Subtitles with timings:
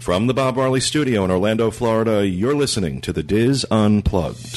[0.00, 4.56] From the Bob Marley Studio in Orlando, Florida, you're listening to the DIS Unplugged.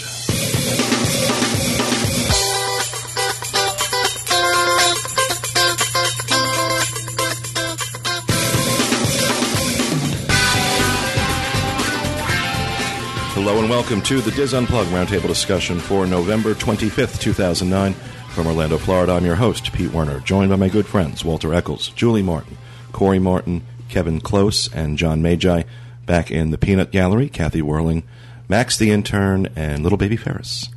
[13.34, 17.92] Hello and welcome to the DIS Unplugged Roundtable discussion for November 25th, 2009.
[18.30, 21.90] From Orlando, Florida, I'm your host, Pete Werner, joined by my good friends Walter Eccles,
[21.90, 22.58] Julie Martin,
[22.94, 23.62] Corey Martin,
[23.94, 25.62] Kevin Klose, and John Magi.
[26.08, 28.02] Back in the Peanut Gallery, Kathy Whirling,
[28.50, 30.68] Max the Intern, and Little Baby Ferris.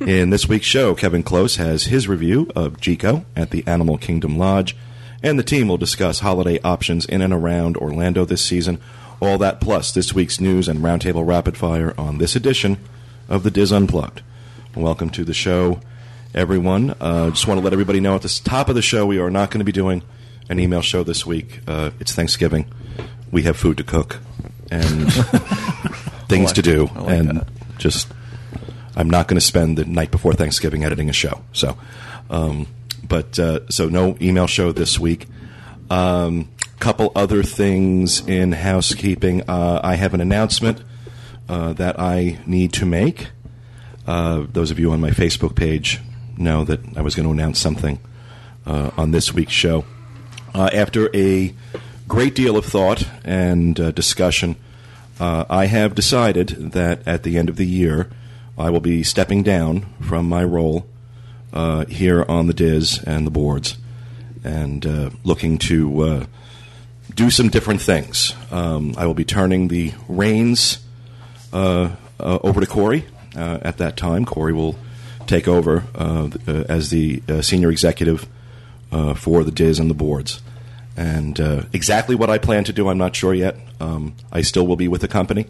[0.00, 4.36] In this week's show, Kevin Klose has his review of Jiko at the Animal Kingdom
[4.36, 4.76] Lodge,
[5.22, 8.78] and the team will discuss holiday options in and around Orlando this season.
[9.18, 12.76] All that plus this week's news and roundtable rapid fire on this edition
[13.30, 14.20] of the DIS Unplugged.
[14.76, 15.80] Welcome to the show,
[16.34, 16.94] everyone.
[17.00, 19.30] Uh, just want to let everybody know at the top of the show we are
[19.30, 20.02] not going to be doing
[20.48, 21.60] an email show this week.
[21.66, 22.66] Uh, it's Thanksgiving.
[23.30, 24.18] We have food to cook
[24.70, 25.12] and
[26.28, 27.48] things like- to do, like and that.
[27.78, 28.08] just
[28.96, 31.40] I'm not going to spend the night before Thanksgiving editing a show.
[31.52, 31.76] So,
[32.30, 32.66] um,
[33.06, 35.26] but uh, so no email show this week.
[35.90, 39.42] Um, couple other things in housekeeping.
[39.48, 40.82] Uh, I have an announcement
[41.48, 43.28] uh, that I need to make.
[44.06, 46.00] Uh, those of you on my Facebook page
[46.36, 48.00] know that I was going to announce something
[48.66, 49.84] uh, on this week's show.
[50.54, 51.54] Uh, after a
[52.06, 54.56] great deal of thought and uh, discussion,
[55.18, 58.10] uh, I have decided that at the end of the year,
[58.58, 60.86] I will be stepping down from my role
[61.54, 63.78] uh, here on the DIS and the boards
[64.44, 66.26] and uh, looking to uh,
[67.14, 68.34] do some different things.
[68.50, 70.80] Um, I will be turning the reins
[71.52, 71.96] over
[72.60, 74.26] to Corey at that time.
[74.26, 74.76] Corey will
[75.26, 75.84] take over
[76.46, 78.28] as the senior executive
[78.92, 80.42] uh, for the DIS and the boards.
[80.96, 83.56] And uh, exactly what I plan to do, I'm not sure yet.
[83.80, 85.46] Um, I still will be with the company,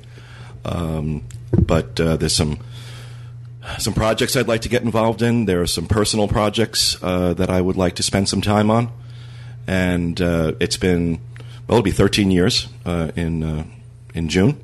[0.64, 2.58] um, but uh, there's some
[3.78, 5.44] some projects I'd like to get involved in.
[5.46, 8.90] There are some personal projects uh, that I would like to spend some time on,
[9.66, 11.20] and uh, it's been
[11.66, 13.72] well, it'll be 13 years uh, in
[14.14, 14.60] in June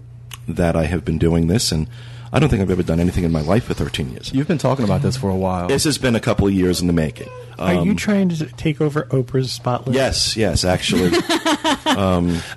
[0.46, 1.88] that I have been doing this, and
[2.32, 4.30] I don't think I've ever done anything in my life for 13 years.
[4.34, 5.68] You've been talking about this for a while.
[5.68, 7.28] This has been a couple of years in the making.
[7.58, 9.94] Are you Um, trying to take over Oprah's spotlight?
[9.96, 11.10] Yes, yes, actually.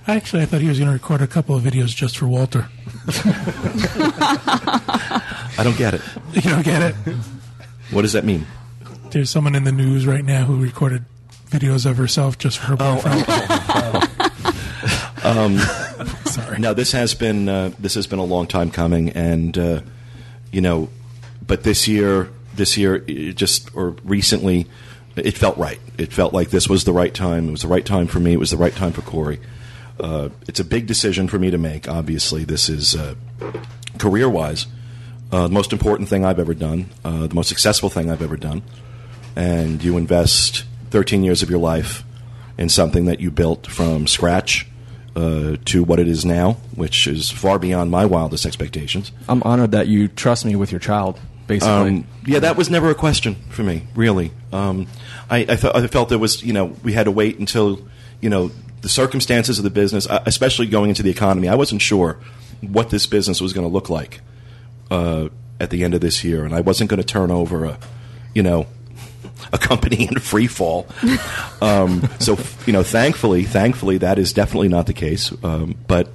[0.07, 2.67] Actually, I thought he was going to record a couple of videos just for Walter.
[5.57, 6.01] I don't get it.
[6.33, 6.95] You don't get it?
[7.91, 8.45] What does that mean?
[9.11, 11.05] There's someone in the news right now who recorded
[11.49, 13.25] videos of herself just for her boyfriend.
[16.51, 16.61] Sorry.
[16.61, 19.81] Now this has been uh, this has been a long time coming, and uh,
[20.51, 20.89] you know,
[21.45, 24.67] but this year, this year, just or recently,
[25.15, 25.79] it felt right.
[25.97, 27.47] It felt like this was the right time.
[27.47, 28.33] It was the right time for me.
[28.33, 29.39] It was the right time for Corey.
[29.97, 31.87] Uh, it's a big decision for me to make.
[31.87, 33.15] Obviously, this is uh,
[33.97, 34.67] career wise
[35.31, 38.35] uh, the most important thing I've ever done, uh, the most successful thing I've ever
[38.35, 38.61] done,
[39.35, 42.03] and you invest 13 years of your life
[42.57, 44.67] in something that you built from scratch
[45.15, 49.11] uh, to what it is now, which is far beyond my wildest expectations.
[49.27, 51.73] I'm honored that you trust me with your child, basically.
[51.73, 54.31] Um, yeah, that was never a question for me, really.
[54.53, 54.87] Um,
[55.29, 57.85] I, I, fe- I felt there was, you know, we had to wait until,
[58.21, 58.51] you know,
[58.81, 61.47] the circumstances of the business, uh, especially going into the economy.
[61.47, 62.17] I wasn't sure
[62.61, 64.21] what this business was going to look like
[64.89, 65.29] uh,
[65.59, 67.77] at the end of this year, and I wasn't going to turn over a,
[68.33, 68.67] you know,
[69.53, 70.87] a company in free fall.
[71.61, 75.31] Um, so, you know, thankfully, thankfully, that is definitely not the case.
[75.43, 76.09] Um, but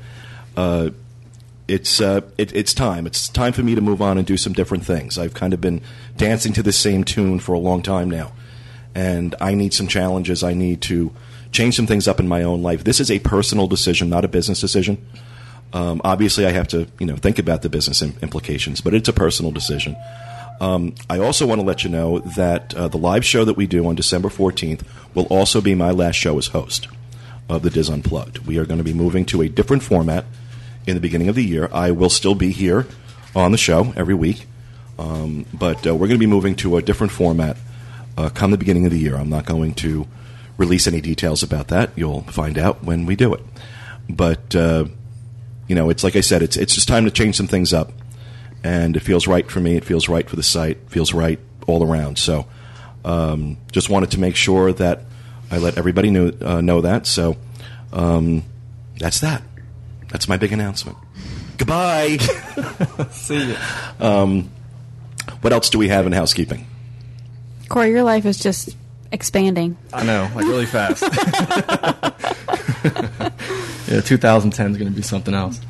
[0.56, 0.90] uh,
[1.68, 3.06] it's uh, it, it's time.
[3.06, 5.18] It's time for me to move on and do some different things.
[5.18, 5.80] I've kind of been
[6.16, 8.32] dancing to the same tune for a long time now,
[8.94, 10.42] and I need some challenges.
[10.42, 11.12] I need to
[11.52, 12.84] change some things up in my own life.
[12.84, 15.04] This is a personal decision, not a business decision.
[15.72, 19.08] Um, obviously, I have to you know think about the business im- implications, but it's
[19.08, 19.96] a personal decision.
[20.60, 23.66] Um, I also want to let you know that uh, the live show that we
[23.66, 24.82] do on December 14th
[25.14, 26.88] will also be my last show as host
[27.48, 28.38] of the DIS Unplugged.
[28.46, 30.24] We are going to be moving to a different format
[30.86, 31.68] in the beginning of the year.
[31.72, 32.86] I will still be here
[33.34, 34.46] on the show every week,
[34.98, 37.56] um, but uh, we're going to be moving to a different format
[38.16, 39.16] uh, come the beginning of the year.
[39.16, 40.06] I'm not going to
[40.56, 41.90] release any details about that.
[41.96, 43.42] You'll find out when we do it.
[44.08, 44.86] But uh,
[45.68, 47.92] you know, it's like I said, it's it's just time to change some things up,
[48.66, 49.76] and it feels right for me.
[49.76, 50.78] It feels right for the site.
[50.78, 52.18] It feels right all around.
[52.18, 52.46] So,
[53.04, 55.02] um, just wanted to make sure that
[55.50, 57.06] I let everybody know uh, know that.
[57.06, 57.36] So,
[57.92, 58.42] um,
[58.98, 59.42] that's that.
[60.10, 60.96] That's my big announcement.
[61.58, 62.16] Goodbye.
[63.10, 63.56] See ya.
[65.40, 66.66] what else do we have in housekeeping?
[67.68, 68.76] Corey, your life is just
[69.10, 69.76] expanding.
[69.92, 71.02] I know, like really fast.
[73.88, 75.60] Yeah, 2010 is going to be something else.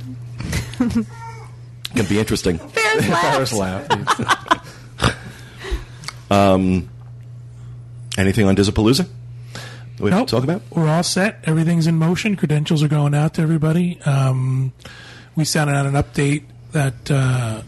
[0.79, 2.59] Can be interesting.
[3.01, 3.89] Bears Paris laugh.
[6.31, 6.89] laugh.
[8.19, 9.07] Anything on Dizapalooza?
[9.99, 10.29] We have Nope.
[10.29, 10.63] talk about.
[10.71, 11.39] We're all set.
[11.45, 12.37] Everything's in motion.
[12.37, 14.01] Credentials are going out to everybody.
[14.03, 14.73] Um,
[15.35, 17.63] we sent out an update that uh,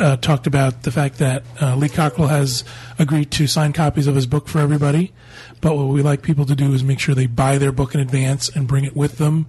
[0.00, 2.64] uh, talked about the fact that uh, Lee Cockrell has
[2.98, 5.12] agreed to sign copies of his book for everybody.
[5.60, 8.00] But what we like people to do is make sure they buy their book in
[8.00, 9.46] advance and bring it with them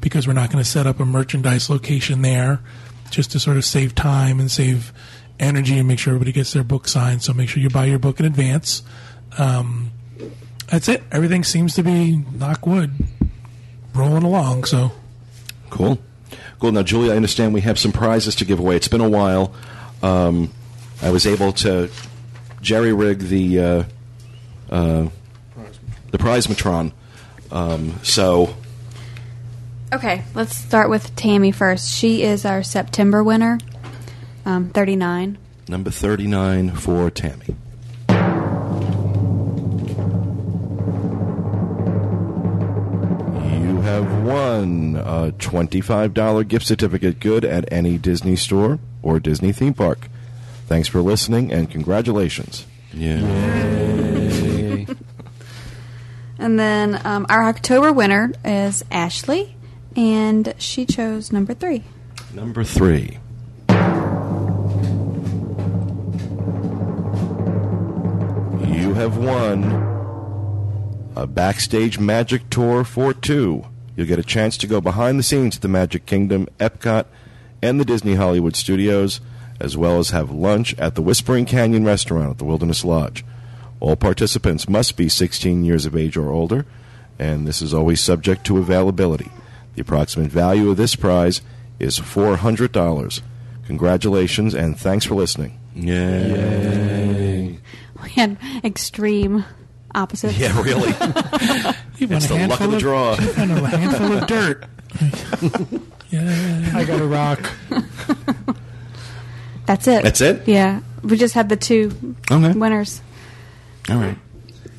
[0.00, 2.60] because we're not going to set up a merchandise location there
[3.10, 4.92] just to sort of save time and save
[5.40, 7.22] energy and make sure everybody gets their book signed.
[7.22, 8.82] So make sure you buy your book in advance.
[9.36, 9.92] Um,
[10.68, 11.02] that's it.
[11.12, 12.92] Everything seems to be knock wood
[13.94, 14.64] rolling along.
[14.64, 14.92] So
[15.70, 15.98] Cool.
[16.60, 16.72] Cool.
[16.72, 18.76] Now, Julie, I understand we have some prizes to give away.
[18.76, 19.52] It's been a while.
[20.02, 20.52] Um,
[21.02, 21.90] I was able to
[22.60, 23.84] jerry rig the uh,
[24.70, 25.08] uh,
[26.10, 26.92] the prizematron.
[27.50, 28.54] Um, so,
[29.90, 31.90] Okay, let's start with Tammy first.
[31.94, 33.58] She is our September winner,
[34.44, 35.38] um, 39.
[35.66, 37.56] number 39 for Tammy.
[43.60, 49.74] You have won a $25 gift certificate good at any Disney store or Disney theme
[49.74, 50.08] park.
[50.66, 52.66] Thanks for listening and congratulations.
[52.92, 53.24] Yeah.
[56.40, 59.56] And then um, our October winner is Ashley,
[59.98, 61.82] and she chose number three.
[62.32, 63.18] Number three.
[68.64, 69.64] You have won
[71.16, 73.64] a backstage magic tour for two.
[73.96, 77.06] You'll get a chance to go behind the scenes at the Magic Kingdom, Epcot,
[77.60, 79.20] and the Disney Hollywood Studios,
[79.58, 83.24] as well as have lunch at the Whispering Canyon restaurant at the Wilderness Lodge.
[83.80, 86.66] All participants must be 16 years of age or older,
[87.18, 89.32] and this is always subject to availability.
[89.78, 91.40] The approximate value of this prize
[91.78, 93.20] is $400.
[93.68, 95.56] Congratulations and thanks for listening.
[95.76, 97.60] Yay.
[98.02, 99.44] We had extreme
[99.94, 100.36] opposites.
[100.36, 100.88] Yeah, really.
[101.98, 103.14] you won It's a the luck handful of the draw.
[103.20, 104.64] you a handful of dirt.
[106.10, 107.48] yeah, I got a rock.
[109.66, 110.02] That's it.
[110.02, 110.48] That's it?
[110.48, 112.50] Yeah, we just had the two Okay.
[112.58, 113.00] winners.
[113.88, 114.18] All right.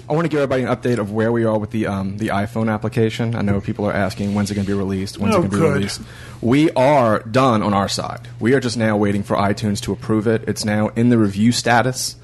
[0.10, 2.30] I want to give everybody an update of where we are with the um, the
[2.30, 3.36] iPhone application.
[3.36, 5.20] I know people are asking when's it going to be released.
[5.20, 5.74] When's Oh, it going to be good.
[5.76, 6.02] released?
[6.42, 8.28] We are done on our side.
[8.40, 10.44] We are just now waiting for iTunes to approve it.
[10.48, 12.16] It's now in the review status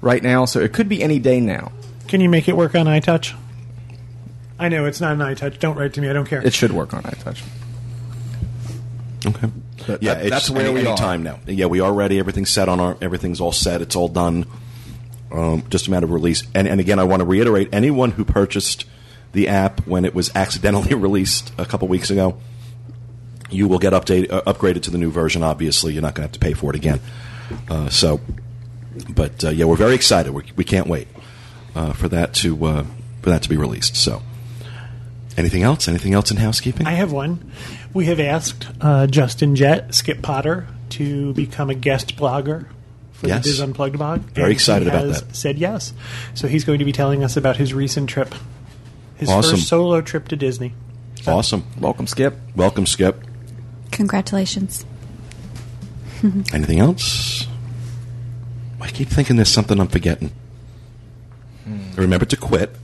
[0.00, 1.72] right now, so it could be any day now.
[2.06, 3.34] Can you make it work on iTouch?
[4.58, 5.58] I know it's not an iTouch.
[5.58, 6.08] Don't write to me.
[6.08, 6.40] I don't care.
[6.46, 7.42] It should work on iTouch.
[9.26, 9.48] Okay.
[9.86, 10.96] But yeah, that- it's that's where any, we any are.
[10.96, 11.40] time now.
[11.46, 12.18] Yeah, we are ready.
[12.18, 12.96] Everything's set on our.
[13.00, 13.80] Everything's all set.
[13.82, 14.46] It's all done.
[15.32, 16.46] Um, just a matter of release.
[16.54, 18.84] And, and again, I want to reiterate: anyone who purchased
[19.32, 22.38] the app when it was accidentally released a couple weeks ago,
[23.50, 25.42] you will get update, uh, upgraded to the new version.
[25.42, 27.00] Obviously, you're not going to have to pay for it again.
[27.68, 28.20] Uh, so,
[29.08, 30.32] but uh, yeah, we're very excited.
[30.32, 31.08] we we can't wait
[31.74, 32.84] uh, for that to uh,
[33.22, 33.96] for that to be released.
[33.96, 34.22] So,
[35.36, 35.88] anything else?
[35.88, 36.86] Anything else in housekeeping?
[36.86, 37.50] I have one.
[37.94, 42.66] We have asked uh, Justin Jett, Skip Potter, to become a guest blogger
[43.22, 43.44] for Yes.
[43.44, 44.20] the DIS Unplugged blog.
[44.34, 45.36] Very and excited he about has that.
[45.36, 45.92] Said yes.
[46.34, 48.34] So he's going to be telling us about his recent trip,
[49.16, 49.56] his Awesome.
[49.56, 50.74] first solo trip to Disney.
[51.26, 51.64] awesome.
[51.78, 52.36] Welcome, Skip.
[52.56, 53.22] Welcome, Skip.
[53.92, 54.84] Congratulations.
[56.52, 57.46] Anything else?
[58.80, 60.32] I keep thinking there's something I'm forgetting.
[61.64, 61.78] Hmm.
[61.94, 62.74] Remember to quit.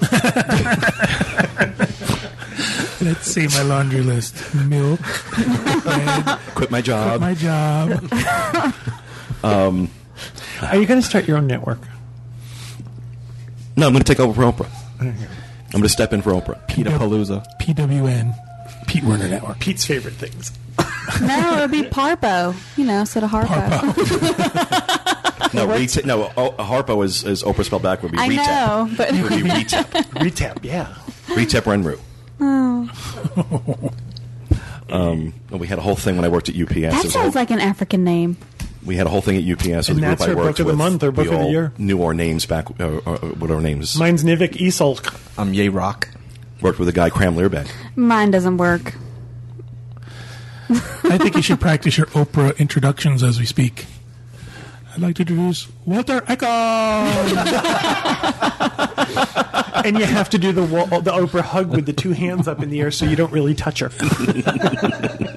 [3.00, 5.00] let's see my laundry list: milk,
[5.82, 7.08] bread, Quit my job.
[7.10, 8.74] quit my job.
[9.44, 11.80] Are you going to start your own network?
[13.76, 14.70] no, I'm going to take over for Oprah.
[15.00, 15.14] I'm
[15.70, 16.66] going to step in for Oprah.
[16.68, 17.44] Peter Palooza.
[17.60, 18.34] PWN,
[18.88, 19.60] Pete Werner Network.
[19.60, 20.50] Pete's favorite things.
[21.22, 24.94] No, it would be Parpo, you know, instead of Harpo.
[25.54, 26.30] No, reta- no.
[26.36, 28.36] Oh, Harpo is, is Oprah spelled back would be I retap.
[28.46, 29.84] know, but It would be retap.
[30.20, 30.94] Retap, yeah.
[31.28, 31.98] retap Renru.
[32.38, 33.90] Oh.
[34.90, 36.74] Um, we had a whole thing when I worked at UPS.
[36.74, 38.36] There that was a whole- sounds like an African name.
[38.84, 40.48] We had a whole thing at UPS with And the group that's I her worked
[40.48, 40.76] book of the with.
[40.78, 41.72] month or book we of the all year.
[41.78, 42.68] Knew our names back.
[42.80, 43.96] Uh, uh, what our names?
[43.98, 45.14] Mine's Nivik Isolk.
[45.36, 46.08] I'm Yay Rock.
[46.62, 47.68] worked with a guy Cram Learbeck.
[47.96, 48.94] Mine doesn't work.
[50.70, 53.86] I think you should practice your Oprah introductions as we speak.
[54.94, 56.46] I'd like to introduce Walter Echo.
[59.84, 62.68] And you have to do the the Oprah hug with the two hands up in
[62.68, 63.88] the air so you don't really touch her.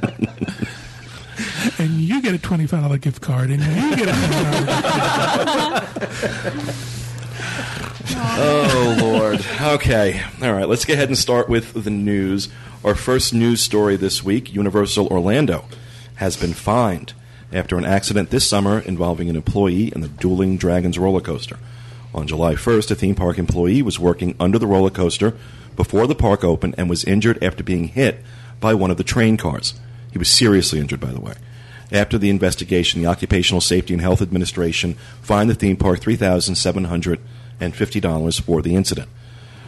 [1.82, 4.18] and you get a twenty-five dollar gift card, and you get a.
[8.14, 9.46] Oh Lord.
[9.62, 10.22] Okay.
[10.42, 10.68] All right.
[10.68, 12.50] Let's go ahead and start with the news.
[12.84, 15.66] Our first news story this week Universal Orlando
[16.16, 17.14] has been fined
[17.52, 21.58] after an accident this summer involving an employee in the Dueling Dragons roller coaster.
[22.14, 25.34] On July 1st, a theme park employee was working under the roller coaster
[25.76, 28.24] before the park opened and was injured after being hit
[28.60, 29.74] by one of the train cars.
[30.12, 31.34] He was seriously injured, by the way.
[31.92, 38.62] After the investigation, the Occupational Safety and Health Administration fined the theme park $3,750 for
[38.62, 39.10] the incident.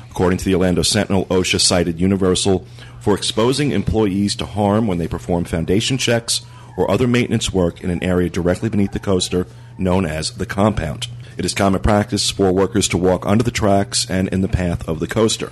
[0.09, 2.65] According to the Orlando Sentinel, OSHA cited Universal
[2.99, 6.45] for exposing employees to harm when they perform foundation checks
[6.77, 11.07] or other maintenance work in an area directly beneath the coaster known as the compound.
[11.35, 14.87] It is common practice for workers to walk under the tracks and in the path
[14.87, 15.51] of the coaster.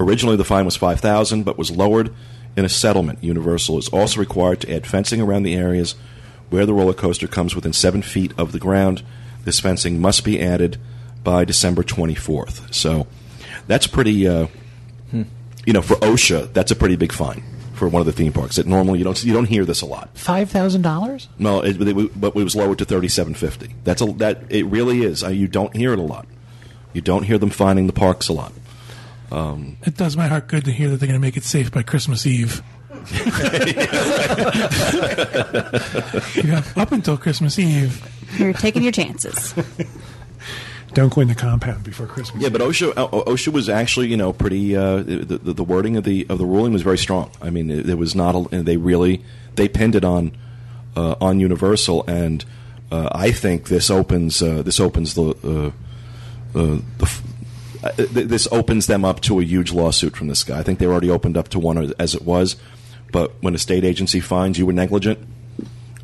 [0.00, 2.12] Originally, the fine was 5000 but was lowered
[2.56, 3.22] in a settlement.
[3.22, 5.94] Universal is also required to add fencing around the areas
[6.50, 9.02] where the roller coaster comes within seven feet of the ground.
[9.44, 10.78] This fencing must be added
[11.24, 12.72] by December 24th.
[12.74, 13.06] So
[13.66, 14.48] that's pretty, uh,
[15.12, 17.42] you know, for OSHA, that's a pretty big fine
[17.74, 18.56] for one of the theme parks.
[18.56, 20.10] That normally you don't you don't hear this a lot.
[20.14, 21.28] Five thousand dollars?
[21.38, 23.74] No, it, it, but it was lowered to thirty seven fifty.
[23.84, 25.24] That's a that it really is.
[25.24, 26.26] Uh, you don't hear it a lot.
[26.92, 28.52] You don't hear them finding the parks a lot.
[29.84, 31.82] It does my heart good to hear that they're going to make it safe by
[31.82, 32.62] Christmas Eve.
[36.36, 38.06] you have up until Christmas Eve.
[38.38, 39.54] You're taking your chances.
[40.92, 42.42] Don't go in the compound before Christmas.
[42.42, 44.76] Yeah, but OSHA OSHA was actually you know pretty.
[44.76, 47.30] Uh, the, the the wording of the of the ruling was very strong.
[47.40, 48.52] I mean, it, it was not.
[48.52, 49.24] A, they really
[49.56, 50.36] they pinned it on
[50.94, 52.44] uh, on Universal, and
[52.90, 55.34] uh, I think this opens uh, this opens the.
[55.42, 55.70] Uh,
[56.54, 57.22] uh, the f-
[57.82, 60.58] uh, th- this opens them up to a huge lawsuit from this guy.
[60.58, 62.56] I think they already opened up to one as it was,
[63.10, 65.18] but when a state agency finds you were negligent,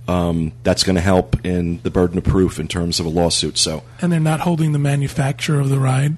[0.09, 3.59] um, that's going to help in the burden of proof in terms of a lawsuit.
[3.59, 6.17] So And they're not holding the manufacturer of the ride.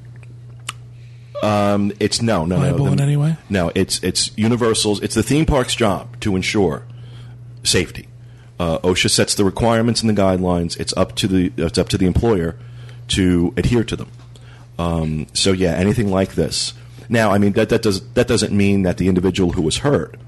[2.01, 2.93] It's no, no, Liable no.
[2.93, 3.37] in any way?
[3.49, 5.01] No, it's it's Universal's.
[5.01, 6.85] It's the theme park's job to ensure
[7.63, 8.09] safety.
[8.59, 10.79] Uh, OSHA sets the requirements and the guidelines.
[10.79, 12.57] It's up to the it's up to the employer
[13.09, 14.11] to adhere to them.
[14.81, 16.73] Um, so yeah, anything like this.
[17.09, 20.19] Now, I mean that that does that doesn't mean that the individual who was hurt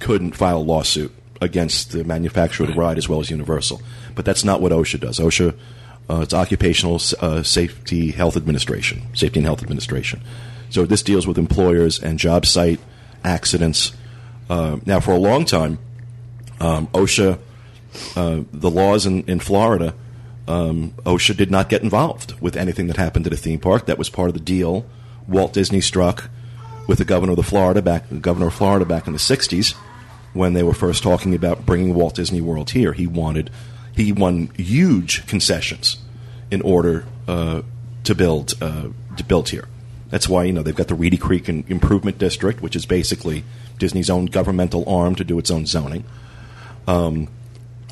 [0.00, 3.80] couldn't file a lawsuit against the manufacturer of the ride as well as Universal.
[4.14, 5.18] But that's not what OSHA does.
[5.18, 5.56] OSHA,
[6.10, 10.20] uh, it's Occupational uh, Safety Health Administration, Safety and Health Administration.
[10.70, 12.80] So this deals with employers and job site
[13.24, 13.92] accidents.
[14.48, 15.78] Uh, now, for a long time,
[16.60, 17.38] um, OSHA,
[18.16, 19.94] uh, the laws in, in Florida,
[20.48, 23.86] um, OSHA did not get involved with anything that happened at a theme park.
[23.86, 24.84] That was part of the deal
[25.28, 26.30] Walt Disney struck
[26.86, 29.74] with the governor of the Florida back, governor of Florida back in the '60s
[30.32, 32.92] when they were first talking about bringing Walt Disney World here.
[32.92, 33.50] He wanted,
[33.94, 35.98] he won huge concessions
[36.50, 37.62] in order uh,
[38.04, 39.68] to build uh, to build here.
[40.10, 43.44] That's why you know they've got the Reedy Creek Improvement District, which is basically
[43.78, 46.04] Disney's own governmental arm to do its own zoning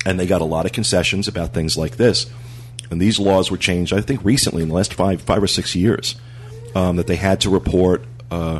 [0.05, 2.29] and they got a lot of concessions about things like this.
[2.89, 5.75] And these laws were changed, I think, recently in the last five, five or six
[5.75, 6.15] years,
[6.75, 8.59] um, that they had to report uh,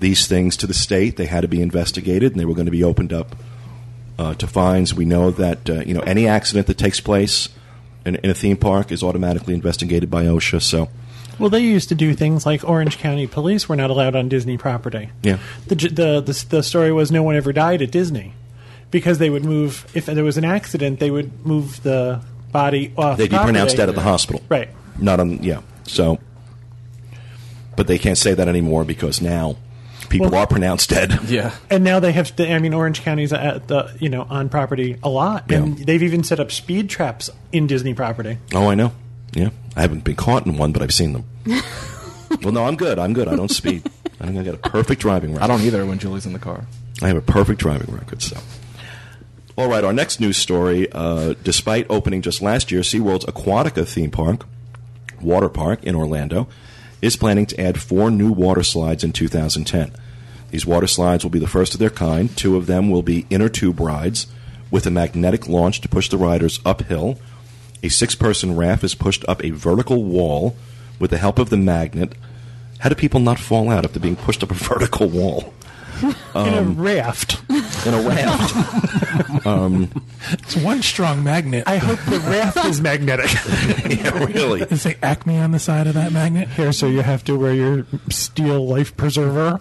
[0.00, 1.16] these things to the state.
[1.16, 3.36] They had to be investigated, and they were going to be opened up
[4.18, 4.92] uh, to fines.
[4.92, 7.48] We know that uh, you know any accident that takes place
[8.04, 10.62] in, in a theme park is automatically investigated by OSHA.
[10.62, 10.88] So,
[11.38, 14.58] Well, they used to do things like Orange County Police were not allowed on Disney
[14.58, 15.10] property.
[15.22, 15.38] Yeah.
[15.68, 18.34] The the the, the story was no one ever died at Disney
[18.90, 22.20] because they would move if there was an accident, they would move the
[22.52, 23.16] body off.
[23.18, 23.52] they'd be property.
[23.52, 24.68] pronounced dead at the hospital, Right.
[24.98, 25.60] Not on, yeah.
[25.84, 26.18] So,
[27.76, 29.56] but they can't say that anymore because now
[30.08, 31.18] people Well- are pronounced dead.
[31.28, 31.52] Yeah.
[31.70, 32.32] And now they have.
[32.38, 35.84] I mean, Orange County's at the you know on property a lot, and Yeah.
[35.86, 38.38] they've even set up speed traps in Disney property.
[38.54, 38.92] Oh, I know.
[39.32, 41.24] Yeah, I haven't been caught in one, but I've seen them.
[42.42, 42.98] well, no, I'm good.
[42.98, 43.28] I'm good.
[43.28, 43.88] I don't speed.
[44.20, 45.44] I think I got a perfect driving record.
[45.44, 46.64] I don't either when Julie's in the car.
[47.00, 48.20] I have a perfect driving record.
[48.22, 48.36] So,
[49.60, 49.84] all right.
[49.84, 54.46] Our next news story: uh, Despite opening just last year, SeaWorld's Aquatica theme park,
[55.20, 56.48] water park in Orlando,
[57.02, 59.92] is planning to add four new water slides in 2010.
[60.50, 62.34] These water slides will be the first of their kind.
[62.36, 64.26] Two of them will be inner tube rides
[64.70, 67.18] with a magnetic launch to push the riders uphill.
[67.82, 70.56] A six person raft is pushed up a vertical wall
[70.98, 72.14] with the help of the magnet.
[72.78, 75.52] How do people not fall out after being pushed up a vertical wall?
[76.02, 77.40] In Um, a raft.
[77.86, 78.54] In a raft.
[80.32, 81.64] It's one strong magnet.
[81.66, 83.30] I hope the raft is magnetic.
[83.88, 84.60] yeah, really.
[84.60, 86.48] Does it say Acme on the side of that magnet?
[86.48, 89.60] Here, so you have to wear your steel life preserver.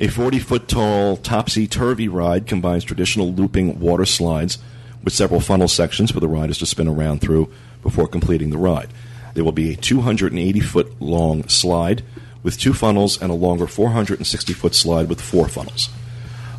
[0.00, 4.58] A 40 foot tall topsy turvy ride combines traditional looping water slides
[5.04, 7.50] with several funnel sections for the riders to spin around through
[7.82, 8.88] before completing the ride.
[9.34, 12.02] There will be a 280 foot long slide
[12.44, 15.88] with two funnels and a longer 460 foot slide with four funnels.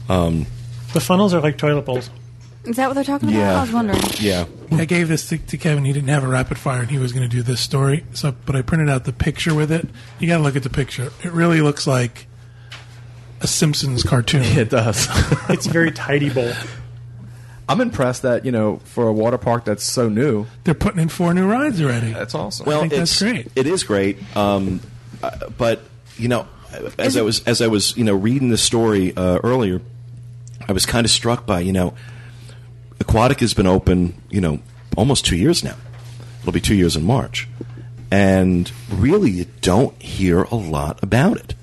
[0.07, 2.09] The funnels are like toilet bowls.
[2.65, 3.37] Is that what they're talking about?
[3.37, 3.57] Yeah.
[3.57, 4.01] I was wondering.
[4.19, 4.45] Yeah.
[4.71, 5.85] I gave this to, to Kevin.
[5.85, 8.03] He didn't have a rapid fire, and he was going to do this story.
[8.13, 9.87] So, but I printed out the picture with it.
[10.19, 11.11] You got to look at the picture.
[11.23, 12.27] It really looks like
[13.41, 14.43] a Simpsons cartoon.
[14.57, 15.07] It does.
[15.49, 16.53] It's a very tidy bowl.
[17.67, 21.09] I'm impressed that you know for a water park that's so new, They're putting in
[21.09, 22.13] four new rides already.
[22.13, 22.65] that's awesome.
[22.65, 23.51] Well, think it's that's great.
[23.55, 24.81] It is great, um,
[25.25, 25.81] uh, but
[26.17, 26.47] you know,
[26.97, 29.81] as I was as I was you know reading the story uh, earlier,
[30.67, 31.93] I was kind of struck by you know,
[32.99, 34.59] Aquatic has been open you know
[34.97, 35.75] almost two years now.
[36.41, 37.47] It'll be two years in March,
[38.11, 41.55] and really you don't hear a lot about it.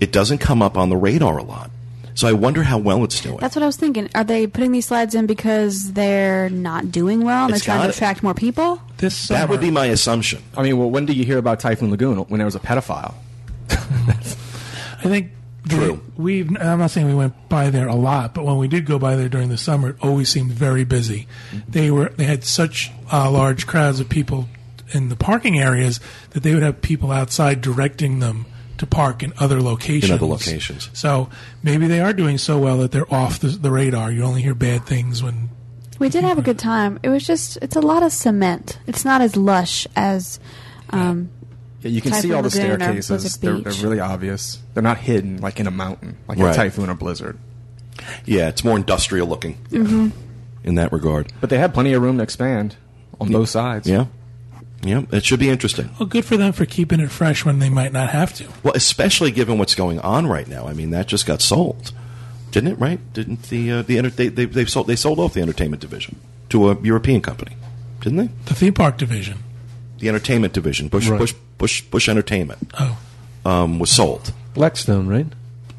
[0.00, 1.70] It doesn't come up on the radar a lot.
[2.14, 3.38] So I wonder how well it's doing.
[3.38, 4.08] That's what I was thinking.
[4.14, 7.82] Are they putting these slides in because they're not doing well and It's they're trying
[7.82, 8.80] to gotta- attract more people?
[8.98, 10.40] This summer, that would be my assumption.
[10.56, 12.18] I mean, well, when did you hear about Typhoon Lagoon?
[12.18, 13.14] When there was a pedophile.
[13.70, 15.32] I think
[15.64, 16.00] the- True.
[16.16, 16.48] We've.
[16.60, 19.16] I'm not saying we went by there a lot, but when we did go by
[19.16, 21.26] there during the summer, it always seemed very busy.
[21.68, 22.10] They were.
[22.10, 24.48] They had such uh, large crowds of people
[24.92, 28.44] in the parking areas that they would have people outside directing them
[28.78, 30.10] to park in other locations.
[30.10, 30.90] In other locations.
[30.92, 31.28] So
[31.62, 34.10] maybe they are doing so well that they're off the, the radar.
[34.10, 35.50] You only hear bad things when.
[35.98, 36.98] We did have a good time.
[37.04, 38.78] It was just, it's a lot of cement.
[38.86, 40.40] It's not as lush as.
[40.90, 41.30] Um,
[41.82, 43.36] Yeah, you can see all the Lagoon staircases.
[43.38, 44.58] They're, they're really obvious.
[44.74, 46.52] They're not hidden like in a mountain, like Right.
[46.52, 47.38] a typhoon or blizzard.
[48.24, 49.56] Yeah, it's more industrial looking
[50.64, 51.32] in that regard.
[51.40, 52.76] But they had plenty of room to expand
[53.20, 53.88] on both sides.
[53.88, 54.06] Yeah.
[54.84, 55.88] Yeah, it should be interesting.
[55.98, 58.46] Well, good for them for keeping it fresh when they might not have to.
[58.62, 60.66] Well, especially given what's going on right now.
[60.66, 61.92] I mean, that just got sold,
[62.50, 62.78] didn't it?
[62.78, 63.00] Right?
[63.14, 66.20] Didn't the uh, the enter- they, they they sold they sold off the entertainment division
[66.50, 67.56] to a European company,
[68.02, 68.28] didn't they?
[68.44, 69.38] The theme park division.
[70.00, 71.18] The entertainment division, Busch Right.
[71.18, 72.98] Busch Busch Busch Entertainment, Oh,
[73.46, 74.34] um, was sold.
[74.52, 75.26] Blackstone, right?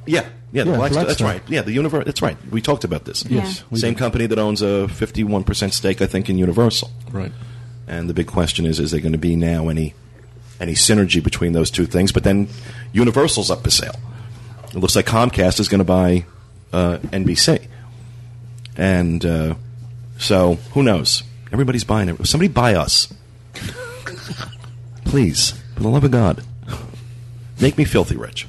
[0.08, 1.42] Yeah, yeah, the Yeah, Blackstone, that's right.
[1.48, 2.06] Yeah, the universe.
[2.06, 2.38] That's right.
[2.50, 3.24] We talked about this.
[3.26, 6.90] Yes, we Same company that owns a fifty-one percent stake, I think, in Universal.
[7.12, 7.32] Right.
[7.88, 9.94] And the big question is: Is there going to be now any
[10.60, 12.12] any synergy between those two things?
[12.12, 12.48] But then
[12.94, 13.96] Universal's up for sale.
[14.68, 16.26] It looks like Comcast is going to buy
[16.74, 17.68] uh, NBC,
[18.76, 19.56] and uh,
[20.18, 21.24] so who knows?
[21.52, 22.26] Everybody's buying it.
[22.28, 23.14] Somebody buy us,
[25.06, 26.44] please, for the love of God.
[27.62, 28.48] Make me filthy rich.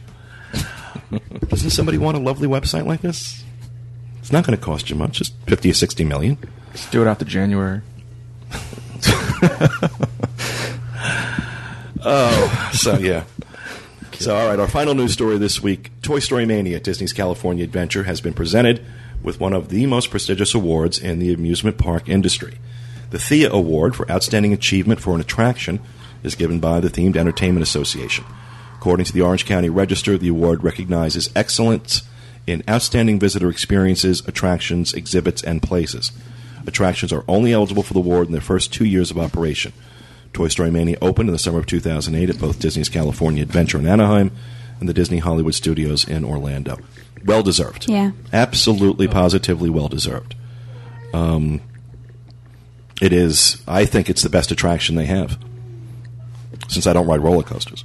[1.48, 3.44] Doesn't somebody want a lovely website like this?
[4.18, 6.38] It's not going to cost you much, just fifty or sixty million.
[6.72, 7.82] Just do it after January.
[12.08, 13.24] Oh, so yeah.
[14.12, 18.04] So all right, our final news story this week: Toy Story Mania, Disney's California Adventure,
[18.04, 18.80] has been presented
[19.24, 22.58] with one of the most prestigious awards in the amusement park industry.
[23.10, 25.80] The Thea Award for Outstanding Achievement for an Attraction
[26.22, 28.24] is given by the Themed Entertainment Association.
[28.76, 32.02] According to the Orange County Register, the award recognizes excellence
[32.46, 36.12] in outstanding visitor experiences, attractions, exhibits, and places.
[36.66, 39.72] Attractions are only eligible for the award in their first two years of operation.
[40.32, 43.86] Toy Story Mania opened in the summer of 2008 at both Disney's California Adventure in
[43.86, 44.30] Anaheim
[44.80, 46.78] and the Disney Hollywood Studios in Orlando.
[47.24, 47.88] Well deserved.
[47.88, 48.10] Yeah.
[48.32, 50.34] Absolutely, positively well deserved.
[51.14, 51.60] Um,
[53.00, 55.38] it is, I think it's the best attraction they have.
[56.68, 57.84] Since I don't ride roller coasters.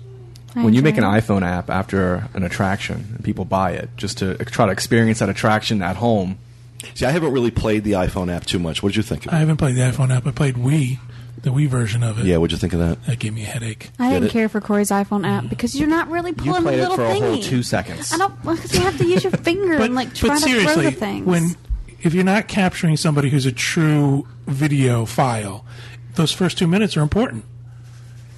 [0.55, 4.17] I when you make an iPhone app after an attraction and people buy it just
[4.17, 6.37] to try to experience that attraction at home,
[6.95, 8.81] See, I haven't really played the iPhone app too much.
[8.83, 9.35] What did you think of it?
[9.35, 10.25] I haven't played the iPhone app.
[10.27, 10.99] I played Wii,
[11.41, 12.25] the Wii version of it.
[12.25, 13.03] Yeah, what'd you think of that?
[13.05, 13.89] That gave me a headache.
[13.99, 14.31] I Get didn't it?
[14.31, 16.95] care for Corey's iPhone app because you're not really you pulling played the it little
[16.97, 17.43] for a whole thingy.
[17.43, 18.11] two seconds.
[18.13, 20.75] I don't because you have to use your finger and like try but to throw
[20.81, 21.25] the things.
[21.25, 21.55] when
[22.01, 25.65] if you're not capturing somebody who's a true video file,
[26.15, 27.45] those first two minutes are important.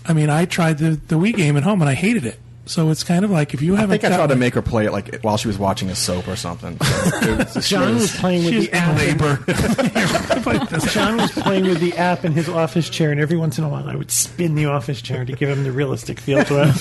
[0.05, 2.39] I mean, I tried the the Wii game at home and I hated it.
[2.65, 3.99] So it's kind of like if you haven't.
[3.99, 6.27] think I tried to make her play it like while she was watching a soap
[6.29, 6.77] or something.
[6.79, 8.97] So was- she John was- was playing with the app.
[8.97, 9.39] labor.
[10.91, 13.69] John was playing with the app in his office chair, and every once in a
[13.69, 16.75] while, I would spin the office chair to give him the realistic feel to it.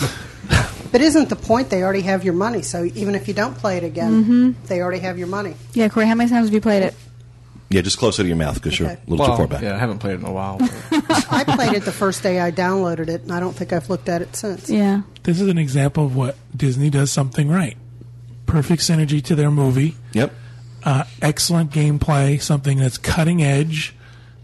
[0.92, 2.62] But isn't the point they already have your money?
[2.62, 4.66] So even if you don't play it again, Mm-hmm.
[4.66, 5.54] they already have your money.
[5.72, 6.94] yeah, Corey, how many times have you played it?
[7.72, 9.62] Yeah, just closer to your mouth because you're a little too far back.
[9.62, 10.58] yeah, I haven't played it in a while.
[11.30, 14.08] I played it the first day I downloaded it, and I don't think I've looked
[14.08, 14.68] at it since.
[14.70, 17.76] Yeah, this is an example of what Disney does something right.
[18.46, 19.96] Perfect synergy to their movie.
[20.12, 20.32] Yep.
[20.84, 23.94] uh, excellent gameplay, something that's cutting edge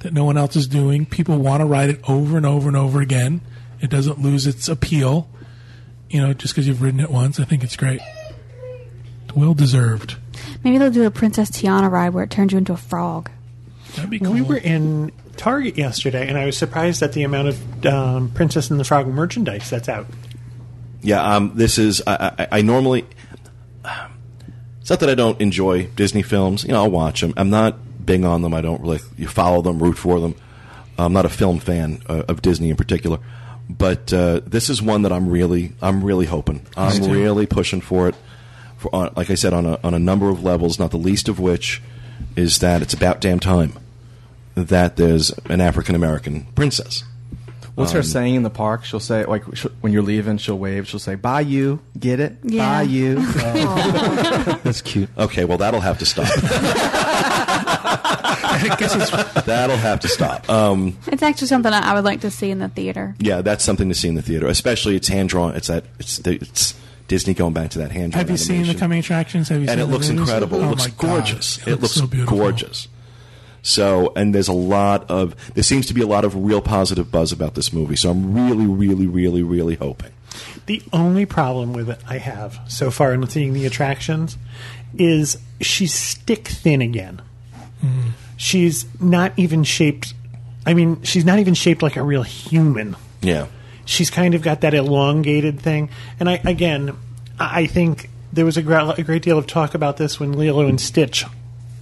[0.00, 1.04] that no one else is doing.
[1.04, 3.40] People want to ride it over and over and over again.
[3.80, 5.28] It doesn't lose its appeal,
[6.08, 7.38] you know, just because you've ridden it once.
[7.40, 8.00] I think it's great.
[9.34, 10.16] Well deserved.
[10.68, 13.31] Maybe they'll do a Princess Tiana ride where it turns you into a frog.
[13.96, 14.33] That'd be cool.
[14.33, 18.70] We were in Target yesterday, and I was surprised at the amount of um, Princess
[18.70, 20.07] and the Frog merchandise that's out.
[21.00, 22.02] Yeah, um, this is.
[22.07, 23.07] I, I, I normally.
[24.81, 26.64] It's not that I don't enjoy Disney films.
[26.64, 27.33] You know, I'll watch them.
[27.37, 28.52] I'm not big on them.
[28.52, 30.35] I don't really you follow them, root for them.
[30.98, 33.20] I'm not a film fan uh, of Disney in particular,
[33.70, 36.66] but uh, this is one that I'm really, I'm really hoping.
[36.76, 38.14] I'm really pushing for it.
[38.78, 41.28] For, on, like I said, on a on a number of levels, not the least
[41.28, 41.82] of which
[42.36, 43.72] is that it's about damn time
[44.54, 47.04] that there's an African American princess.
[47.74, 48.84] What's her saying in the park?
[48.84, 50.88] She'll say like sh when you're leaving, she'll wave.
[50.88, 51.78] She'll say, "Bye, you.
[51.96, 52.36] Get it?
[52.42, 52.78] Yeah.
[52.78, 53.14] Bye, you."
[54.64, 55.08] That's cute.
[55.16, 56.28] Okay, well that'll have to stop.
[57.90, 59.10] I guess it's
[59.46, 60.48] that'll have to stop.
[60.50, 63.14] Um, It's actually something I I would like to see in the theater.
[63.20, 64.48] yeah, that's something to see in the theater.
[64.48, 65.54] Especially it's hand drawn.
[65.54, 66.74] It's that it's it's
[67.08, 68.14] Disney going back to that hand.
[68.14, 69.48] Have you seen the coming attractions?
[69.48, 70.58] Have you and seen it looks incredible.
[70.60, 71.58] Oh it looks gorgeous.
[71.58, 72.38] It, It, looks so beautiful.
[72.38, 72.86] gorgeous.
[73.62, 77.10] So, and there's a lot of there seems to be a lot of real positive
[77.10, 77.96] buzz about this movie.
[77.96, 80.12] So I'm really, really, really, really hoping.
[80.66, 84.36] The only problem with it I have so far in seeing the attractions
[84.96, 87.22] is she's stick thin again.
[87.82, 88.10] Mm-hmm.
[88.36, 90.14] She's not even shaped.
[90.66, 92.96] I mean, she's not even shaped like a real human.
[93.22, 93.46] Yeah,
[93.88, 95.88] She's kind of got that elongated thing.
[96.20, 96.94] And I again,
[97.40, 100.66] I think there was a, gra- a great deal of talk about this when Lilo
[100.66, 101.24] and Stitch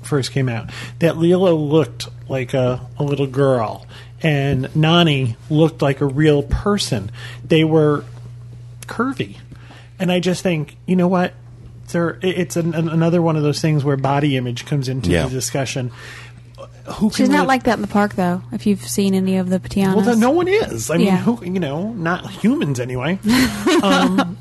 [0.02, 0.70] first came out.
[1.00, 3.86] That Lilo looked like a, a little girl,
[4.22, 7.10] and Nani looked like a real person.
[7.44, 8.04] They were
[8.82, 9.38] curvy,
[9.98, 11.34] and I just think, you know what?
[11.90, 15.24] There, it's an, an, another one of those things where body image comes into Yeah.
[15.24, 15.90] the discussion.
[16.86, 18.42] Who She's can not live- like that in the park, though.
[18.52, 20.88] If you've seen any of the Patianas, well, then no one is.
[20.90, 21.16] I mean, Yeah.
[21.18, 23.18] who you know, not humans anyway.
[23.82, 24.38] um,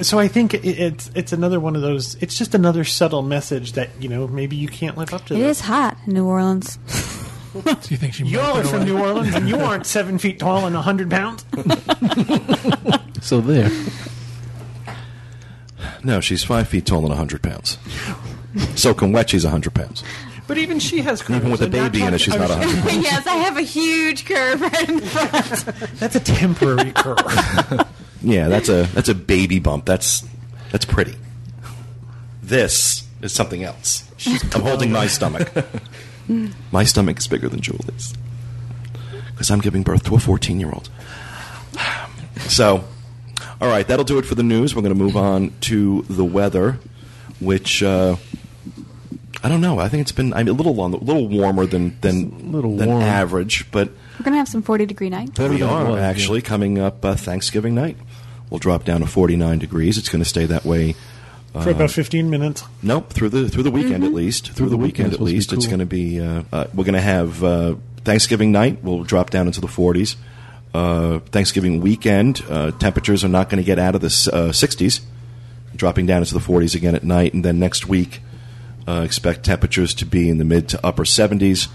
[0.00, 2.14] so I think it, it's it's another one of those.
[2.22, 5.34] It's just another subtle message that you know maybe you can't live up to.
[5.34, 5.58] it this.
[5.58, 6.78] is hot in New Orleans.
[7.52, 8.24] Do you think she?
[8.24, 8.96] You all are from New?
[8.98, 11.44] Orleans, and you aren't seven feet tall and hundred pounds.
[13.20, 13.70] So there.
[16.02, 17.76] no, she's five feet tall and hundred pounds.
[18.74, 20.02] Soaking wet, she's hundred pounds.
[20.52, 21.38] But even she has curves.
[21.38, 23.02] Even with a baby in it, she's not I was- hundred pounds.
[23.04, 25.90] yes, I have a huge curve right in front.
[25.98, 27.16] That's a temporary curve.
[28.22, 29.86] Yeah, that's a that's a baby bump.
[29.86, 30.24] That's
[30.70, 31.16] that's pretty.
[32.42, 34.04] This is something else.
[34.54, 35.50] I'm holding my stomach.
[36.70, 38.12] my stomach is bigger than Julie's
[39.30, 40.90] because I'm giving birth to a 14 year old.
[42.48, 42.84] So,
[43.60, 44.74] all right, that'll do it for the news.
[44.76, 46.78] We're going to move on to the weather,
[47.40, 48.16] which uh,
[49.42, 49.78] I don't know.
[49.78, 52.88] I think it's been I'm a little on, a little warmer than than little than
[52.88, 53.02] warm.
[53.02, 55.32] average, but We're gonna have some forty degree nights.
[55.32, 56.08] Better we than it are was, yeah.
[56.08, 57.96] actually coming up uh, Thanksgiving night.
[58.50, 59.96] We'll drop down to 49 degrees.
[59.96, 60.94] It's going to stay that way.
[61.54, 62.62] for about fifteen minutes.
[62.82, 64.52] Nope, through the through the weekend at least.
[64.52, 66.20] Through, the, the weekend at supposed to be least, it's going to be.
[66.20, 68.82] Uh, uh, we're going to have uh, Thanksgiving night.
[68.82, 70.16] We'll drop down into the 40s.
[70.74, 75.00] Uh, Thanksgiving weekend, uh, temperatures are not going to get out of the uh, 60s,
[75.76, 78.20] dropping down into the 40s again at night, and then next week,
[78.86, 81.68] uh, expect temperatures to be in the mid to upper 70s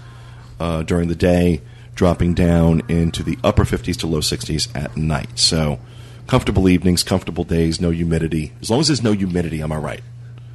[0.60, 1.60] uh, during the day,
[1.94, 5.38] dropping down into the upper 50s to low 60s at night.
[5.38, 5.78] So,
[6.26, 8.52] comfortable evenings, comfortable days, no humidity.
[8.60, 10.02] As long as there's no humidity, I'm all right.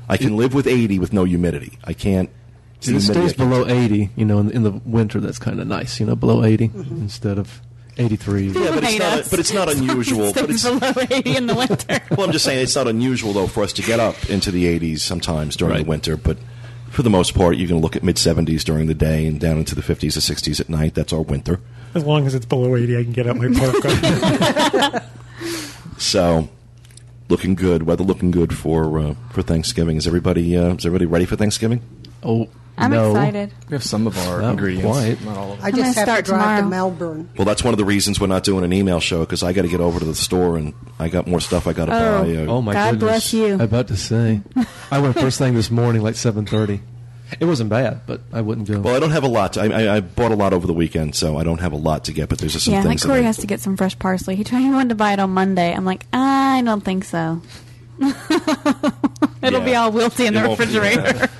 [0.07, 1.79] I can live with 80 with no humidity.
[1.83, 2.29] I can't.
[2.77, 5.67] it's If it stays below 80, you know, in, in the winter, that's kind of
[5.67, 7.01] nice, you know, below 80 Mm-hmm.
[7.01, 7.61] instead of
[7.97, 8.47] 83.
[8.47, 9.29] Yeah, but it's not.
[9.29, 10.33] but it's not unusual.
[10.33, 11.99] but it's, below eighty in the winter.
[12.15, 14.65] well, I'm just saying it's not unusual though for us to get up into the
[14.79, 16.17] 80s sometimes during the winter.
[16.17, 16.37] But
[16.89, 19.57] for the most part, you can look at mid 70s during the day and down
[19.57, 20.93] into the 50s or 60s at night.
[20.95, 21.59] That's our winter.
[21.95, 25.09] As long as it's below eighty, I can get out my parka.
[25.97, 26.49] So,
[27.29, 27.83] looking good.
[27.83, 29.95] Weather looking good for uh, for Thanksgiving.
[29.97, 31.81] Is everybody uh, is everybody ready for Thanksgiving?
[32.23, 33.11] Oh, I'm no.
[33.11, 33.53] excited.
[33.69, 35.23] We have some of our Not ingredients, quite.
[35.25, 35.65] not all of them.
[35.65, 36.69] I I'm just gonna to start drive to.
[36.69, 37.29] Melbourne.
[37.37, 39.61] Well, that's one of the reasons we're not doing an email show because I got
[39.61, 42.23] to get over to the store and I got more stuff I got to Oh.
[42.23, 42.35] buy.
[42.35, 43.09] Uh, Oh my God goodness!
[43.09, 43.53] bless you.
[43.53, 44.41] I'm about to say,
[44.91, 46.79] I went first thing this morning, like 7:30.
[47.39, 48.79] It wasn't bad, but I wouldn't go.
[48.79, 49.53] Well, I don't have a lot.
[49.53, 51.77] To, I, I, I bought a lot over the weekend, so I don't have a
[51.77, 52.29] lot to get.
[52.29, 53.01] But there's just some yeah, like things.
[53.03, 54.35] that Corey has to get some fresh parsley.
[54.35, 55.73] He told tried he wanted to buy it on Monday.
[55.73, 57.41] I'm like, I don't think so.
[59.41, 61.29] It'll be all wilty in the won't refrigerator.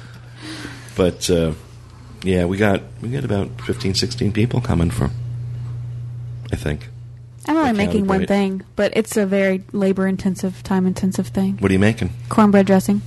[0.95, 1.53] But uh,
[2.23, 5.09] yeah, we got we got about 15, 16 people coming for.
[6.51, 6.89] I think.
[7.47, 11.57] I'm only making one thing, but it's a very labor intensive, time intensive thing.
[11.57, 12.11] What are you making?
[12.29, 13.01] Cornbread dressing.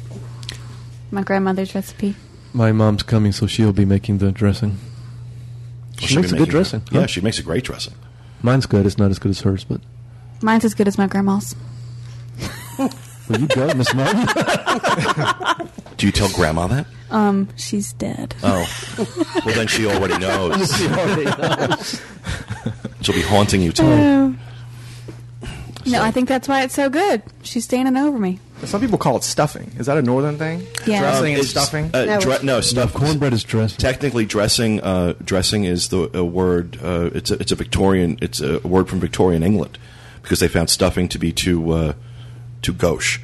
[1.10, 2.16] My grandmother's recipe.
[2.52, 4.76] My mom's coming, so she'll be making the dressing.
[5.98, 6.82] She She'll makes be a good making- dressing.
[6.90, 7.06] Yeah, huh?
[7.06, 7.94] she makes a great dressing.
[8.42, 8.84] Mine's good.
[8.84, 9.80] It's not as good as hers, but
[10.42, 11.54] Mine's as good as my grandma's.
[13.28, 14.26] well, you go, Miss Martin.
[15.96, 16.86] Do you tell Grandma that?
[17.10, 18.34] Um, she's dead.
[18.42, 18.66] Oh,
[19.44, 20.76] well then she already knows.
[20.76, 22.02] she already knows.
[23.02, 24.36] She'll be haunting you too.
[25.86, 27.22] No, I think that's why it's so good.
[27.42, 28.40] She's standing over me.
[28.64, 29.70] Some people call it stuffing.
[29.78, 30.66] Is that a northern thing?
[30.84, 31.00] Yeah.
[31.00, 31.90] Dressing and it's- stuffing.
[31.94, 32.92] Uh, No, dre- no, stuff.
[32.92, 33.78] cornbread is dressing.
[33.78, 34.80] Technically, dressing.
[34.80, 36.76] Uh, dressing is the a word.
[36.82, 38.18] Uh, it's a, it's a Victorian.
[38.20, 39.78] It's a word from Victorian England
[40.22, 41.94] because they found stuffing to be too
[42.66, 43.20] too gauche,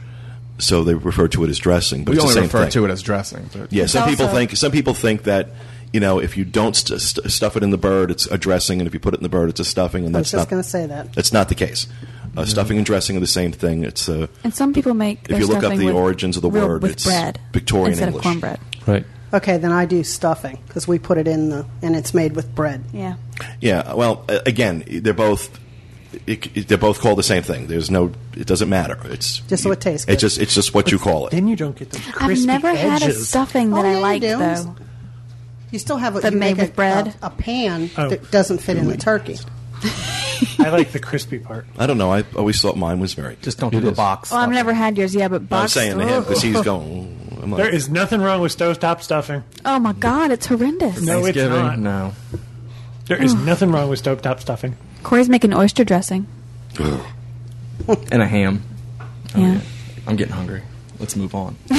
[0.58, 2.04] so they refer to it as dressing.
[2.04, 2.70] But we it's only the same refer thing.
[2.72, 3.50] to it as dressing.
[3.52, 5.48] But Yeah, some It's people think some people think that
[5.92, 8.80] you know if you don't st- st- stuff it in the bird, it's a dressing,
[8.80, 10.42] and if you put it in the bird, it's a stuffing, and I was that's
[10.42, 11.12] just going to say that.
[11.14, 11.86] that's not the case.
[12.34, 13.84] Uh, stuffing and dressing are the same thing.
[13.84, 16.36] It's uh, And some people make If their you look up stuffing the with origins
[16.36, 18.20] of the real- word, with it's bread Victorian instead English.
[18.24, 18.60] of cornbread.
[18.86, 19.04] Right.
[19.34, 22.54] Okay, then I do stuffing because we put it in the and it's made with
[22.54, 22.84] bread.
[22.92, 23.16] Yeah.
[23.60, 23.92] yeah.
[23.94, 25.58] Well, uh, again, they're both
[26.26, 27.66] it, it- they're both called the same thing.
[27.66, 28.98] There's no it doesn't matter.
[29.04, 31.30] It's Just so it tastes It's just it's just what you call it.
[31.30, 34.14] Then you don't get the I've crispy never had a stuffing that Oh, I yeah,
[34.14, 34.38] you do.
[34.38, 34.76] though.
[35.70, 37.14] You still have a, That you made with a, bread?
[37.22, 38.08] A, a pan Oh.
[38.10, 39.38] that doesn't fit in the turkey.
[40.58, 41.66] I like the crispy part.
[41.78, 42.12] I don't know.
[42.12, 43.36] I always thought mine was very.
[43.42, 43.96] just don't It do the is.
[43.96, 44.30] box.
[44.30, 45.14] Well, I've never had yours.
[45.14, 45.72] Yeah, but I'm box.
[45.72, 47.18] saying to him because he's going.
[47.50, 49.42] Like, There is nothing wrong with stovetop stuffing.
[49.64, 51.00] Oh my god, it's horrendous.
[51.00, 51.58] No, it's Thanksgiving.
[51.58, 51.78] not.
[51.78, 52.12] No.
[53.06, 54.76] There is nothing wrong with stovetop stuffing.
[55.02, 56.26] Corey's making oyster dressing.
[56.78, 58.62] And a ham.
[59.00, 59.60] Oh, Yeah.
[60.06, 60.62] I'm getting hungry.
[60.98, 61.56] Let's move on.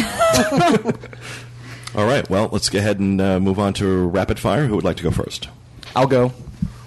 [1.96, 2.28] All right.
[2.30, 4.66] Well, let's go ahead and uh, move on to rapid fire.
[4.66, 5.50] Who would like to go first?
[5.96, 6.32] I'll go.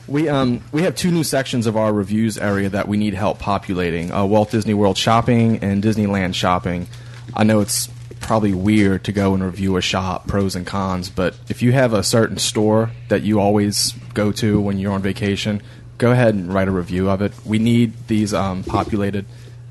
[0.09, 3.39] We um we have two new sections of our reviews area that we need help
[3.39, 6.87] populating: uh, Walt Disney World shopping and Disneyland shopping.
[7.35, 7.89] I know it's
[8.21, 11.93] probably weird to go and review a shop, pros and cons, but if you have
[11.93, 15.61] a certain store that you always go to when you're on vacation,
[15.99, 17.33] go ahead and write a review of it.
[17.45, 19.27] We need these um, populated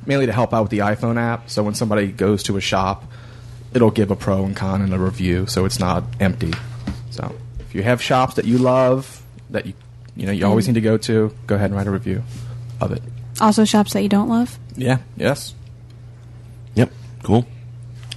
[0.05, 1.49] mainly to help out with the iPhone app.
[1.49, 3.03] So when somebody goes to a shop,
[3.73, 6.53] it'll give a pro and con and a review, so it's not empty.
[7.09, 9.73] So if you have shops that you love that you
[10.15, 12.23] you know you always need to go to, go ahead and write a review
[12.79, 13.01] of it.
[13.41, 14.57] Also, shops that you don't love.
[14.77, 14.99] Yeah.
[15.17, 15.53] Yes.
[16.75, 16.91] Yep.
[17.23, 17.45] Cool.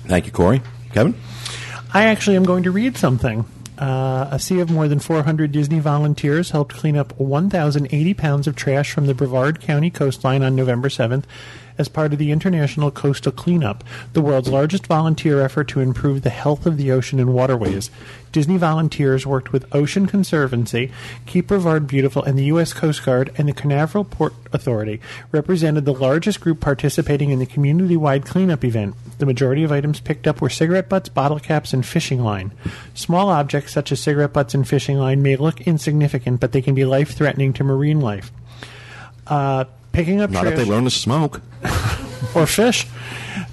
[0.06, 0.62] Thank you, Corey.
[0.92, 1.14] Kevin.
[1.92, 3.44] I actually am going to read something.
[3.78, 8.56] Uh, a sea of more than 400 Disney volunteers helped clean up 1,080 pounds of
[8.56, 11.24] trash from the Brevard County coastline on November 7th
[11.78, 16.30] as part of the International Coastal Cleanup, the world's largest volunteer effort to improve the
[16.30, 17.90] health of the ocean and waterways.
[18.32, 20.90] Disney volunteers worked with Ocean Conservancy,
[21.26, 22.72] Keep Brevard Beautiful, and the U.S.
[22.72, 25.00] Coast Guard and the Canaveral Port Authority
[25.32, 28.94] represented the largest group participating in the community-wide cleanup event.
[29.18, 32.52] The majority of items picked up were cigarette butts, bottle caps, and fishing line.
[32.94, 36.74] Small objects such as cigarette butts and fishing line may look insignificant, but they can
[36.74, 38.30] be life-threatening to marine life.
[39.26, 39.64] Uh,
[39.98, 41.40] picking up Not trash if they learn to smoke.
[42.34, 42.86] or fish.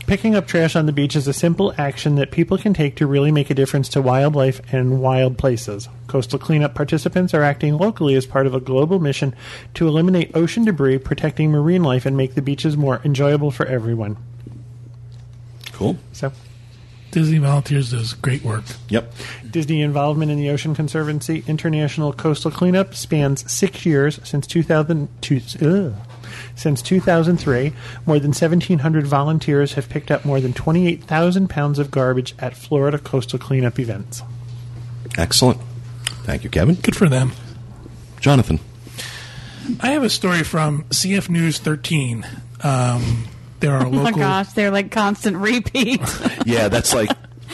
[0.05, 3.08] Picking up trash on the beach is a simple action that people can take to
[3.08, 5.89] really make a difference to wildlife and wild places.
[6.05, 9.34] Coastal cleanup participants are acting locally as part of a global mission
[9.73, 14.15] to eliminate ocean debris, protecting marine life, and make the beaches more enjoyable for everyone.
[15.73, 15.97] Cool.
[16.13, 16.31] So,
[17.10, 18.65] Disney Volunteers does great work.
[18.89, 19.13] Yep.
[19.49, 25.65] Disney involvement in the Ocean Conservancy International Coastal Cleanup spans six years since 2002.
[25.65, 25.95] ugh.
[26.56, 27.74] Since 2003,
[28.06, 32.98] more than 1,700 volunteers have picked up more than 28,000 pounds of garbage at Florida
[32.98, 34.22] coastal cleanup events.
[35.18, 35.60] Excellent.
[36.24, 36.76] Thank you, Kevin.
[36.76, 37.34] Good for them.
[38.20, 38.60] Jonathan.
[39.82, 42.26] I have a story from CF News 13.
[42.63, 43.26] Um,
[43.60, 44.20] there are Oh my local.
[44.20, 46.20] gosh, they're like constant repeats.
[46.46, 47.10] Yeah, that's like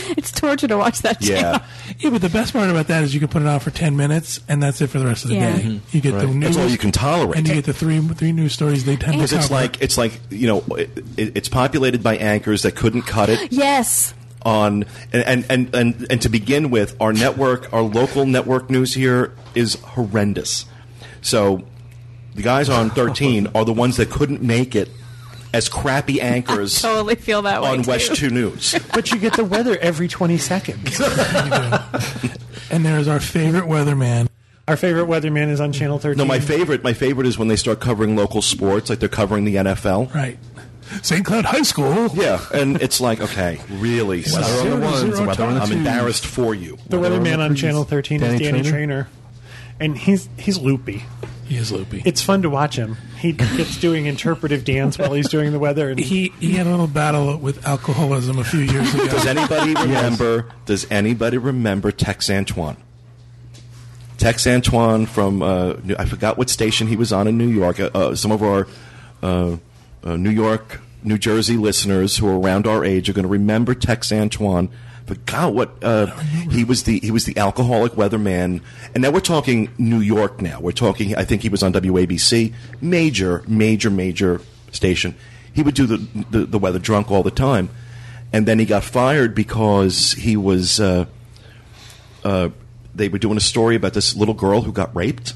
[0.18, 1.42] it's torture to watch that channel.
[1.42, 1.66] yeah.
[2.00, 3.96] Yeah, but the best part about that is you can put it on for 10
[3.96, 5.56] minutes, and that's it for the rest of the Yeah.
[5.58, 5.64] day.
[5.64, 5.96] Mm-hmm.
[5.96, 6.56] You get the news.
[6.56, 7.38] That's all you can tolerate.
[7.38, 9.98] And you get the three three news stories they tend to Because it's like it's
[9.98, 14.14] like you know it, it, it's populated by anchors that couldn't cut it Yes.
[14.44, 18.94] on and, and, and, and, and to begin with our network our local network news
[18.94, 20.66] here is horrendous
[21.22, 21.64] so
[22.34, 24.90] the guys on 13 are the ones that couldn't make it
[25.54, 27.70] as crappy anchors Totally feel that way.
[27.70, 27.90] on too.
[27.90, 28.76] West 2 News.
[28.94, 31.00] But you get the weather every 20 seconds.
[32.72, 34.28] and there's our favorite weatherman.
[34.68, 36.18] Our favorite weatherman is on Channel 13.
[36.18, 39.44] No, my favorite my favorite is when they start covering local sports like they're covering
[39.46, 40.14] the NFL.
[40.14, 40.38] Right.
[41.02, 41.26] St.
[41.26, 42.10] Cloud High School.
[42.14, 44.24] Yeah, and it's like, okay, really?
[44.24, 45.78] Weather on the Zero ones, zero weather on the I'm twos.
[45.78, 46.78] embarrassed for you.
[46.90, 48.74] The weatherman on Channel 13 Danny is Danny Treanor?
[48.74, 49.08] Treanor.
[49.80, 51.04] And he's he's loopy.
[51.52, 52.02] He is loopy.
[52.06, 52.96] It's fun to watch him.
[53.20, 55.90] He gets doing interpretive dance while he's doing the weather.
[55.90, 59.06] And he he had a little battle with alcoholism a few years ago.
[59.08, 60.46] Does anybody remember?
[60.66, 62.78] Does anybody remember Tex Antoine?
[64.18, 67.82] Tex Antoine from uh, I forgot what station he was on in New York.
[67.82, 68.66] Uh, uh, some of our
[69.22, 69.58] uh,
[70.06, 73.76] uh, New York, New Jersey listeners who are around our age are going to remember
[73.76, 74.70] Tex Antoine.
[75.12, 76.06] But God, what uh,
[76.52, 78.62] he was the he was the alcoholic weatherman,
[78.94, 80.42] and now we're talking New York.
[80.42, 81.18] Now we're talking.
[81.18, 84.40] I think he was on WABC, major, major, major
[84.72, 85.16] station.
[85.52, 85.98] he would do the,
[86.30, 87.68] the the weather drunk all the time,
[88.32, 90.80] and then he got fired because he was.
[90.80, 91.08] Uh,
[92.24, 92.48] uh,
[92.96, 95.34] they were doing a story about this little girl who got raped,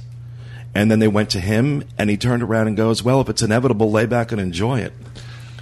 [0.73, 3.41] and then they went to him, and he turned around and goes, "Well, if it's
[3.41, 4.93] inevitable, lay back and enjoy it."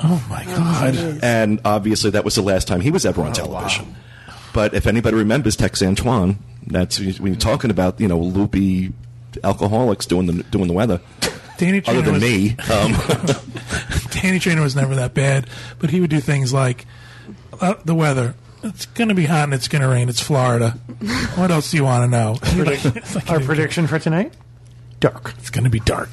[0.04, 1.20] Oh my God!
[1.24, 3.96] And obviously, that was the last time he was ever on television.
[4.54, 6.38] But if anybody remembers Tex Antoine,
[6.68, 8.94] that's when you're talking about you know loopy
[9.44, 11.02] alcoholics doing the doing the weather.
[11.58, 12.92] Danny Other Treanor than was, me, um,
[14.22, 15.48] Danny Treanor was never that bad,
[15.80, 16.86] but he would do things like
[17.62, 18.36] uh, the weather.
[18.64, 20.10] It's going to be hot and it's going to rain.
[20.10, 20.72] It's Florida.
[21.36, 22.38] What else do you want to know?
[22.96, 24.34] It's like- Our prediction for tonight?
[25.00, 25.34] Dark.
[25.38, 26.10] It's going to be dark,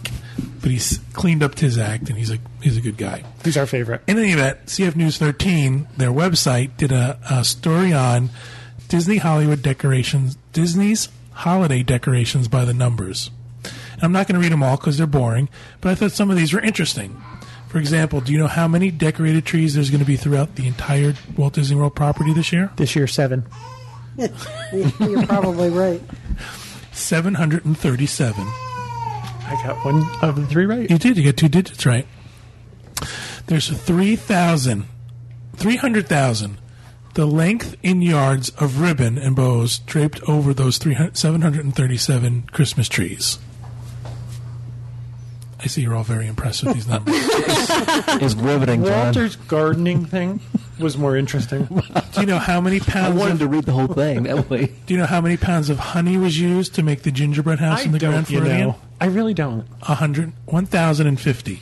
[0.60, 3.24] but he's cleaned up his act and he's a he's a good guy.
[3.44, 4.02] He's our favorite?
[4.06, 8.30] In any event, CF News 13, their website, did a, a story on
[8.88, 13.30] Disney Hollywood decorations, Disney's holiday decorations by the numbers.
[13.94, 15.48] And I'm not going to read them all because they're boring,
[15.80, 17.20] but I thought some of these were interesting.
[17.68, 20.66] For example, do you know how many decorated trees there's going to be throughout the
[20.66, 22.72] entire Walt Disney World property this year?
[22.76, 23.46] This year, seven.
[24.72, 26.02] You're probably right.
[26.92, 28.69] 737.
[29.50, 30.88] I got one of the three right.
[30.88, 31.16] You did.
[31.16, 32.06] You got two digits right.
[33.48, 34.86] There's 3,000,
[35.56, 36.58] 300,000,
[37.14, 43.40] the length in yards of ribbon and bows draped over those 300, 737 Christmas trees.
[45.62, 47.14] I see you're all very impressed with these numbers.
[48.22, 49.04] Is riveting, John.
[49.06, 50.40] Walter's gardening thing
[50.78, 51.64] was more interesting.
[51.66, 53.18] Do you know how many I pounds?
[53.18, 54.66] wanted Of, to read the whole thing that way.
[54.86, 57.80] do you know how many pounds of honey was used to make the gingerbread house
[57.80, 58.68] I in the Grand don't, you Floridian?
[58.68, 58.76] know.
[59.02, 59.66] I really don't.
[59.82, 61.60] A hundred, one thousand and fifty.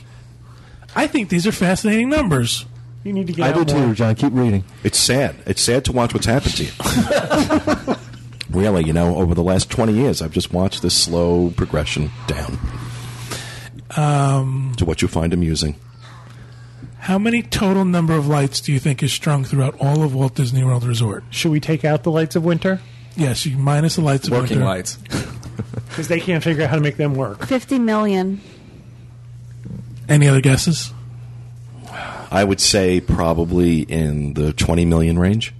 [0.95, 2.65] I think these are fascinating numbers.
[3.03, 3.87] You need to get I out do more.
[3.89, 4.15] too, John.
[4.15, 4.63] Keep reading.
[4.83, 5.35] it's sad.
[5.45, 7.95] It's sad to watch what's happened to you.
[8.49, 12.57] really, you know, over the last 20 years, I've just watched this slow progression down
[13.97, 15.75] Um, to what you find amusing.
[16.99, 20.35] How many total number of lights do you think is strung throughout all of Walt
[20.35, 21.23] Disney World Resort?
[21.31, 22.81] Should we take out the lights of winter?
[23.15, 24.65] Yes, you minus the lights of Working winter.
[24.65, 24.97] lights.
[25.89, 27.45] Because they can't figure out how to make them work.
[27.45, 28.39] 50 million.
[30.07, 30.93] Any other guesses?
[32.31, 35.53] I would say probably in the 20 million range.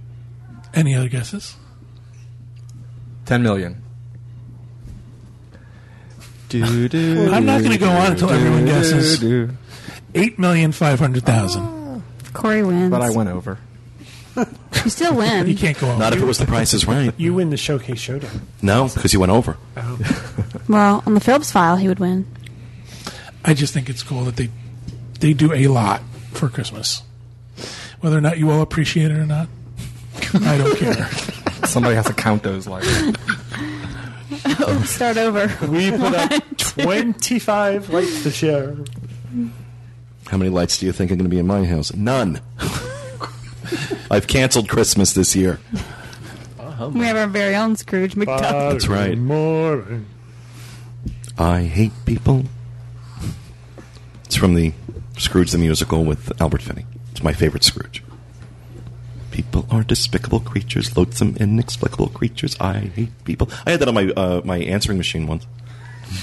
[0.72, 1.56] Any other guesses?
[3.26, 3.79] 10 million.
[6.50, 9.20] Do, do, I'm not going to go on until everyone guesses.
[9.20, 9.50] do.
[10.14, 11.62] Eight million five hundred thousand.
[11.64, 12.90] Oh, Corey wins.
[12.90, 13.58] But I went over.
[14.36, 15.46] You still win.
[15.46, 15.98] You can't go on.
[16.00, 17.14] Not if it was the price is right.
[17.16, 18.46] You win the showcase showdown.
[18.62, 19.56] No, because you went over.
[19.76, 19.98] Oh.
[20.68, 22.26] well, on the Phillips file, he would win.
[23.44, 24.50] I just think it's cool that they
[25.20, 27.02] they do a lot for Christmas.
[28.00, 29.48] Whether or not you all appreciate it or not,
[30.34, 31.06] I don't care.
[31.66, 32.88] Somebody has to count those lights.
[34.44, 35.46] Oh, start over.
[35.66, 38.76] We put up 25 lights this year.
[40.26, 41.92] How many lights do you think are going to be in my house?
[41.94, 42.40] None.
[44.10, 45.60] I've canceled Christmas this year.
[46.92, 48.40] We have our very own Scrooge McDuck.
[48.72, 49.16] That's right.
[49.18, 50.06] Morning.
[51.36, 52.44] I hate people.
[54.24, 54.72] It's from the
[55.18, 56.86] Scrooge the Musical with Albert Finney.
[57.12, 58.02] It's my favorite Scrooge.
[59.30, 62.56] People are despicable creatures, loathsome, inexplicable creatures.
[62.60, 63.48] I hate people.
[63.66, 65.46] I had that on my uh, my answering machine once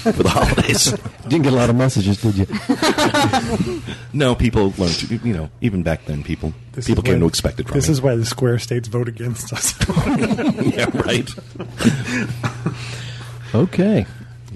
[0.02, 0.92] for the holidays.
[1.26, 3.80] Didn't get a lot of messages, did you?
[4.12, 7.26] no, people learned to, you know, even back then, people This people came why- to
[7.26, 7.92] expect it from This me.
[7.92, 9.74] is why the square states vote against us.
[9.88, 11.28] yeah, right.
[13.54, 14.06] Okay.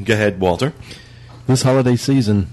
[0.05, 0.73] Go ahead, Walter.
[1.47, 2.49] This holiday season,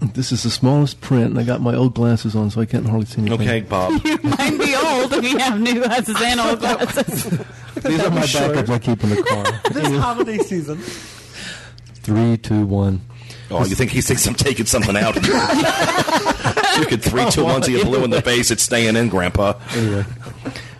[0.00, 2.86] this is the smallest print, and I got my old glasses on, so I can't
[2.86, 3.40] hardly see anything.
[3.40, 4.00] Okay, Bob.
[4.04, 7.24] You might be old if you have new glasses and old glasses.
[7.82, 9.60] These are my backups I keep in the car.
[9.72, 10.78] this holiday season.
[10.78, 13.02] Three, two, one.
[13.50, 15.16] Oh, you think he thinks I'm taking something out?
[15.16, 18.50] you could three, two, one, see you blue in the face.
[18.50, 19.54] It's staying in, Grandpa.
[19.74, 20.04] Anyway,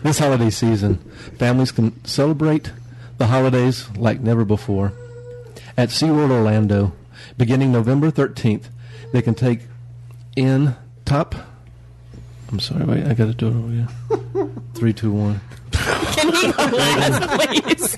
[0.03, 0.97] this holiday season,
[1.37, 2.71] families can celebrate
[3.17, 4.93] the holidays like never before.
[5.77, 6.93] At SeaWorld Orlando,
[7.37, 8.65] beginning November 13th,
[9.11, 9.61] they can take
[10.35, 11.35] in top.
[12.51, 14.49] I'm sorry, wait, I got to do it over here.
[14.73, 15.39] Three, two, one.
[15.71, 17.97] Can he go last, please?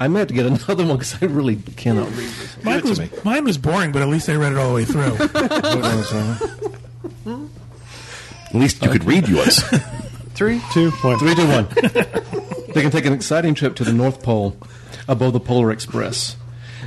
[0.00, 2.64] I may have to get another one because I really cannot read this.
[2.64, 5.16] Mine was mine was boring, but at least I read it all the way through.
[5.16, 7.50] Hold on a second.
[8.46, 9.60] At least you could read yours.
[10.34, 11.18] Three, two, one.
[11.18, 11.66] Three, two, one.
[12.72, 14.56] they can take an exciting trip to the North Pole
[15.08, 16.36] above the Polar Express.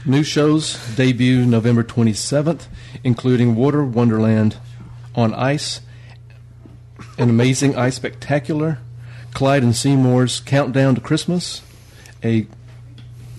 [0.03, 2.65] New shows debut November 27th,
[3.03, 4.57] including Winter Wonderland
[5.13, 5.81] on Ice,
[7.19, 8.79] an amazing ice spectacular,
[9.35, 11.61] Clyde and Seamore's Countdown to Christmas,
[12.23, 12.47] a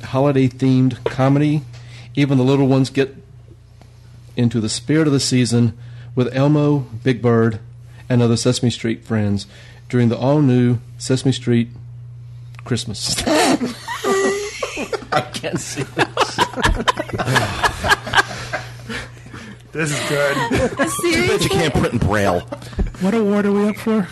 [0.05, 1.63] holiday themed comedy.
[2.15, 3.17] Even the little ones get
[4.37, 5.77] into the spirit of the season
[6.15, 7.59] with Elmo, Big Bird,
[8.09, 9.49] and other Sesame Street friends
[9.89, 11.71] during the all new Sesame Street
[12.65, 13.21] Christmas.
[15.17, 16.37] I can't see this.
[19.73, 20.37] This is good.
[21.01, 22.41] Too bad you can't print in braille.
[23.01, 24.03] What award are we up for?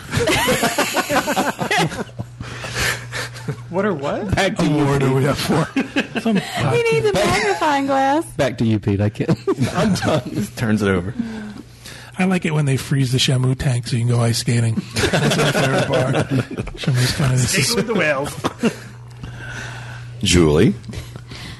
[3.69, 4.35] what or what?
[4.35, 5.15] Back to you, Award are Pete.
[5.15, 6.19] we up for?
[6.21, 8.25] Some, He needs a magnifying glass.
[8.33, 9.01] Back to you, Pete.
[9.01, 9.37] I can't.
[9.73, 10.21] I'm done.
[10.33, 11.13] Just Turns it over.
[12.17, 14.75] I like it when they freeze the Shamu tank so you can go ice skating.
[14.95, 16.15] That's my favorite part.
[16.75, 18.33] Shamu's kind of Stick with the whales.
[20.23, 20.73] Julie.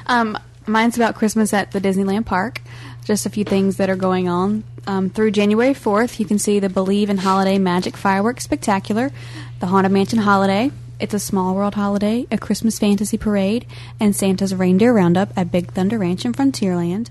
[0.07, 0.37] Um,
[0.67, 2.61] mine's about Christmas at the Disneyland Park.
[3.03, 4.63] Just a few things that are going on.
[4.87, 9.11] Um, through January 4th, you can see the Believe in Holiday Magic Fireworks Spectacular,
[9.59, 13.65] the Haunted Mansion Holiday, It's a Small World Holiday, a Christmas Fantasy Parade,
[13.99, 17.09] and Santa's Reindeer Roundup at Big Thunder Ranch in Frontierland.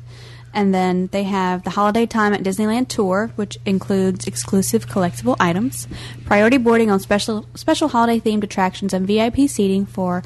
[0.53, 5.87] And then they have the Holiday Time at Disneyland Tour, which includes exclusive collectible items,
[6.25, 10.25] priority boarding on special special holiday themed attractions, and VIP seating for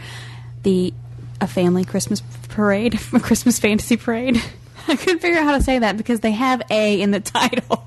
[0.62, 0.94] the
[1.40, 4.42] a family Christmas parade, a Christmas fantasy parade.
[4.88, 7.86] I couldn't figure out how to say that because they have A in the title,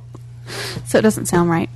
[0.86, 1.70] so it doesn't sound right.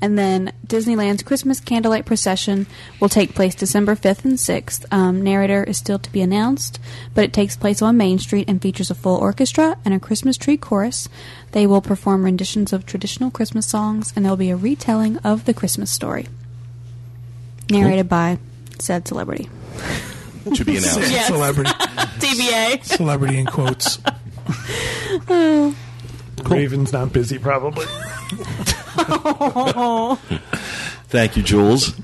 [0.00, 2.66] And then Disneyland's Christmas Candlelight Procession
[3.00, 4.84] will take place December 5th and 6th.
[4.92, 6.78] Um, narrator is still to be announced,
[7.14, 10.36] but it takes place on Main Street and features a full orchestra and a Christmas
[10.36, 11.08] tree chorus.
[11.52, 15.46] They will perform renditions of traditional Christmas songs, and there will be a retelling of
[15.46, 16.28] the Christmas story.
[17.70, 18.38] Narrated by
[18.78, 19.48] said celebrity.
[20.52, 21.10] To be announced.
[21.10, 21.26] Yes.
[21.28, 21.70] celebrity.
[22.18, 22.84] TBA.
[22.84, 23.98] Celebrity in quotes.
[26.48, 27.86] Raven's not busy, probably.
[31.08, 31.94] Thank you, Jules.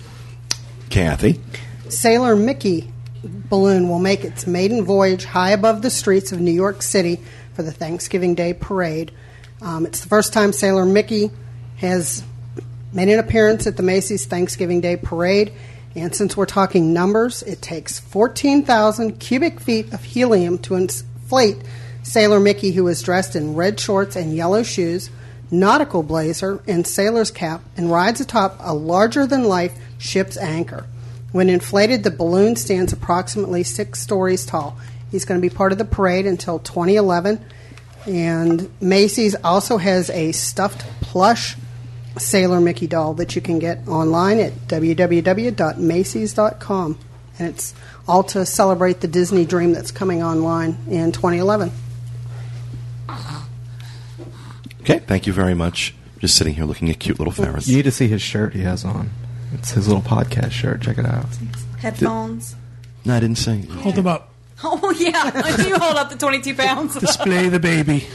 [0.88, 1.40] Kathy.
[1.88, 2.92] Sailor Mickey
[3.24, 7.20] balloon will make its maiden voyage high above the streets of New York City
[7.54, 9.12] for the Thanksgiving Day parade.
[9.60, 11.30] Um, it's the first time Sailor Mickey
[11.76, 12.24] has
[12.92, 15.52] made an appearance at the Macy's Thanksgiving Day parade.
[15.96, 21.58] And since we're talking numbers, it takes 14,000 cubic feet of helium to inflate
[22.02, 25.10] Sailor Mickey, who is dressed in red shorts and yellow shoes,
[25.50, 30.86] nautical blazer, and sailor's cap, and rides atop a larger than life ship's anchor.
[31.32, 34.78] When inflated, the balloon stands approximately six stories tall.
[35.10, 37.44] He's going to be part of the parade until 2011.
[38.06, 41.56] And Macy's also has a stuffed plush
[42.18, 46.98] Sailor Mickey doll that you can get online at www.macys.com.
[47.38, 47.74] And it's
[48.06, 51.72] all to celebrate the Disney dream that's coming online in 2011.
[54.82, 55.94] Okay, thank you very much.
[56.18, 57.68] Just sitting here looking at cute little ferrets.
[57.68, 59.10] You need to see his shirt he has on.
[59.54, 60.82] It's his little podcast shirt.
[60.82, 61.26] Check it out.
[61.78, 62.56] Headphones.
[63.04, 63.62] No, I didn't say.
[63.62, 64.26] Hold them up.
[64.62, 66.94] Oh yeah, you hold up the twenty-two pounds.
[66.94, 68.06] Display the baby.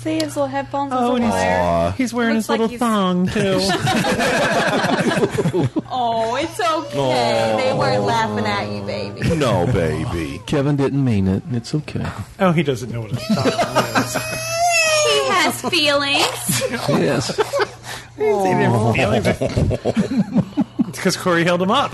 [0.00, 0.92] See his little headphones.
[0.94, 3.58] Oh, and he's, he's wearing Looks his like little he's- thong, too.
[5.90, 7.56] Oh, it's okay.
[7.58, 9.36] They weren't laughing at you, baby.
[9.36, 10.40] No, baby.
[10.46, 11.42] Kevin didn't mean it.
[11.50, 12.06] It's okay.
[12.38, 13.46] oh, he doesn't know what a thong
[14.04, 14.14] is.
[15.04, 16.62] He has feelings.
[16.88, 17.40] Yes.
[19.68, 21.92] It's because Corey held him up.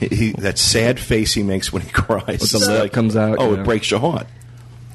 [0.00, 2.24] He, he- that sad face he makes when he cries.
[2.50, 3.60] the It's lip comes out, Oh, yeah.
[3.60, 4.26] it breaks your heart.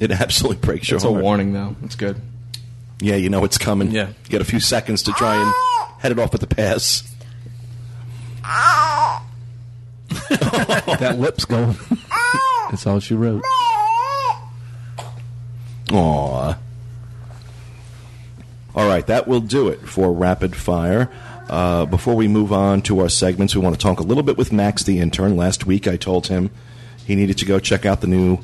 [0.03, 1.13] It absolutely breaks your heart.
[1.13, 1.77] It's a warning, though.
[1.83, 2.19] It's good.
[2.99, 3.91] Yeah, you know it's coming.
[3.91, 4.09] Yeah.
[4.09, 5.53] You get a few seconds to try and
[5.99, 7.09] head it off at the pass.
[10.29, 11.77] that lip's going.
[12.69, 13.43] That's all she wrote.
[15.91, 16.57] Aw.
[18.75, 21.09] All right, that will do it for rapid fire.
[21.49, 24.37] Uh, before we move on to our segments, we want to talk a little bit
[24.37, 25.37] with Max, the intern.
[25.37, 26.49] Last week, I told him
[27.05, 28.39] he needed to go check out the new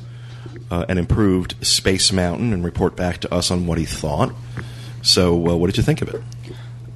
[0.70, 4.32] uh, and improved Space Mountain and report back to us on what he thought.
[5.02, 6.22] So, uh, what did you think of it?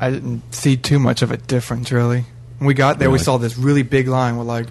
[0.00, 2.24] I didn't see too much of a difference really.
[2.58, 4.66] When we got there, we saw this really big line with like,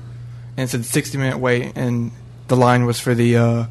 [0.58, 2.12] and it said 60 minute wait, and
[2.48, 3.66] the line was for the uh,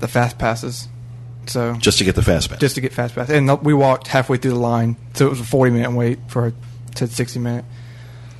[0.00, 0.88] the fast passes.
[1.46, 2.60] So Just to get the fast pass.
[2.60, 5.40] just to get fast pass, and we walked halfway through the line, so it was
[5.40, 6.52] a 40 minute wait for a
[6.96, 7.64] to 60 minute.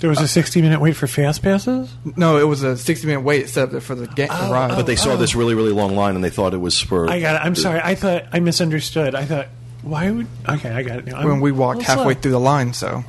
[0.02, 1.88] There was a 60 minute wait for fast passes?
[2.16, 4.76] No, it was a 60 minute wait set up there for the, ga- the ride.
[4.76, 7.08] but they saw this really, really long line and they thought it was for.
[7.08, 7.46] I got it.
[7.46, 7.80] I'm sorry.
[7.82, 9.14] I thought I misunderstood.
[9.14, 9.46] I thought,
[9.82, 10.26] why would.
[10.48, 11.18] Okay, I got it now.
[11.18, 12.20] I'm when we walked halfway slow.
[12.20, 12.72] through the line.
[12.72, 13.04] So,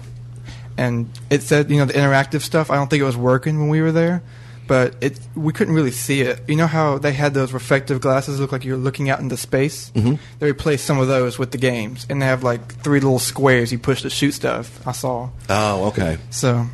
[0.77, 2.69] and it said you know the interactive stuff.
[2.71, 4.21] I don't think it was working when we were there,
[4.67, 6.41] but it we couldn't really see it.
[6.47, 9.91] You know how they had those reflective glasses look like you're looking out into space.
[9.95, 10.15] Mm-hmm.
[10.39, 13.71] They replaced some of those with the games, and they have like three little squares
[13.71, 14.85] you push to shoot stuff.
[14.87, 16.19] I saw Oh, okay.
[16.29, 16.67] so.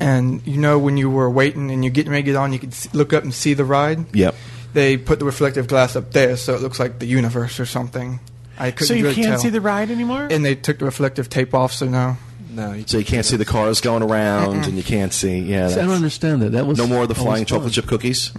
[0.00, 2.58] And you know when you were waiting and you're getting ready to get on, you
[2.58, 4.14] could look up and see the ride.
[4.16, 4.34] Yep.
[4.72, 8.18] They put the reflective glass up there, so it looks like the universe or something.
[8.58, 9.38] I couldn't So you really can't tell.
[9.40, 10.28] see the ride anymore.
[10.30, 12.16] and they took the reflective tape off, so no.
[12.52, 15.38] No, you So you can't see the cars going around, and you can't see.
[15.38, 16.52] Yeah, See, I don't understand that.
[16.52, 18.32] That was no more of the flying chocolate chip cookies.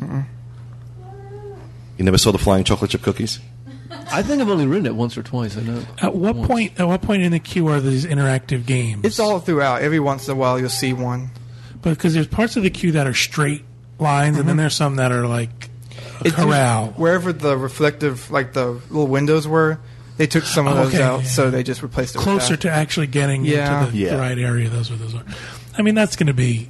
[1.98, 3.40] You never saw the flying chocolate chip cookies?
[4.12, 5.56] I think I've only ridden it once or twice.
[5.58, 5.84] I know.
[6.02, 6.48] At what Once.
[6.48, 6.80] point?
[6.80, 9.06] At what point in the queue are these interactive games?
[9.06, 9.82] It's all throughout.
[9.82, 11.30] Every once in a while, you'll see one.
[11.84, 13.64] Because there's parts of the queue that are straight
[14.00, 14.60] lines, and then mm-hmm.
[14.62, 15.70] there's some that are like
[16.22, 16.88] a It's corral.
[16.88, 19.80] just wherever the reflective, like the little windows were,
[20.18, 21.28] they took some of Oh, those out, yeah.
[21.28, 22.62] so they just replaced it with Closer that.
[22.62, 23.80] to actually getting Yeah.
[23.80, 24.10] into the, Yeah.
[24.12, 24.70] the right area.
[24.70, 25.24] Those are those are.
[25.78, 26.70] I mean, that's going to be,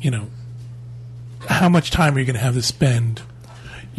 [0.00, 0.28] you know,
[1.48, 3.22] how much time are you going to have to spend?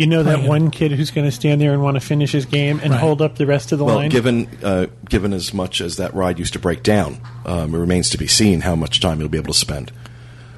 [0.02, 2.46] You know that one kid who's going to stand there and want to finish his
[2.46, 3.00] game and Right.
[3.00, 4.10] hold up the rest of the Well, line.
[4.10, 8.10] given uh, given as much as that ride used to break down, um, it remains
[8.12, 9.92] to be seen how much time you'll be able to spend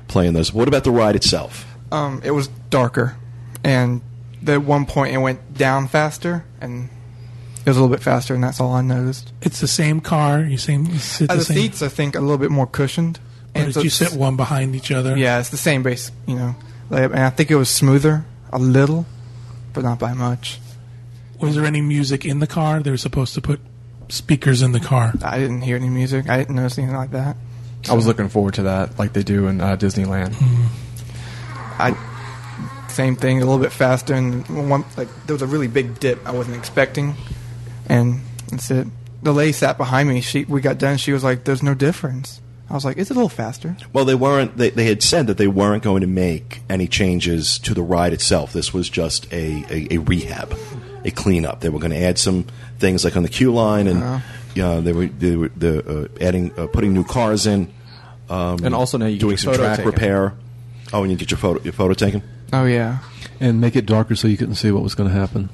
[0.08, 0.54] playing those.
[0.54, 1.66] What about the ride itself?
[1.92, 3.16] Um, it was darker,
[3.64, 4.02] and
[4.48, 6.90] at one point it went down faster, and
[7.66, 9.32] it was a little bit faster, and that's all I noticed.
[9.42, 10.42] It's the same car.
[10.42, 10.86] You same.
[10.88, 11.58] You sit Uh, the the same.
[11.58, 13.20] seats, I think, a little bit more cushioned.
[13.56, 15.16] Or did so you sit one behind each other?
[15.16, 16.56] Yeah, it's the same base, you know.
[16.90, 19.06] Like, and I think it was smoother a little,
[19.74, 20.60] but not by much.
[21.40, 22.82] Was there any music in the car?
[22.82, 23.60] They were supposed to put
[24.10, 25.14] speakers in the car.
[25.24, 26.30] I didn't hear any music.
[26.30, 27.36] I didn't notice anything like that.
[27.90, 30.36] I was looking forward to that, like they do in uh, Disneyland.
[31.80, 31.98] I
[32.88, 36.26] same thing, a little bit faster, and one like there was a really big dip
[36.26, 37.16] I wasn't expecting,
[37.88, 38.88] and that's it.
[39.24, 40.22] The lady sat behind me.
[40.22, 40.98] She we got done.
[40.98, 42.40] She was like, "There's no difference."
[42.70, 44.58] I was like, "It's a little faster." Well, they weren't.
[44.58, 48.14] They, they had said that they weren't going to make any changes to the ride
[48.14, 48.54] itself.
[48.54, 50.58] This was just a, a, a rehab,
[51.06, 51.60] a cleanup.
[51.60, 52.46] They were going to add some
[52.80, 54.64] things like on the queue line, and Uh-huh.
[54.66, 57.72] uh, they were they were the, uh, adding uh, putting new cars in,
[58.30, 59.92] and also now you get doing your some photo track taken.
[59.92, 60.34] repair.
[60.94, 62.24] Oh, and you get your photo your photo taken.
[62.54, 63.00] Oh yeah,
[63.40, 65.50] and make it darker so you couldn't see what was going to happen.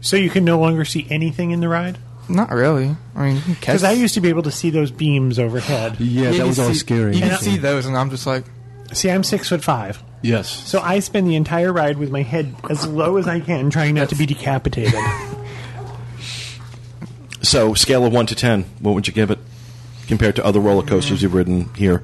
[0.00, 1.98] so you can no longer see anything in the ride.
[2.28, 2.96] Not really.
[3.14, 5.38] I mean, you can catch- Because I used to be able to see those beams
[5.38, 5.98] overhead.
[6.00, 7.14] Yeah, that was can always scary.
[7.14, 8.44] You can And see those, and I'm just like,
[8.92, 10.48] See, I'm six foot five, Yes.
[10.48, 13.94] so I spend the entire ride with my head as low as I can, trying
[13.96, 14.94] not to be decapitated.
[17.42, 19.38] So, scale of one to ten, what would you give it
[20.08, 22.02] compared to other roller coasters you've ridden here?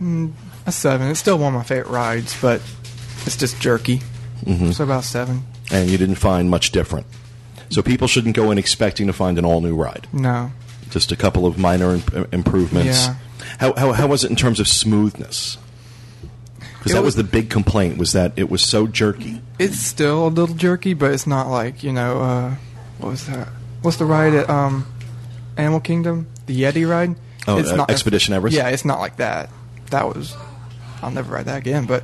[0.00, 1.08] a seven.
[1.10, 2.62] It's still one of my favorite rides, but
[3.26, 4.00] it's just jerky.
[4.44, 4.70] Mm-hmm.
[4.70, 5.42] So about seven.
[5.70, 7.06] And you didn't find much different.
[7.70, 10.06] So people shouldn't go in expecting to find an all new ride.
[10.12, 10.50] No,
[10.90, 13.06] Just a couple of minor imp- improvements.
[13.06, 13.14] Yeah.
[13.58, 15.56] How, how, how was it in terms of smoothness?
[16.78, 19.40] Because that was was- the big complaint was that it was so jerky.
[19.58, 22.20] it's still a little jerky, but it's not like you know.
[22.20, 22.54] Uh,
[22.98, 23.48] what was that?
[23.82, 24.86] What's the ride at um,
[25.56, 26.26] Animal Kingdom?
[26.46, 27.16] The Yeti ride.
[27.46, 28.56] Oh, it's uh, Expedition Everest?
[28.56, 29.48] Yeah, it's not like that.
[29.90, 30.36] That was.
[31.02, 31.86] I'll never ride that again.
[31.86, 32.02] But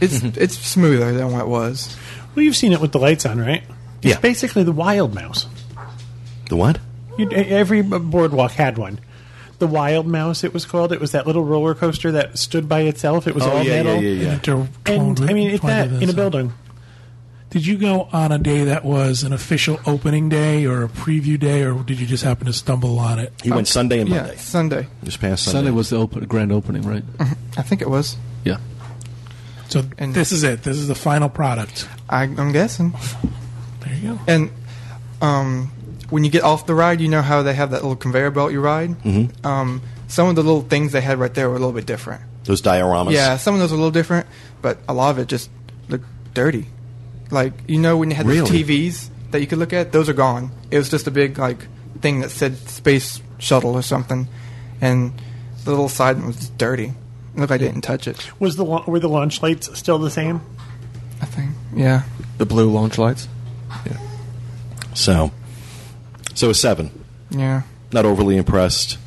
[0.00, 1.96] it's it's smoother than what it was.
[2.34, 3.62] well, you've seen it with the lights on, right?
[4.04, 4.20] It's Yeah.
[4.20, 5.46] basically the Wild Mouse.
[6.48, 6.78] The what?
[7.18, 8.98] You, every boardwalk had one.
[9.60, 10.92] The Wild Mouse, it was called.
[10.92, 13.26] It was that little roller coaster that stood by itself.
[13.26, 14.02] It was Oh, all yeah, metal.
[14.02, 14.66] yeah, yeah, yeah.
[14.92, 16.52] And I mean, it's that in a building.
[17.50, 21.38] Did you go on a day that was an official opening day or a preview
[21.38, 23.32] day, or did you just happen to stumble on it?
[23.44, 24.88] He went uh, Sunday and Yeah, Sunday.
[25.04, 25.58] Just past Sunday.
[25.58, 27.04] Sunday was the open, grand opening, right?
[27.18, 27.32] Mm-hmm.
[27.60, 28.16] I think it was.
[28.44, 28.56] Yeah.
[29.68, 30.64] So And- this is it.
[30.64, 31.88] This is the final product.
[32.10, 32.92] I, I'm guessing.
[33.84, 34.20] There you go.
[34.26, 34.50] And
[35.20, 35.72] um,
[36.10, 38.52] when you get off the ride, you know how they have that little conveyor belt
[38.52, 38.90] you ride.
[39.02, 39.46] Mm-hmm.
[39.46, 42.22] Um, some of the little things they had right there were a little bit different.
[42.44, 43.12] Those dioramas.
[43.12, 44.26] Yeah, some of those are a little different,
[44.60, 45.50] but a lot of it just
[45.88, 46.04] looked
[46.34, 46.66] dirty.
[47.30, 48.40] Like you know when you had Really?
[48.40, 50.50] those TVs that you could look at, those are gone.
[50.70, 51.66] It was just a big like
[52.00, 54.28] thing that said space shuttle or something,
[54.80, 55.12] and
[55.64, 56.92] the little side was just dirty.
[57.34, 58.28] It looked like I didn't touch it.
[58.38, 60.42] Was the were the launch lights still the same?
[61.22, 61.50] I think.
[61.74, 62.02] Yeah.
[62.38, 63.26] The blue launch lights.
[64.94, 65.32] So,
[66.34, 66.90] so a seven.
[67.30, 67.62] Yeah.
[67.92, 68.98] Not overly impressed,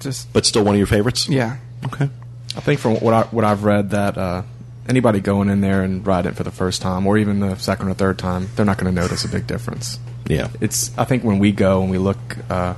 [0.00, 0.32] Just.
[0.32, 1.28] but still one of your favorites.
[1.28, 1.56] Yeah.
[1.84, 2.10] Okay.
[2.56, 4.42] I think from what I what I've read that uh,
[4.88, 7.88] anybody going in there and riding it for the first time, or even the second
[7.88, 9.98] or third time, they're not going to notice a big difference.
[10.26, 10.48] Yeah.
[10.60, 12.18] It's I think when we go and we look
[12.50, 12.74] uh,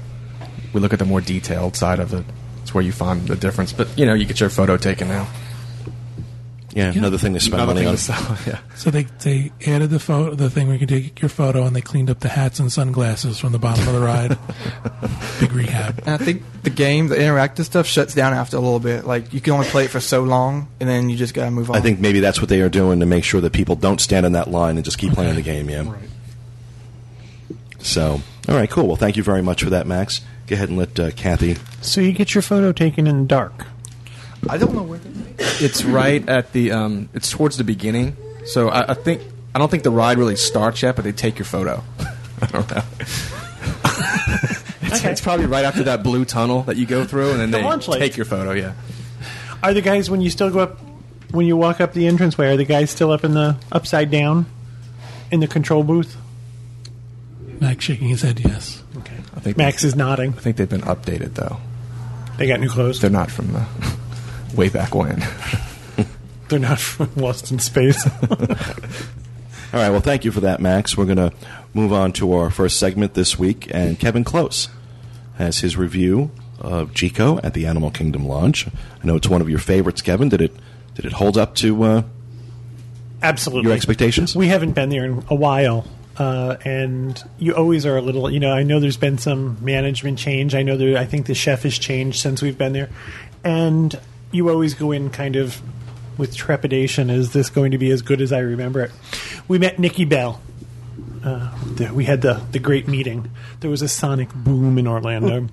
[0.72, 2.24] we look at the more detailed side of it,
[2.62, 3.72] it's where you find the difference.
[3.72, 5.26] But you know, you get your photo taken now.
[6.78, 6.92] Yeah.
[6.92, 7.96] Another thing to spend money on.
[8.46, 8.60] yeah.
[8.76, 11.74] So they they added the photo, the thing where you can take your photo, and
[11.74, 14.38] they cleaned up the hats and sunglasses from the bottom of the ride.
[15.40, 15.98] Big rehab.
[16.06, 19.04] And I think the game, the interactive stuff, shuts down after a little bit.
[19.04, 21.68] Like you can only play it for so long, and then you just gotta move
[21.68, 21.76] on.
[21.76, 24.24] I think maybe that's what they are doing to make sure that people don't stand
[24.24, 25.68] in that line and just keep playing the game.
[25.68, 25.90] Yeah.
[25.90, 26.08] Right.
[27.80, 28.86] So, all right, cool.
[28.86, 30.20] Well, thank you very much for that, Max.
[30.46, 31.56] Go ahead and let uh, Kathy.
[31.80, 33.66] So you get your photo taken in the dark.
[34.48, 35.00] I don't know where.
[35.38, 38.16] They- It's right at the um, it's towards the beginning.
[38.44, 39.22] So I, I think
[39.54, 41.82] I don't think the ride really starts yet, but they take your photo.
[42.42, 42.82] I don't know.
[44.82, 47.58] it's, it's probably right after that blue tunnel that you go through, and then The
[47.58, 47.98] they launch light.
[47.98, 48.52] take your photo.
[48.52, 48.74] Yeah.
[49.62, 50.78] Are the guys when you still go up
[51.30, 52.48] when you walk up the entranceway?
[52.48, 54.46] Are the guys still up in the upside down
[55.30, 56.16] in the control booth?
[57.60, 58.82] Max shaking his head yes.
[58.98, 59.16] Okay.
[59.36, 60.32] I think Max is nodding.
[60.32, 61.56] I think they've been updated though.
[62.36, 63.00] They got new clothes.
[63.00, 63.66] They're not from the
[64.54, 65.22] way back when.
[66.48, 68.06] They're not from Lost in Space.
[69.70, 69.90] All right.
[69.90, 70.96] Well, thank you for that, Max.
[70.96, 71.32] We're going to
[71.74, 74.68] move on to our first segment this week, and Kevin Klose
[75.36, 78.66] has his review of Jiko at the Animal Kingdom launch.
[78.66, 80.30] I know it's one of your favorites, Kevin.
[80.30, 80.56] Did it
[80.94, 82.02] did it hold up to uh,
[83.22, 83.68] Absolutely.
[83.68, 84.34] your expectations?
[84.34, 85.86] We haven't been there in a while.
[86.16, 88.52] Uh, and you always are a little, you know.
[88.52, 90.52] I know there's been some management change.
[90.52, 90.98] I know there.
[90.98, 92.88] I think the chef has changed since we've been there,
[93.44, 95.60] and you always go in kind of
[96.18, 97.10] with trepidation.
[97.10, 98.90] Is this going to be as good as I remember it?
[99.46, 100.40] We met Nikki Bell.
[101.24, 103.30] Uh, the, we had the the great meeting.
[103.60, 105.48] There was a sonic boom in Orlando.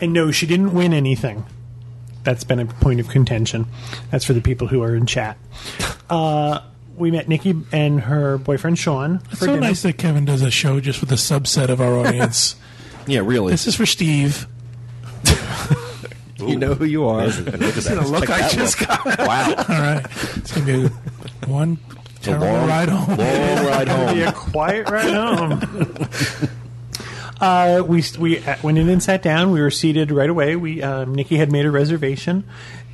[0.00, 1.44] I know she didn't win anything.
[2.24, 3.66] That's been a point of contention.
[4.10, 5.38] That's for the people who are in chat.
[6.10, 6.62] Uh,
[6.96, 9.20] we met Nikki and her boyfriend Sean.
[9.30, 9.60] It's so dinner.
[9.60, 12.56] nice that Kevin does a show just with a subset of our audience.
[13.06, 13.52] Yeah, really.
[13.52, 14.46] this is for Steve.
[16.46, 17.26] you know who you are.
[17.26, 18.08] Look at that.
[18.08, 19.18] look Check I just look.
[19.18, 19.54] Wow.
[19.56, 20.88] All right, it's gonna be
[21.46, 21.78] one
[22.20, 23.16] terrible long ride home.
[23.16, 24.50] Long ride be a home.
[24.52, 26.48] quiet ride home.
[27.40, 29.52] Uh, we we uh, went in and sat down.
[29.52, 30.56] We were seated right away.
[30.56, 32.44] We um, Nikki had made a reservation,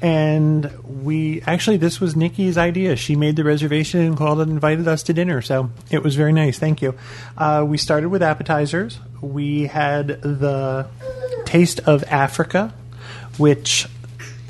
[0.02, 2.96] and we actually this was Nikki's idea.
[2.96, 5.40] She made the reservation and called and invited us to dinner.
[5.40, 6.58] So it was very nice.
[6.58, 6.94] Thank you.
[7.38, 9.00] Uh, we started with appetizers.
[9.22, 10.88] We had the
[11.46, 12.74] taste of Africa,
[13.38, 13.86] which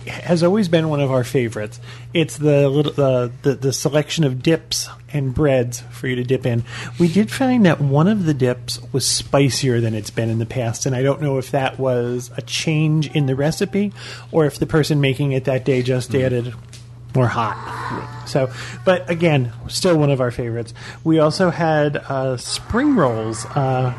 [0.07, 1.80] has always been one of our favorites.
[2.12, 6.45] It's the little the, the the selection of dips and breads for you to dip
[6.45, 6.64] in.
[6.99, 10.47] We did find that one of the dips was spicier than it's been in the
[10.47, 13.93] past, and I don't know if that was a change in the recipe
[14.30, 16.55] or if the person making it that day just added
[17.14, 18.26] more hot.
[18.26, 18.51] So,
[18.85, 20.74] but again, still one of our favorites.
[21.05, 23.47] We also had uh, spring rolls.
[23.47, 23.95] Uh,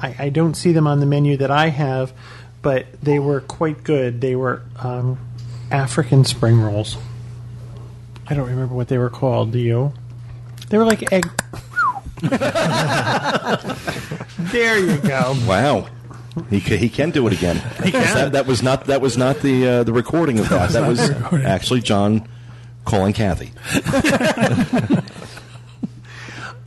[0.00, 2.12] I, I don't see them on the menu that I have,
[2.68, 4.20] but they were quite good.
[4.20, 5.18] They were um,
[5.70, 6.98] African spring rolls.
[8.26, 9.52] I don't remember what they were called.
[9.52, 9.94] Do you?
[10.68, 11.24] They were like egg.
[14.52, 15.34] there you go.
[15.46, 15.88] Wow.
[16.50, 17.56] He, ca- he can do it again.
[17.90, 20.68] That, that was not that was not the uh, the recording of that.
[20.72, 22.28] That was actually John
[22.84, 23.52] calling Kathy.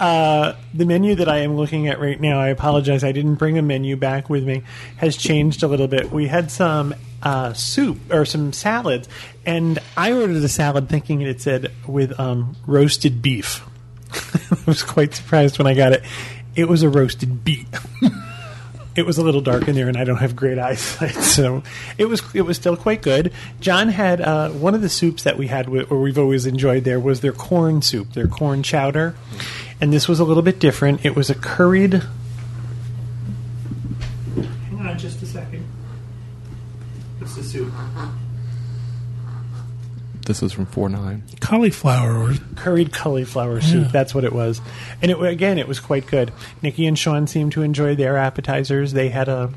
[0.02, 3.60] Uh, the menu that I am looking at right now, I apologize, I didn't bring
[3.60, 4.64] a menu back with me,
[4.98, 6.12] has changed a little bit.
[6.12, 9.08] We had some uh, soup or some salads,
[9.46, 13.64] and I ordered a salad thinking it said with um, roasted beef.
[14.52, 16.02] I was quite surprised when I got it.
[16.56, 17.68] It was a roasted beet.
[18.96, 21.62] it was a little dark in there, and I don't have great eyesight, so
[22.00, 23.34] it was it was still quite good.
[23.60, 27.00] John had uh, one of the soups that we had, or we've always enjoyed there,
[27.00, 29.16] was their corn soup, their corn chowder,
[29.82, 31.04] and this was a little bit different.
[31.04, 32.04] It was a curried.
[34.36, 35.66] Hang on, just a second.
[37.18, 37.74] What's the soup?
[40.26, 41.24] This was from four nine.
[41.40, 43.86] Cauliflower or curried cauliflower soup.
[43.86, 43.92] Yeah.
[43.92, 44.62] That's what it was,
[45.02, 46.32] and it again it was quite good.
[46.62, 48.94] Nikki and Sean seemed to enjoy their appetizers.
[48.94, 49.52] They had a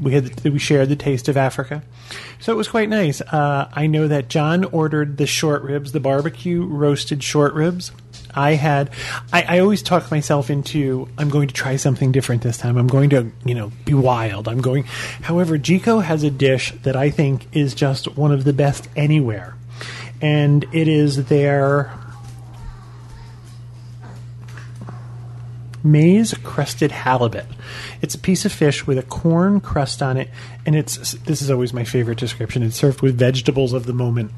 [0.00, 1.82] we had we shared the taste of Africa,
[2.40, 3.20] so it was quite nice.
[3.20, 7.92] Uh, I know that John ordered the short ribs, the barbecue roasted short ribs.
[8.38, 8.90] I had.
[9.32, 11.08] I, I always talk myself into.
[11.18, 12.76] I'm going to try something different this time.
[12.76, 14.46] I'm going to, you know, be wild.
[14.46, 14.84] I'm going.
[14.84, 19.56] However, Jiko has a dish that I think is just one of the best anywhere,
[20.22, 21.92] and it is their
[25.82, 27.46] maize crusted halibut.
[28.02, 30.30] It's a piece of fish with a corn crust on it,
[30.64, 32.62] and it's this is always my favorite description.
[32.62, 34.30] It's served with vegetables of the moment.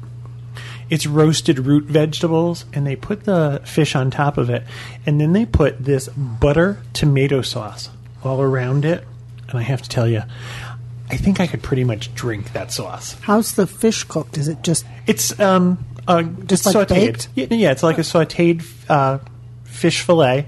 [0.91, 4.63] It's roasted root vegetables, and they put the fish on top of it,
[5.05, 7.89] and then they put this butter tomato sauce
[8.23, 9.03] all around it.
[9.49, 10.21] And I have to tell you,
[11.09, 13.15] I think I could pretty much drink that sauce.
[13.21, 14.37] How's the fish cooked?
[14.37, 16.89] Is it just It's um uh, Just like sautéed.
[16.89, 17.29] baked?
[17.35, 19.19] Yeah, yeah, it's like a sautéed uh,
[19.63, 20.45] fish fillet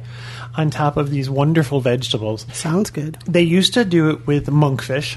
[0.55, 2.45] on top of these wonderful vegetables.
[2.53, 3.17] sounds good?
[3.25, 5.15] They used to do it with monkfish,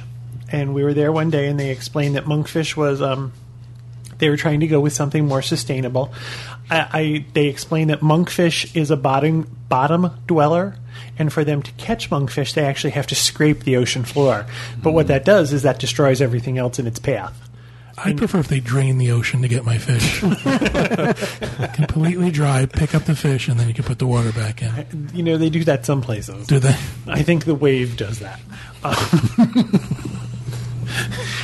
[0.53, 3.33] and we were there one day, and they explained that monkfish was um,
[4.19, 6.13] they were trying to go with something more sustainable.
[6.71, 10.77] I, I they explained that monkfish is a bottom bottom dweller,
[11.19, 14.47] and for them to catch monkfish, they actually have to scrape the ocean floor.
[14.83, 17.43] But what that does is that destroys everything else in its path.
[17.99, 20.21] I prefer if they drain the ocean to get my fish.
[21.75, 25.09] Completely dry, pick up the fish, and then you can put the water back in.
[25.15, 26.47] You know, they do that some places.
[26.47, 26.77] Do they?
[27.07, 28.39] I think the wave does that.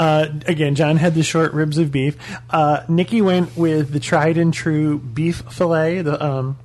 [0.00, 2.16] Uh, again, John had the short ribs of beef.
[2.48, 6.56] Uh, Nikki went with the tried and true beef fillet, the um,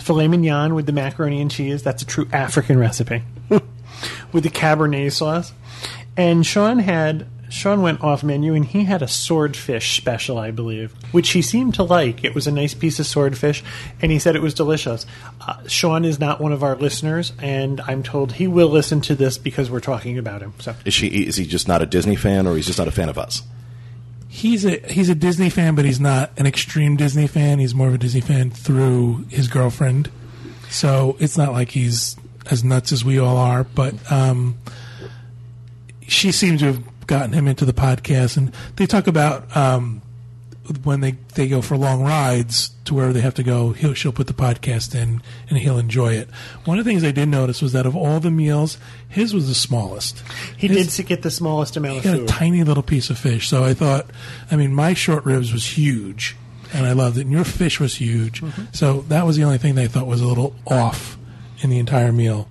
[0.00, 1.84] filet mignon with the macaroni and cheese.
[1.84, 3.22] That's a true African recipe
[4.32, 5.52] with the Cabernet sauce.
[6.16, 10.94] And Sean had Sean went off menu and he had a swordfish special, I believe,
[11.12, 12.24] which he seemed to like.
[12.24, 13.62] It was a nice piece of swordfish,
[14.00, 15.04] and he said it was delicious.
[15.40, 19.14] Uh, Sean is not one of our listeners, and I'm told he will listen to
[19.14, 20.54] this because we're talking about him.
[20.60, 21.08] So Is she?
[21.08, 23.42] Is he just not a Disney fan, or he's just not a fan of us?
[24.28, 27.58] He's a he's a Disney fan, but he's not an extreme Disney fan.
[27.58, 30.08] He's more of a Disney fan through his girlfriend.
[30.68, 32.16] So it's not like he's
[32.48, 33.64] as nuts as we all are.
[33.64, 34.56] But um,
[36.06, 40.00] she seems to have gotten him into the podcast, and they talk about um,
[40.84, 43.72] when they they go for long rides to where they have to go.
[43.72, 46.28] He'll she'll put the podcast in, and he'll enjoy it.
[46.64, 49.48] One of the things I did notice was that of all the meals, his was
[49.48, 50.22] the smallest.
[50.56, 53.18] he His- did get the smallest amount he of got a tiny little piece of
[53.18, 53.48] fish.
[53.48, 54.06] So I thought,
[54.50, 56.36] I mean, my short ribs was huge,
[56.72, 57.22] and I loved it.
[57.22, 58.40] And your fish was huge.
[58.40, 58.66] Mm-hmm.
[58.72, 61.18] So that was the only thing that I thought was a little off
[61.62, 62.46] in the entire meal.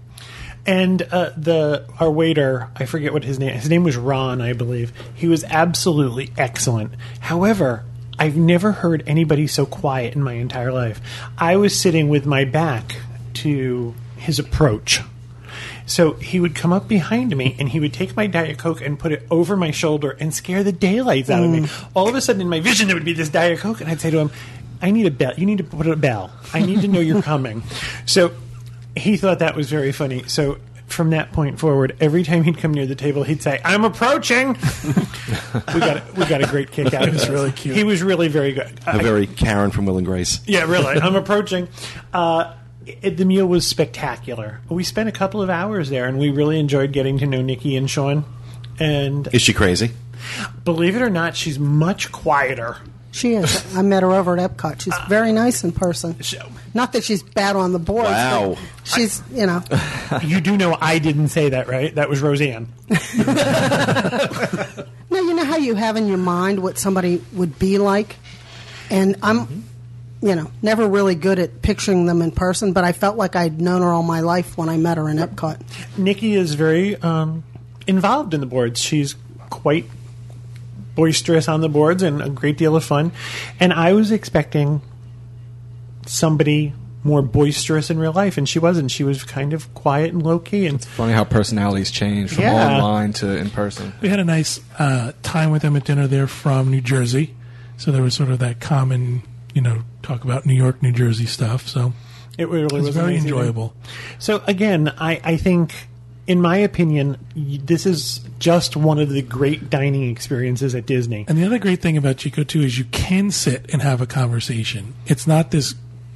[0.70, 3.56] And uh, the our waiter, I forget what his name.
[3.56, 4.94] His name was Ron, I believe.
[5.16, 6.94] He was absolutely excellent.
[7.22, 7.86] However,
[8.20, 11.02] I've never heard anybody so quiet in my entire life.
[11.40, 12.98] I was sitting with my back
[13.36, 15.02] to his approach.
[15.88, 19.00] So he would come up behind me and he would take my Diet Coke and
[19.00, 21.68] put it over my shoulder and scare the daylights out of me.
[21.96, 24.02] All of a sudden, in my vision, there would be this Diet Coke, and I'd
[24.02, 24.32] say to him,
[24.84, 25.34] I need a bell.
[25.36, 26.30] You need to put a bell.
[26.54, 27.64] I need to know you're coming.
[28.06, 28.34] So
[28.96, 30.24] he thought that was very funny.
[30.28, 33.84] So from that point forward, every time he'd come near the table, he'd say, "I'm
[33.86, 34.50] approaching."
[35.74, 37.14] we got a, we got a great kick out of it.
[37.14, 37.76] was really cute.
[37.76, 38.80] He was really very good.
[38.88, 40.40] A very Karen from Will and Grace.
[40.46, 41.00] Yeah, really.
[41.00, 41.68] I'm approaching.
[42.14, 42.54] Uh,
[42.86, 44.62] it, the meal was spectacular.
[44.70, 47.76] We spent a couple of hours there, and we really enjoyed getting to know Nikki
[47.76, 48.26] and Sean.
[48.80, 49.92] And Is she crazy?
[50.66, 52.78] believe it or not, she's much quieter.
[53.12, 53.76] She is.
[53.76, 54.82] I met her over at Epcot.
[54.82, 56.22] She's very nice in person.
[56.22, 58.10] So, Not that she's bad on the boards.
[58.10, 58.50] Wow.
[58.50, 59.64] but She's, you know,
[60.24, 61.94] you do know I didn't say that, right?
[61.96, 62.68] That was Roseanne.
[62.90, 62.96] no,
[65.12, 68.16] you know how you have in your mind what somebody would be like,
[68.92, 69.64] and I'm,
[70.22, 72.74] you know, never really good at picturing them in person.
[72.74, 75.18] But I felt like I'd known her all my life when I met her in
[75.18, 75.60] Epcot.
[75.98, 77.44] Nikki is very um,
[77.88, 78.80] involved in the boards.
[78.80, 79.16] She's
[79.50, 79.86] quite
[80.96, 83.12] boisterous on the boards and a great deal of fun.
[83.60, 84.82] And I was expecting
[86.06, 86.74] somebody
[87.04, 88.92] more boisterous in real life, and she wasn't.
[88.92, 90.68] She was kind of quiet and low key.
[90.68, 92.76] And Funny how personalities change from Yeah.
[92.76, 93.94] online to in person.
[94.02, 96.08] We had a nice uh, time with them at dinner.
[96.08, 97.36] They're from New Jersey,
[97.78, 99.24] so there was sort of that common,
[99.54, 101.68] you know, talk about New York, New Jersey stuff.
[101.70, 101.94] So
[102.38, 103.30] it really it was was very amazing.
[103.30, 103.74] enjoyable.
[104.18, 105.74] So again, I, I think,
[106.30, 111.26] in my opinion, this is just one of the great dining experiences at Disney.
[111.28, 114.06] And the other great thing about Jiko too is you can sit and have a
[114.06, 114.94] conversation.
[115.08, 115.74] It's not this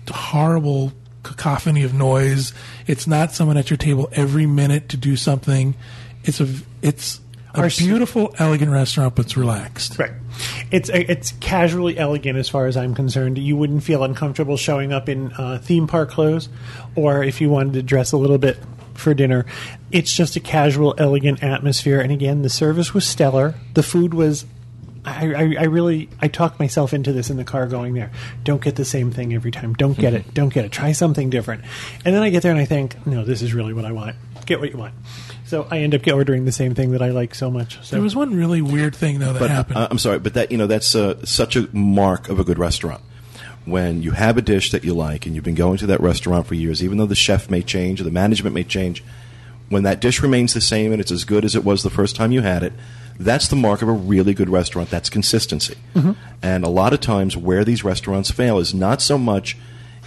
[0.07, 0.93] horrible
[1.23, 2.53] cacophony of noise.
[2.85, 5.73] It's not someone at your table every minute to do something.
[6.23, 6.47] It's a
[6.83, 7.19] it's
[7.55, 9.97] a Our beautiful, elegant restaurant, but it's relaxed.
[9.97, 10.11] Right.
[10.69, 13.39] It's it's casually elegant as far as I'm concerned.
[13.39, 16.49] You wouldn't feel uncomfortable showing up in uh, theme park clothes,
[16.95, 18.59] or if you wanted to dress a little bit
[18.93, 19.45] for dinner.
[19.93, 22.01] It's just a casual, elegant atmosphere.
[22.01, 23.55] And again, the service was stellar.
[23.75, 24.45] The food was.
[25.05, 28.09] I, I, I really I talked myself into this in the car going there.
[28.45, 29.73] Don't get the same thing every time.
[29.73, 30.33] Don't get it.
[30.33, 30.71] Don't get it.
[30.71, 31.65] Try something different.
[32.05, 34.15] And then I get there and I think, no, this is really what I want.
[34.45, 34.93] Get what you want.
[35.45, 37.83] So I end up ordering the same thing that I like so much.
[37.85, 39.77] So There was one really weird thing though that But happened.
[39.77, 42.57] uh, I'm sorry, but that you know that's uh, such a mark of a good
[42.57, 43.01] restaurant.
[43.65, 46.47] When you have a dish that you like and you've been going to that restaurant
[46.47, 49.03] for years, even though the chef may change or the management may change,
[49.69, 52.15] when that dish remains the same and it's as good as it was the first
[52.15, 52.73] time you had it,
[53.19, 54.89] that's the mark of a really good restaurant.
[54.89, 55.75] That's consistency.
[56.41, 59.57] And a lot of times where these restaurants fail is not so much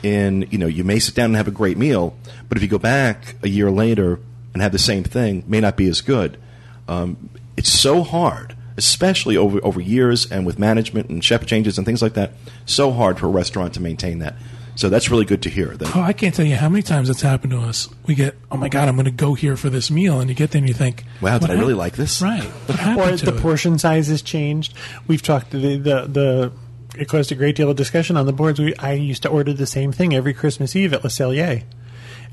[0.02, 2.16] in, you know, you may sit down and have a great meal,
[2.48, 4.20] but if you go back a year later
[4.52, 6.36] and have the same thing, may not be as good.
[6.88, 11.86] Um, it's so hard, especially over, over years and with management and chef changes and
[11.86, 12.32] things like that,
[12.66, 14.34] so hard for a restaurant to maintain that.
[14.76, 15.68] So that's really good to hear.
[15.76, 17.88] That Oh, I can't tell you how many times that's happened to us.
[18.06, 20.36] We get, oh my god, I'm going to go here for this meal, and you
[20.36, 22.20] get there and you think, Wow, did what I really hap- like this?
[22.22, 22.42] Right.
[22.44, 23.40] What or happened to the it?
[23.40, 24.74] portion size has changed.
[25.08, 26.52] We've talked to the the, the
[26.98, 28.60] it caused a great deal of discussion on the boards.
[28.60, 31.62] We, I used to order the same thing every Christmas Eve at Le Cellier,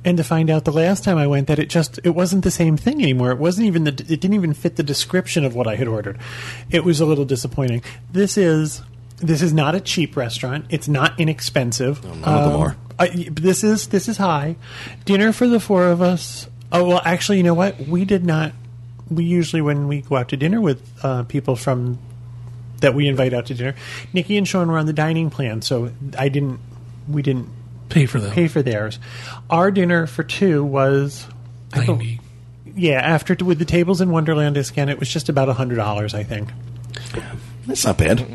[0.05, 2.51] and to find out the last time I went that it just it wasn't the
[2.51, 3.31] same thing anymore.
[3.31, 6.19] It wasn't even the it didn't even fit the description of what I had ordered.
[6.69, 7.83] It was a little disappointing.
[8.11, 8.81] This is
[9.17, 10.65] this is not a cheap restaurant.
[10.69, 12.03] It's not inexpensive.
[12.03, 12.77] none of them are.
[12.99, 14.55] I, this is this is high.
[15.05, 16.47] Dinner for the four of us.
[16.71, 17.79] Oh well, actually, you know what?
[17.81, 18.53] We did not.
[19.09, 21.99] We usually when we go out to dinner with uh, people from
[22.81, 23.75] that we invite out to dinner,
[24.13, 26.59] Nikki and Sean were on the dining plan, so I didn't.
[27.07, 27.49] We didn't
[27.89, 28.31] Pay for them.
[28.31, 28.97] pay for theirs.
[29.49, 31.27] Our dinner for two was
[31.73, 32.19] I bel- 90.
[32.75, 36.13] yeah, after with the tables in Wonderland discount, it was just about a hundred dollars,
[36.13, 36.49] I think.
[37.67, 38.25] That's not bad.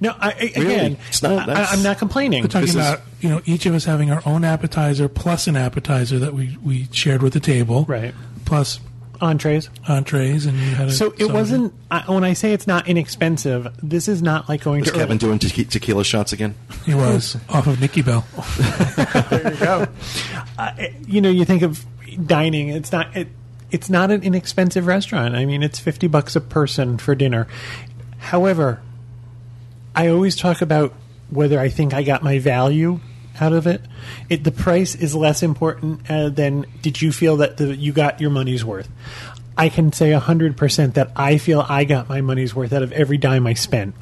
[0.00, 0.74] No, I, I, Really?
[0.74, 2.42] again, It's not- I, I'm not complaining.
[2.42, 5.46] We're talking This is- about you know each of us having our own appetizer plus
[5.46, 8.14] an appetizer that we, we shared with the table, Right.
[8.44, 8.80] Plus
[9.20, 9.70] Entrees.
[9.88, 11.32] entrees, and you had a So it soda.
[11.34, 11.74] wasn't.
[11.92, 14.96] I, when I say it's not inexpensive, this is not like going Was to.
[14.98, 16.56] Kevin doing te- tequila shots again?
[16.84, 18.24] He was off of Nikki Bell.
[19.30, 19.86] there you go.
[20.58, 20.72] Uh,
[21.06, 21.86] you know, you think of
[22.26, 22.68] dining.
[22.70, 23.16] It's not.
[23.16, 23.28] It,
[23.70, 25.36] it's not an inexpensive restaurant.
[25.36, 27.46] I mean, it's fifty bucks a person for dinner.
[28.18, 28.82] However,
[29.94, 30.94] I always talk about
[31.30, 33.00] whether I think I got my value
[33.40, 33.80] out of it.
[34.28, 38.20] It the price is less important uh, than did you feel that the, you got
[38.20, 38.88] your money's worth.
[39.56, 42.92] I can say hundred percent that I feel I got my money's worth out of
[42.92, 43.94] every dime I spent.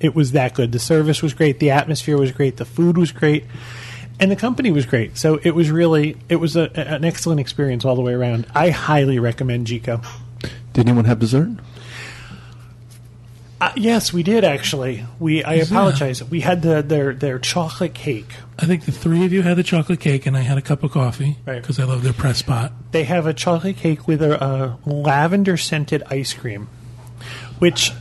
[0.00, 0.72] It was that good.
[0.72, 1.58] The service was great.
[1.58, 2.58] The atmosphere was great.
[2.58, 3.44] The food was great.
[4.20, 5.16] And the company was great.
[5.16, 8.46] So it was really, it was a, an excellent experience all the way around.
[8.54, 10.04] I highly recommend Jiko.
[10.72, 11.48] Did anyone have dessert?
[13.60, 15.04] Uh, yes, we did actually.
[15.18, 16.22] We I apologize.
[16.22, 18.26] We had the their their chocolate cake.
[18.58, 20.82] I think the three of you had the chocolate cake, and I had a cup
[20.82, 21.60] of coffee Right.
[21.62, 22.72] because I love their press pot.
[22.92, 26.68] They have a chocolate cake with a, a lavender scented ice cream,
[27.58, 27.92] which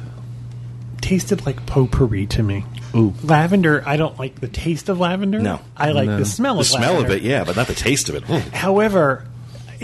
[1.01, 2.65] tasted like potpourri to me.
[2.95, 3.13] Ooh.
[3.23, 3.83] Lavender.
[3.85, 5.39] I don't like the taste of lavender.
[5.39, 5.59] No.
[5.75, 6.17] I like No.
[6.17, 6.69] the smell of it.
[6.69, 7.15] The of smell lavender.
[7.15, 8.23] of it, yeah, but not the taste of it.
[8.23, 8.49] Hmm.
[8.55, 9.32] However, it,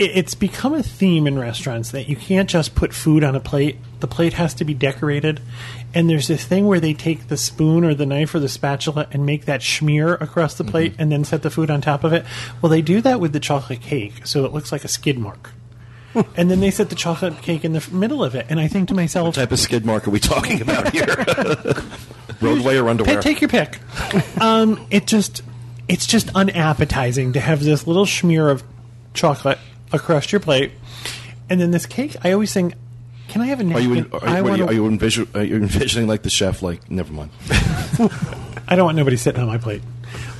[0.00, 3.76] it's become a theme in restaurants that you can't just put food on a plate.
[4.00, 5.40] The plate has to be decorated.
[5.92, 9.06] And there's this thing where they take the spoon or the knife or the spatula
[9.10, 12.12] and make that smear across the plate and then set the food on top of
[12.12, 12.24] it.
[12.62, 15.50] Well, they do that with the chocolate cake, so it looks like a skid mark.
[16.36, 18.46] and then they set the chocolate cake in the middle of it.
[18.48, 21.06] And I think to myself, What type of skid mark are we talking about here?
[22.40, 23.20] Roadway or underwear?
[23.20, 23.78] Take your pick.
[24.40, 25.42] um, it just
[25.88, 28.62] it's just unappetizing to have this little smear of
[29.12, 29.58] chocolate
[29.92, 30.72] across your plate,
[31.48, 32.16] and then this cake.
[32.22, 32.74] I always think,
[33.28, 34.12] can I have a Are you, napkin?
[34.12, 36.62] are, I you, what are You're you envision, are you envisioning like the chef?
[36.62, 37.30] Like, never mind.
[38.68, 39.82] I don't want nobody sitting on my plate.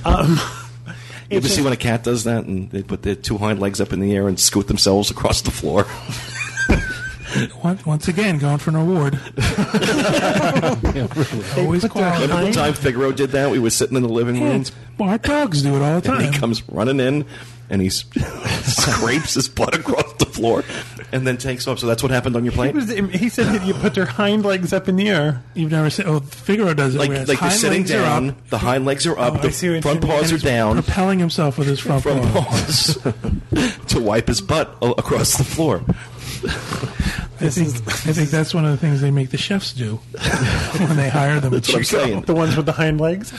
[0.05, 0.39] Um,
[1.29, 3.59] You ever it's see when a cat does that and they put their two hind
[3.59, 5.85] legs up in the air and scoot themselves across the floor?
[7.63, 9.13] Once, once again, going for an award.
[11.57, 12.21] Always put their quality.
[12.23, 13.49] Remember the time Figaro did that?
[13.49, 14.65] We were sitting in the living room.
[14.97, 17.25] Well, our dogs do it all the And he comes running in
[17.71, 20.63] and he scrapes his butt across the floor
[21.11, 21.79] and then takes off.
[21.79, 22.75] So that's what happened on your He, plate?
[22.75, 25.41] was, he said that you put your hind legs up in the air.
[25.55, 26.05] You've never seen.
[26.05, 26.99] Oh, Figaro does it.
[26.99, 29.37] Like, like they're hind sitting legs are down, up, the hind legs are up, Oh,
[29.47, 32.97] the front paws are down, propelling himself with his front, front paws.
[32.97, 35.81] paws to wipe his butt across the floor.
[36.43, 39.95] I think, I think that's one of the things they make the chefs do
[40.77, 41.51] when they hire them.
[41.53, 42.21] That's what I'm saying.
[42.21, 43.33] The ones with the hind legs.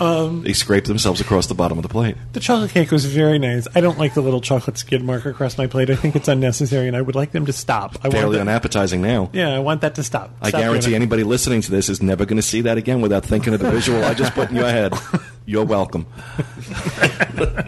[0.00, 2.16] Um, they scrape themselves across the bottom of the plate.
[2.32, 3.66] The chocolate cake was very nice.
[3.74, 5.90] I don't like the little chocolate skid mark across my plate.
[5.90, 7.96] I think it's unnecessary, and I would like them to stop.
[8.04, 9.30] I Fairly unappetizing now.
[9.32, 10.30] Yeah, I want that to stop.
[10.40, 10.96] I Stop guarantee doing it.
[10.96, 13.70] anybody listening to this is never going to see that again without thinking of the
[13.70, 14.94] visual I just put in your head.
[15.46, 16.06] You're welcome.
[17.38, 17.60] I,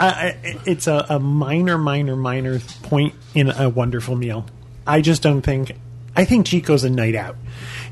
[0.00, 4.46] I, it's a, a minor, minor, minor point in a wonderful meal.
[4.86, 5.72] I just don't think.
[6.16, 7.36] I think Jiko's a night out.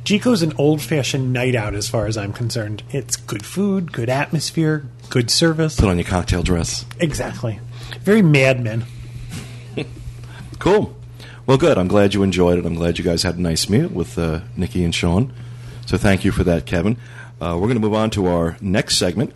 [0.05, 2.82] Jiko's an old fashioned night out as far as I'm concerned.
[2.90, 5.78] It's good food, good atmosphere, good service.
[5.78, 6.84] Put on your cocktail dress.
[6.98, 7.61] Exactly.
[8.00, 8.84] Very Mad Men.
[10.59, 10.94] Cool.
[11.44, 11.76] Well, good.
[11.76, 12.64] I'm glad you enjoyed it.
[12.64, 15.32] I'm glad you guys had a nice meal with uh, Nikki and Sean.
[15.86, 16.96] So thank you for that, Kevin.
[17.40, 19.34] Uh, we're going to move on to our next segment,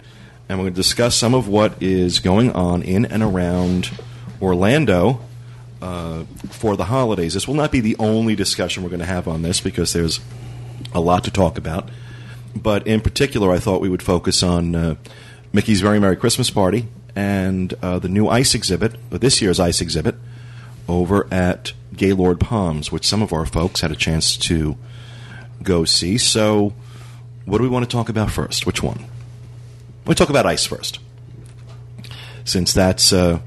[0.48, 3.90] and we're going to discuss some of what is going on in and around
[4.40, 5.18] Orlando
[5.82, 7.34] uh, for the holidays.
[7.34, 10.20] This will not be the only discussion we're going to have on this because there's
[10.92, 11.88] a lot to talk about.
[12.54, 14.94] But in particular, I thought we would focus on uh,
[15.52, 19.80] Mickey's Very Merry Christmas Party and uh, the new ice exhibit, or this year's ice
[19.80, 20.16] exhibit,
[20.88, 24.76] over at Gaylord Palms, which some of our folks had a chance to
[25.62, 26.18] go see.
[26.18, 26.74] So,
[27.44, 28.66] what do we want to talk about first?
[28.66, 29.04] Which one?
[30.06, 31.00] We talk about ice first,
[32.44, 33.40] since that's uh,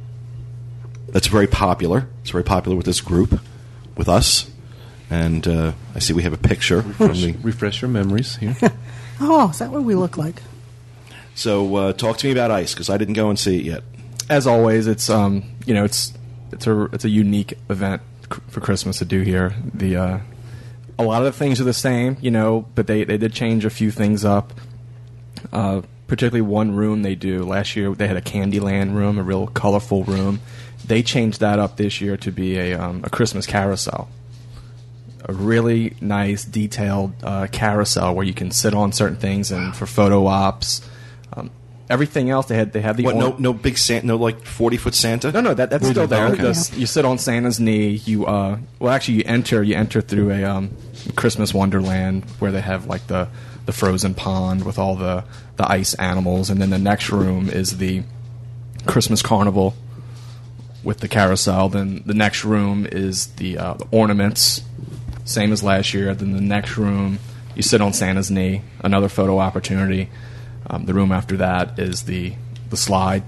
[1.08, 2.08] that's very popular.
[2.22, 3.40] It's very popular with this group,
[3.96, 4.50] with us,
[5.10, 7.36] and uh, I see we have a picture from the.
[7.42, 8.56] Refresh your memories here.
[9.22, 10.42] Oh, is that what we look like?
[11.36, 13.84] So, uh, talk to me about ice because I didn't go and see it yet.
[14.30, 16.14] as always, it's um, you know, it's
[16.54, 18.02] it's a it's a unique event
[18.48, 19.54] for Christmas to do here.
[19.74, 20.20] The uh,
[20.98, 23.66] a lot of the things are the same, you know, but they they did change
[23.66, 24.54] a few things up.
[25.52, 27.94] Uh, particularly one room they do last year.
[27.94, 30.40] They had a Candyland room, a real colorful room.
[30.86, 34.10] They changed that up this year to be a um, a Christmas carousel.
[35.26, 39.86] A really nice, detailed uh, carousel where you can sit on certain things and for
[39.86, 40.82] photo ops.
[41.34, 41.52] Um,
[41.90, 43.16] everything else they had they had the What?
[43.16, 45.32] or- No, no big Santa, no like forty foot Santa.
[45.32, 46.28] no, no, that, that's We still there.
[46.30, 46.42] okay.
[46.42, 48.02] This- you sit on Santa's knee.
[48.06, 49.62] You, uh, well, actually, you enter.
[49.62, 50.72] You enter through a um,
[51.16, 53.28] Christmas Wonderland where they have like the
[53.66, 55.26] the frozen pond with all the
[55.58, 58.04] the ice animals, and then the next room is the
[58.86, 59.76] Christmas Carnival
[60.84, 61.68] with the carousel.
[61.68, 64.62] Then the next room is the, uh, the ornaments,
[65.30, 66.14] same as last year.
[66.16, 67.20] Then the next room,
[67.56, 70.10] you sit on Santa's knee, another photo opportunity.
[70.68, 72.34] Um, the room after that is the
[72.70, 73.24] the slide,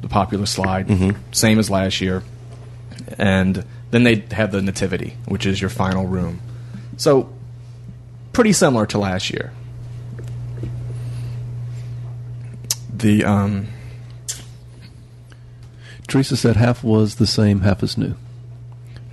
[0.00, 0.88] the popular slide,
[1.32, 2.22] same as last year.
[3.18, 6.40] And then they have the nativity, which is your final room.
[6.96, 7.30] So
[8.32, 9.52] pretty similar to last year.
[12.92, 13.68] The um,
[16.08, 18.14] Teresa said half was the same, half is new.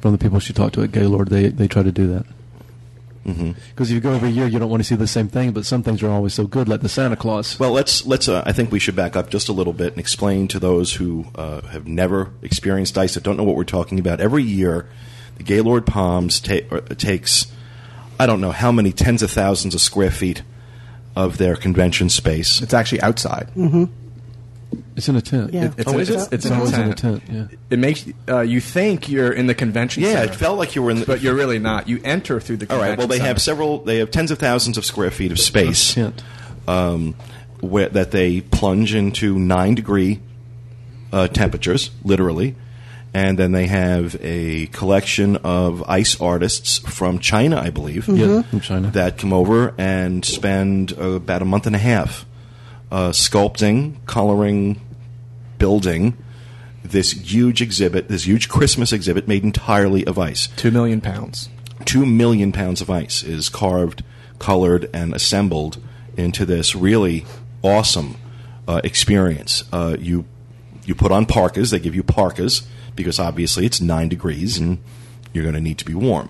[0.04, 2.26] From the people she talked to at Gaylord, they they try to do that.
[3.24, 5.54] Because if you go every year, you don't want to see the same thing.
[5.54, 7.58] But some things are always so good, like the Santa Claus.
[7.58, 8.28] Well, let's let's.
[8.28, 10.96] Uh, I think we should back up just a little bit and explain to those
[10.96, 14.20] who uh, have never experienced ice that don't know what we're talking about.
[14.20, 14.90] Every year,
[15.38, 17.50] the Gaylord Palms ta- takes
[18.20, 20.44] I don't know how many tens of thousands of square feet
[21.16, 22.62] of their convention space.
[22.62, 23.48] it's actually outside.
[24.96, 25.54] It's in a tent.
[25.54, 25.66] Yeah.
[25.66, 26.14] It- it's Oh, a- is it?
[26.14, 26.98] it's- it's It's in a always in a tent.
[26.98, 27.24] tent.
[27.52, 27.58] Yeah.
[27.70, 30.32] It makes uh, you think you're in the convention Yeah, center.
[30.34, 31.00] it felt like you were in.
[31.00, 31.88] The, but you're really not.
[31.90, 32.98] You enter through the all convention right.
[32.98, 33.80] Well, they have several.
[33.84, 35.94] They have tens of thousands of square feet of space.
[35.96, 36.24] Tent.
[36.68, 37.16] um,
[37.60, 40.20] where, that they plunge into nine degree
[41.12, 42.56] uh, temperatures, literally,
[43.14, 48.60] and then they have a collection of ice artists from China, I believe, Yeah, from
[48.62, 48.92] China.
[48.92, 52.26] that come over and spend uh, about a month and a half
[52.94, 54.80] uh, sculpting, coloring,
[55.58, 56.16] building
[56.84, 61.50] this huge exhibit, this huge Christmas exhibit made entirely of ice two million pounds.
[61.86, 64.04] two million pounds of ice is carved,
[64.38, 65.82] colored, and assembled
[66.16, 67.26] into this really
[67.64, 68.16] awesome
[68.68, 69.64] uh, experience.
[69.74, 70.26] Uh, you
[70.86, 74.78] you put on parkas; they give you parkas because obviously it's nine degrees and
[75.34, 76.30] you're going to need to be warm.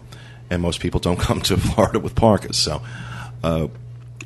[0.50, 2.82] And most people don't come to Florida with parkas, so
[3.44, 3.68] uh,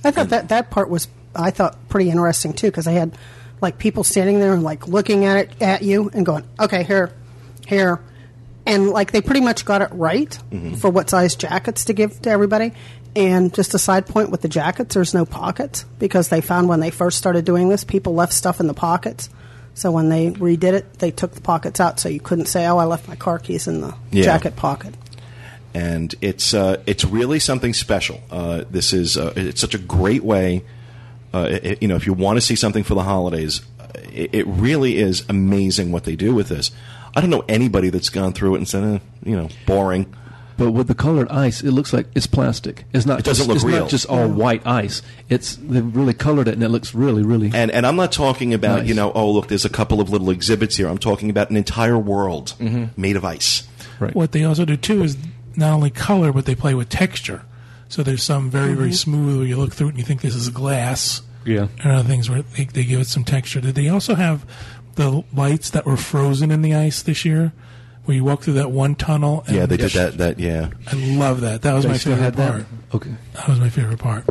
[0.03, 3.17] I thought that that part was I thought pretty interesting too because they had
[3.61, 7.11] like people standing there and like looking at it at you and going, okay, here,
[7.67, 8.01] here,
[8.65, 10.37] and like they pretty much got it right
[10.79, 12.73] for what size jackets to give to everybody.
[13.15, 16.79] And just a side point with the jackets, there's no pockets because they found when
[16.81, 19.29] they first started doing this, people left stuff in the pockets.
[19.73, 22.77] So when they redid it, they took the pockets out, so you couldn't say, "Oh,
[22.77, 24.23] I left my car keys in the Yeah.
[24.23, 24.93] jacket pocket."
[25.73, 28.21] and it's uh, it's really something special.
[28.31, 30.63] Uh, this is uh, it's such a great way.
[31.45, 34.33] Uh, i you know, if you want to see something for the holidays, uh, it,
[34.33, 36.71] it really is amazing what they do with this.
[37.15, 40.13] I don't know anybody that's gone through it and said, eh, you know, boring.
[40.57, 42.85] But with the colored ice, it looks like it's plastic.
[42.91, 43.19] It's not.
[43.19, 43.79] It doesn't just, look it's real.
[43.81, 45.03] not just all white ice.
[45.29, 47.51] It's they've really colored it, and it looks really, really.
[47.53, 48.87] And and I'm not talking about Nice.
[48.87, 50.87] you know, oh look, there's a couple of little exhibits here.
[50.87, 52.55] I'm talking about an entire world
[52.97, 53.67] made of ice.
[53.99, 54.15] right.
[54.15, 55.15] What they also do too is
[55.55, 57.43] not only color, but they play with texture.
[57.87, 60.35] So there's some very very smooth where you look through it and you think this
[60.35, 61.21] is glass.
[61.47, 61.67] Yeah.
[61.81, 63.61] And other things where they, they give it some texture.
[63.61, 64.45] Did they also have
[64.95, 67.53] the lights that were frozen in the ice this year?
[68.05, 69.43] Where you walk through that one tunnel.
[69.47, 70.17] And Yeah, they did that.
[70.17, 70.69] That yeah.
[70.87, 71.61] I love that.
[71.63, 72.51] That was They my still favorite had that?
[72.51, 72.65] part.
[72.93, 73.11] Okay.
[73.33, 74.25] That was my favorite part.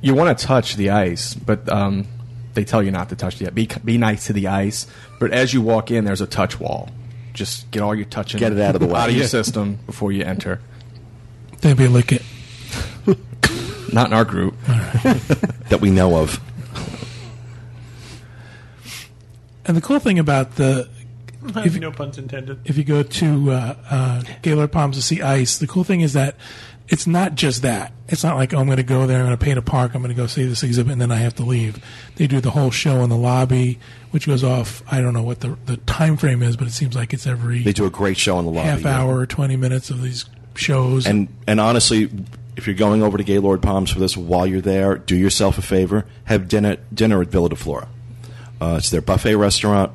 [0.00, 2.06] You want to touch the ice, but um,
[2.54, 4.86] they tell you not to touch the Be be nice to the ice.
[5.20, 6.88] But as you walk in, there's a touch wall.
[7.34, 8.94] Just get all your touching Get it out of the way.
[9.00, 10.60] out of your system before you enter.
[11.60, 12.22] They'd be lick it.
[13.92, 14.54] Not in our group.
[15.68, 16.40] That we know of.
[19.66, 20.88] And the cool thing about the
[21.56, 22.58] If you- no puns intended.
[22.64, 26.14] if you go to uh, uh, Gaylord Palms to see ice, the cool thing is
[26.14, 26.36] that
[26.88, 27.92] it's not just that.
[28.08, 29.94] It's not like, oh, I'm going to go there, I'm going to paint a park,
[29.94, 31.78] I'm going to go see this exhibit, and then I have to leave.
[32.16, 33.78] They do the whole show in the lobby,
[34.10, 34.82] which goes off.
[34.90, 37.62] I don't know what the the time frame is, but it seems like it's every
[37.62, 38.68] They do a great show in the lobby.
[38.68, 39.02] half yeah.
[39.02, 40.24] hour, 20 minutes of these
[40.54, 41.06] shows.
[41.06, 42.10] And and honestly,
[42.58, 45.62] if you're going over to Gaylord Palms for this, while you're there, do yourself a
[45.62, 47.88] favor: have dinner dinner at Villa de Flora.
[48.60, 49.92] Uh, it's their buffet restaurant,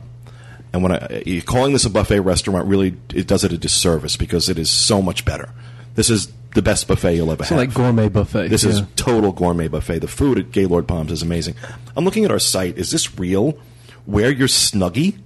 [0.72, 4.18] and when I, you're calling this a buffet restaurant, really it does it a disservice
[4.18, 5.50] because it is so much better.
[5.96, 7.68] This is the best buffet you'll ever So have.
[7.68, 8.48] like gourmet buffet.
[8.48, 10.00] This is total gourmet buffet.
[10.00, 11.56] The food at Gaylord Palms is amazing.
[11.96, 12.78] I'm looking at our site.
[12.78, 13.58] Is this real?
[14.08, 15.18] Wear your snuggie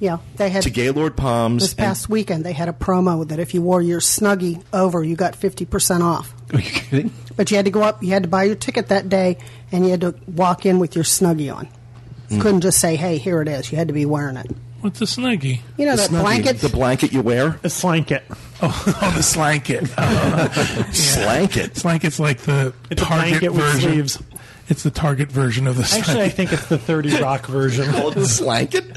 [0.00, 1.62] Yeah, they had to Gaylord Palms.
[1.62, 2.44] this and- past weekend.
[2.44, 6.02] They had a promo that if you wore your snuggie over, you got fifty percent
[6.04, 6.32] off.
[6.52, 7.12] Are you kidding?
[7.36, 8.02] But you had to go up.
[8.02, 9.38] You had to buy your ticket that day,
[9.72, 11.68] and you had to walk in with your snuggie on.
[12.28, 12.42] You Hmm.
[12.42, 14.50] couldn't just say, "Hey, here it is." You had to be wearing it.
[14.82, 15.60] What's a snuggie?
[15.76, 16.60] You know the that snuggie, blanket.
[16.60, 18.22] the blanket you wear, A slanket.
[18.62, 19.86] Oh, oh the slanket.
[20.92, 21.74] Slanket.
[21.76, 23.90] Slanket's like the It's a target blanket with version.
[23.92, 24.18] sleeves.
[24.68, 27.90] It's the target version of the Actually, I think it's the 30 Rock version.
[27.92, 28.84] Call it the slanket.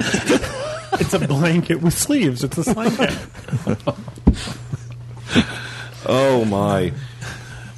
[0.94, 2.44] It's a blanket with sleeves.
[2.44, 3.16] It's a slanket.
[6.06, 6.92] Oh my.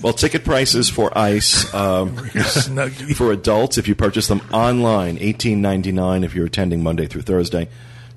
[0.03, 2.17] Well, ticket prices for Ice um,
[3.17, 7.23] for adults if you purchase them online, eighteen ninety nine if you're attending Monday through
[7.23, 7.69] Thursday,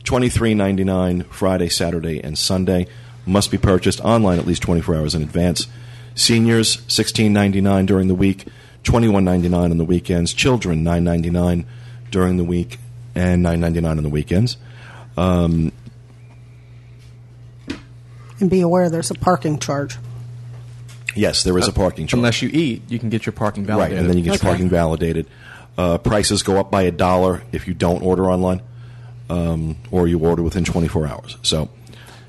[0.04, 2.88] twenty three ninety nine Friday, Saturday, and Sunday.
[3.26, 5.68] Must be purchased online at least twenty four hours in advance.
[6.16, 8.46] Seniors sixteen ninety nine during the week,
[8.84, 10.34] twenty one ninety nine on the weekends.
[10.34, 11.66] Children nine ninety nine
[12.12, 12.80] during the week
[13.16, 14.58] and nine ninety nine on the weekends.
[15.18, 15.72] Um,
[18.40, 19.98] and be aware, there's a parking charge.
[21.16, 22.20] yes, there is a parking charge.
[22.20, 23.94] Unless you eat, you can get your parking validated.
[23.96, 24.46] Right, and then you get Okay.
[24.46, 25.26] your parking validated.
[25.78, 28.62] Uh, prices go up by a dollar if you don't order online,
[29.30, 31.38] um, or you order within 24 hours.
[31.42, 31.70] So,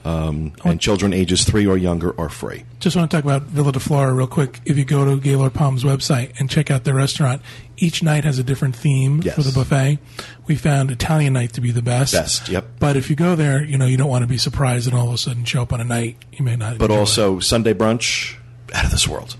[0.05, 2.65] um, and children ages three or younger are free.
[2.81, 4.61] Just want to talk about Villa de Flora real quick.
[4.65, 7.43] If you go to Gaylord Palms website and check out their restaurant,
[7.77, 9.35] each night has a different theme Yes.
[9.35, 9.99] for the buffet.
[10.47, 12.13] We found Italian night to be the best.
[12.15, 12.65] Best, yep.
[12.79, 15.09] But if you go there, you know you don't want to be surprised and all
[15.09, 16.79] of a sudden show up on a night you may not.
[16.79, 16.99] But enjoy.
[17.01, 18.37] also Sunday brunch,
[18.75, 19.37] out of this world,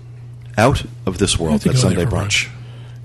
[0.57, 1.63] out of this world.
[1.63, 2.49] have That Sunday there for brunch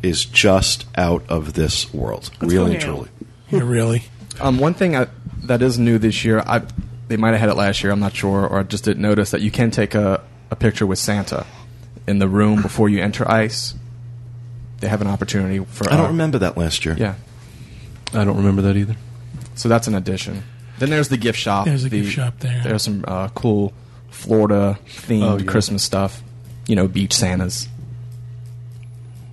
[0.02, 3.08] is just out of this world, Let's really and truly.
[3.50, 4.02] yeah, really.
[4.40, 5.06] Um, one thing I,
[5.44, 6.60] that is new this year, I,
[7.08, 7.92] they might have had it last year.
[7.92, 10.86] I'm not sure, or I just didn't notice that you can take a, a picture
[10.86, 11.46] with Santa
[12.06, 13.74] in the room before you enter ice.
[14.80, 15.88] They have an opportunity for.
[15.90, 16.96] I don't uh, remember that last year.
[16.98, 17.14] Yeah,
[18.12, 18.96] I don't remember that either.
[19.54, 20.42] so that's an addition.
[20.78, 21.66] Then there's the gift shop.
[21.66, 22.60] There's a The- gift shop there.
[22.64, 23.72] There's some uh, cool
[24.10, 25.44] Florida themed Oh, yeah.
[25.44, 26.22] Christmas stuff.
[26.66, 27.68] You know, beach Santas.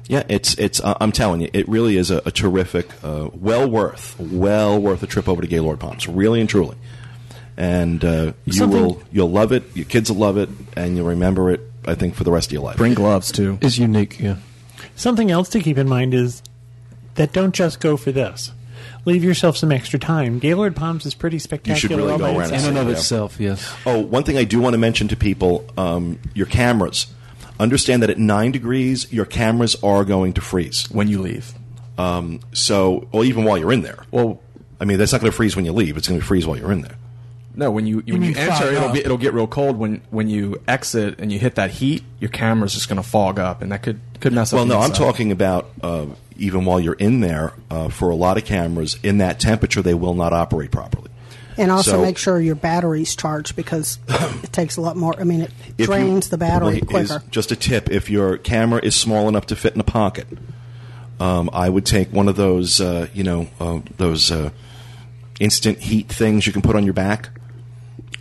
[0.08, 0.82] Yeah, it's it's.
[0.82, 5.02] Uh, I'm telling you, it really is a, a terrific, uh, well worth, well worth
[5.04, 6.76] a trip over to Gaylord Palms, really and truly.
[7.58, 9.64] And uh, you Something- will, you'll love it.
[9.76, 11.62] Your kids will love it, and you'll remember it.
[11.86, 12.78] I think for the rest of your life.
[12.78, 13.58] Bring gloves too.
[13.62, 14.38] It's unique, yeah.
[14.96, 16.44] Something else to keep in mind is
[17.16, 18.52] that don't just go for this.
[19.06, 20.38] Leave yourself some extra time.
[20.38, 21.98] Gaylord Palms is pretty spectacular.
[21.98, 22.62] really all go by around itself.
[22.64, 22.92] In and of Yeah.
[22.94, 23.74] itself, yes.
[23.86, 27.08] Oh, one thing I do want to mention to people: um, your cameras.
[27.60, 30.86] Understand that at nine degrees, your cameras are going to freeze.
[30.92, 31.54] when you leave.
[31.98, 34.04] Um, so, well, even while you're in there.
[34.12, 34.40] Well,
[34.80, 35.98] I mean, that's not going to freeze when you leave.
[35.98, 36.96] It's going to freeze while you're in there.
[37.54, 38.94] No, when you, when you enter, it'll up.
[38.94, 39.76] be, it'll get real cold.
[39.78, 43.40] When when you exit and you hit that heat, your camera's just going to fog
[43.40, 44.58] up, and that could could mess up.
[44.58, 46.06] Well, the no, I'm talking about uh,
[46.38, 47.54] even while you're in there.
[47.70, 51.10] Uh, for a lot of cameras, in that temperature, they will not operate properly.
[51.58, 54.00] And also So- make sure your battery's charged because
[54.44, 55.14] it takes a lot more.
[55.20, 57.24] I mean, it If you- drains the battery well, is- quicker.
[57.32, 60.28] just a tip: if your camera is small enough to fit in a pocket,
[61.20, 64.52] um, I would take one of those, uh, you know, uh, those uh,
[65.42, 67.30] instant heat things you can put on your back.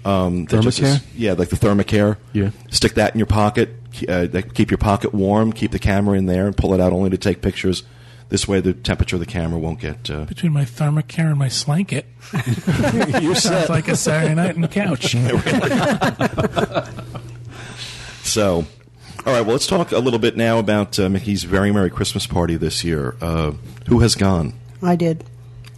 [0.05, 1.03] Um, that just is- Thermacare?
[1.17, 2.17] yeah, like the Thermacare.
[2.33, 2.51] Yeah.
[2.71, 3.71] Stick that in your pocket.
[3.93, 5.53] ke- Uh, that- keep your pocket warm.
[5.53, 7.83] Keep the camera in there, and pull it out only to take pictures.
[8.29, 10.09] This way, the temperature of the camera won't get.
[10.09, 12.07] Uh, Between my Thermacare and my Slanket,
[13.21, 15.17] you sounds like a Saturday night on the couch.
[18.23, 18.65] So,
[19.27, 19.41] all right.
[19.41, 22.85] Well, let's talk a little bit now about uh, Mickey's very merry Christmas party this
[22.85, 23.17] year.
[23.21, 23.53] Uh,
[23.89, 24.53] who has gone?
[24.83, 25.25] I did.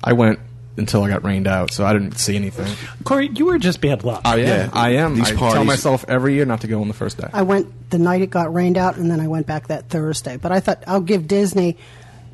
[0.05, 0.39] I went
[0.77, 2.75] until I got rained out, so I didn't see anything.
[3.05, 4.23] Corey, you were just bad luck.
[4.25, 4.47] I am.
[4.47, 5.15] Yeah, I am.
[5.17, 7.29] these I tell myself every year not to go on the first day.
[7.33, 10.37] I went the night it got rained out, and then I went back that Thursday.
[10.37, 11.77] But I thought I'll give Disney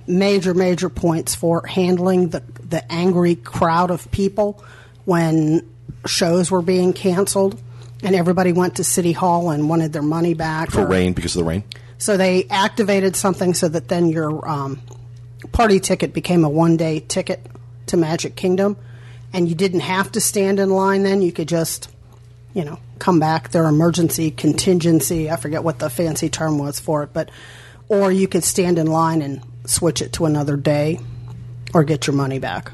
[0.06, 4.62] major, major points for handling the the angry crowd of people
[5.04, 5.68] when
[6.06, 7.60] shows were being canceled,
[8.02, 11.34] and everybody went to City Hall and wanted their money back For or- rain because
[11.34, 11.64] of the rain.
[12.00, 14.80] So they activated something so that then your um,
[15.50, 17.44] party ticket became a one day ticket
[17.88, 18.76] to Magic Kingdom,
[19.32, 21.02] and you didn't have to stand in line.
[21.02, 21.90] Then you could just,
[22.54, 23.50] you know, come back.
[23.50, 25.30] Their emergency contingency.
[25.30, 27.30] I forget what the fancy term was for it, but
[27.88, 31.00] or you could stand in line and switch it to another day,
[31.74, 32.72] or get your money back.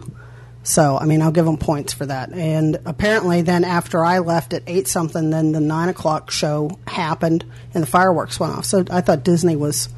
[0.67, 2.33] So, I mean, I'll give them points for that.
[2.33, 7.45] And apparently, then after I left at eight something, then the nine o'clock show happened
[7.75, 8.65] and the fireworks went off.
[8.65, 9.91] So I thought Disney was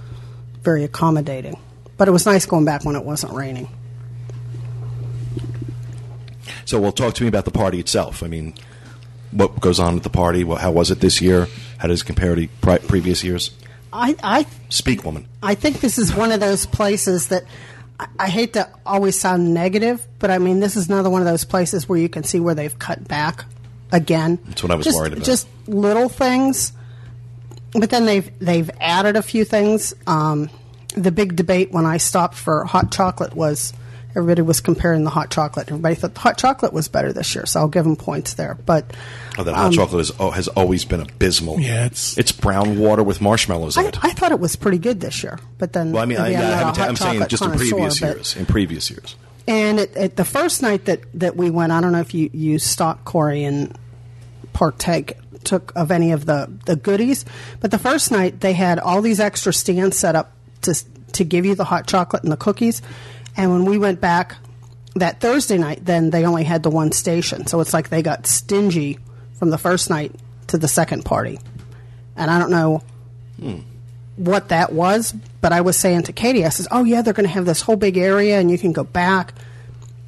[0.63, 1.57] very accommodating.
[1.97, 3.69] But it was nice going back when it wasn't raining.
[6.67, 8.23] So, well, talk to me about the party itself.
[8.23, 8.53] I mean,
[9.31, 10.45] what goes on at the party?
[10.45, 11.49] How was it this year?
[11.79, 13.53] How does it compare to pri- previous years?
[13.93, 15.27] I, I Speak, woman.
[15.43, 17.45] I think this is one of those places that
[17.99, 21.27] I, I hate to always sound negative, but I mean, this is another one of
[21.27, 23.45] those places where you can see where they've cut back
[23.93, 24.39] again.
[24.47, 25.25] That's what I was just, worried about.
[25.25, 26.73] Just little things,
[27.73, 29.95] but then they've they've added a few things.
[30.07, 30.51] Um,
[30.95, 33.73] the big debate when I stopped for hot chocolate was
[34.17, 35.69] everybody was comparing the hot chocolate.
[35.69, 38.57] Everybody thought the hot chocolate was better this year, so I'll give them points there.
[38.67, 38.97] But
[39.39, 41.61] Oh, that hot um, chocolate is, oh, has always been abysmal.
[41.61, 43.99] Yeah, it's- it's brown water with marshmallows in it.
[44.03, 45.39] I thought it was pretty good this year.
[45.59, 46.97] But then, well, I mean, I, maybe yeah, I I'm, not a haven't- hot I'm
[47.19, 48.37] saying just in connoisseur, previous but- years.
[48.37, 49.17] In previous years.
[49.49, 52.31] And at, at the first night that, that we went, I don't know if you,
[52.33, 53.77] you stopped Corey and
[54.53, 55.15] partake
[55.45, 57.25] took of any of the, the goodies,
[57.61, 60.33] but the first night they had all these extra stands set up
[60.63, 60.75] to
[61.13, 62.83] to give you the hot chocolate and the cookies.
[63.37, 64.37] And when we went back
[64.95, 68.27] that Thursday night, then they only had the one station, so it's like they got
[68.27, 68.99] stingy
[69.39, 70.15] from the first night
[70.49, 71.39] to the second party.
[72.17, 72.83] And I don't know
[74.17, 77.27] what that was, but I was saying to Katie, I says, "Oh yeah, they're going
[77.27, 79.35] to have this whole big area, and you can go back."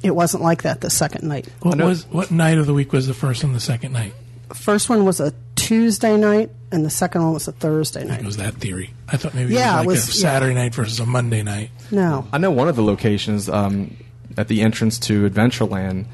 [0.01, 1.47] It wasn't like that the second night.
[1.61, 4.13] What was what night of the week was the first and the second night?
[4.53, 8.21] First one was a Tuesday night, and the second one was a Thursday night.
[8.21, 8.93] It was that theory.
[9.07, 11.43] I thought maybe Yeah, it it was like was- a Saturday night versus a Monday
[11.43, 11.69] night.
[11.91, 13.95] No, I know one of the locations um,
[14.37, 16.05] at the entrance to Adventureland.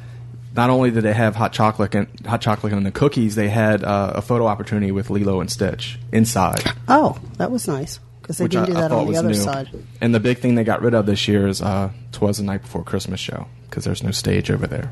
[0.56, 3.84] Not only did they have hot chocolate and hot chocolate and the cookies, they had
[3.84, 8.46] uh, a photo opportunity with Lilo and Stitch inside, oh, that was nice because they
[8.46, 9.34] which didn't I, do that thought on the was other new.
[9.36, 9.70] side.
[10.00, 12.62] And the big thing they got rid of this year is uh, "Twas the Night
[12.62, 14.92] Before Christmas" show because there's no stage over there.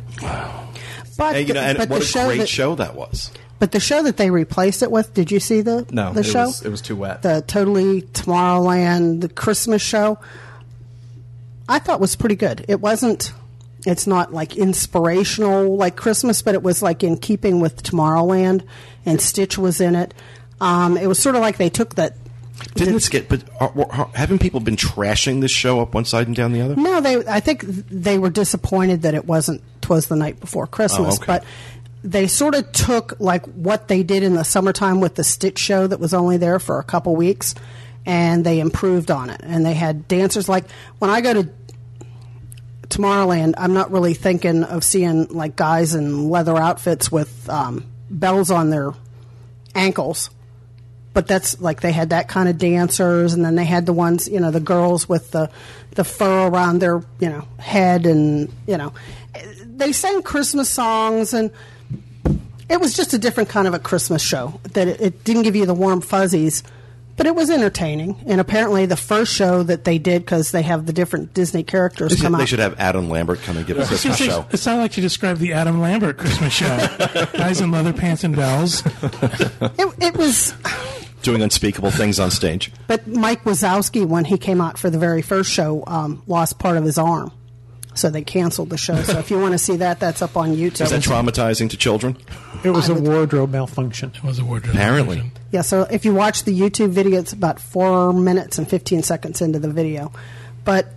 [1.18, 2.96] But And, you know, the, and but what the a show great that, show that
[2.96, 3.32] was.
[3.60, 6.26] But the show that they replaced it with, did you see the No, the it
[6.26, 6.46] show?
[6.46, 7.22] was it was too wet.
[7.22, 10.18] the totally Tomorrowland, the Christmas show,
[11.70, 12.66] I thought was pretty good.
[12.68, 13.32] It wasn't.
[13.86, 18.64] It's not like inspirational like Christmas, but it was like in keeping with Tomorrowland,
[19.06, 20.14] and Stitch was in it.
[20.62, 22.16] Um, it was sort of like they took that.
[22.76, 23.30] Didn't it get?
[23.30, 26.62] But are, are, haven't people been trashing this show up one side and down the
[26.62, 26.76] other?
[26.76, 27.18] No, they.
[27.28, 29.62] I think they were disappointed that it wasn't.
[29.82, 31.26] Twas the night before Christmas, Oh, okay.
[31.28, 31.44] but
[32.04, 35.88] they sort of took like what they did in the summertime with the Stitch show
[35.88, 37.54] that was only there for a couple weeks,
[38.06, 39.42] and they improved on it.
[39.44, 40.66] And they had dancers like
[41.00, 41.50] when I go to
[42.90, 48.52] Tomorrowland, I'm not really thinking of seeing like guys in leather outfits with um, bells
[48.52, 48.94] on their
[49.74, 50.30] ankles
[51.14, 54.28] but that's like they had that kind of dancers and then they had the ones
[54.28, 55.50] you know the girls with the
[55.92, 58.92] the fur around their you know head and you know
[59.64, 61.52] they sang christmas songs and
[62.70, 65.56] it was just a different kind of a christmas show that it, it didn't give
[65.56, 66.64] you the warm fuzzies
[67.16, 70.88] but it was entertaining and apparently the first show that they did because they have
[70.88, 73.78] the different disney characters They should, come they should have Adam Lambert come and give
[73.78, 74.48] us a Christmas show.
[74.52, 76.66] It sounded like you described the Adam Lambert Christmas show.
[77.34, 78.84] Guys in leather pants and bells.
[78.84, 80.56] it, it was
[81.24, 82.72] Doing unspeakable things on stage.
[82.88, 86.78] But Mike Wazowski, when he came out for the very first show, um, lost part
[86.78, 87.32] of his arm.
[87.96, 89.02] So they canceled the show.
[89.04, 90.82] So if you want to see that, that's up on YouTube.
[90.82, 92.18] Is that traumatizing to children?
[92.64, 94.12] It was I a would- wardrobe malfunction.
[94.16, 94.76] It was a wardrobe.
[94.76, 95.18] Apparently.
[95.18, 95.44] malfunction.
[95.52, 99.42] yeah, so if you watch the YouTube video, it's about four minutes and 15 seconds
[99.42, 100.12] into the video.
[100.66, 100.88] But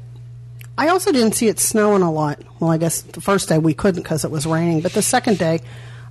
[0.78, 2.40] I also didn't see it snowing a lot.
[2.60, 4.80] Well, I guess the first day we couldn't because it was raining.
[4.80, 5.60] But the second day,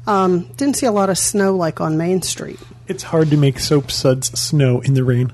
[0.07, 2.59] um, didn't see a lot of snow like on Main Street.
[2.87, 5.31] It's hard to make soap suds snow in the rain.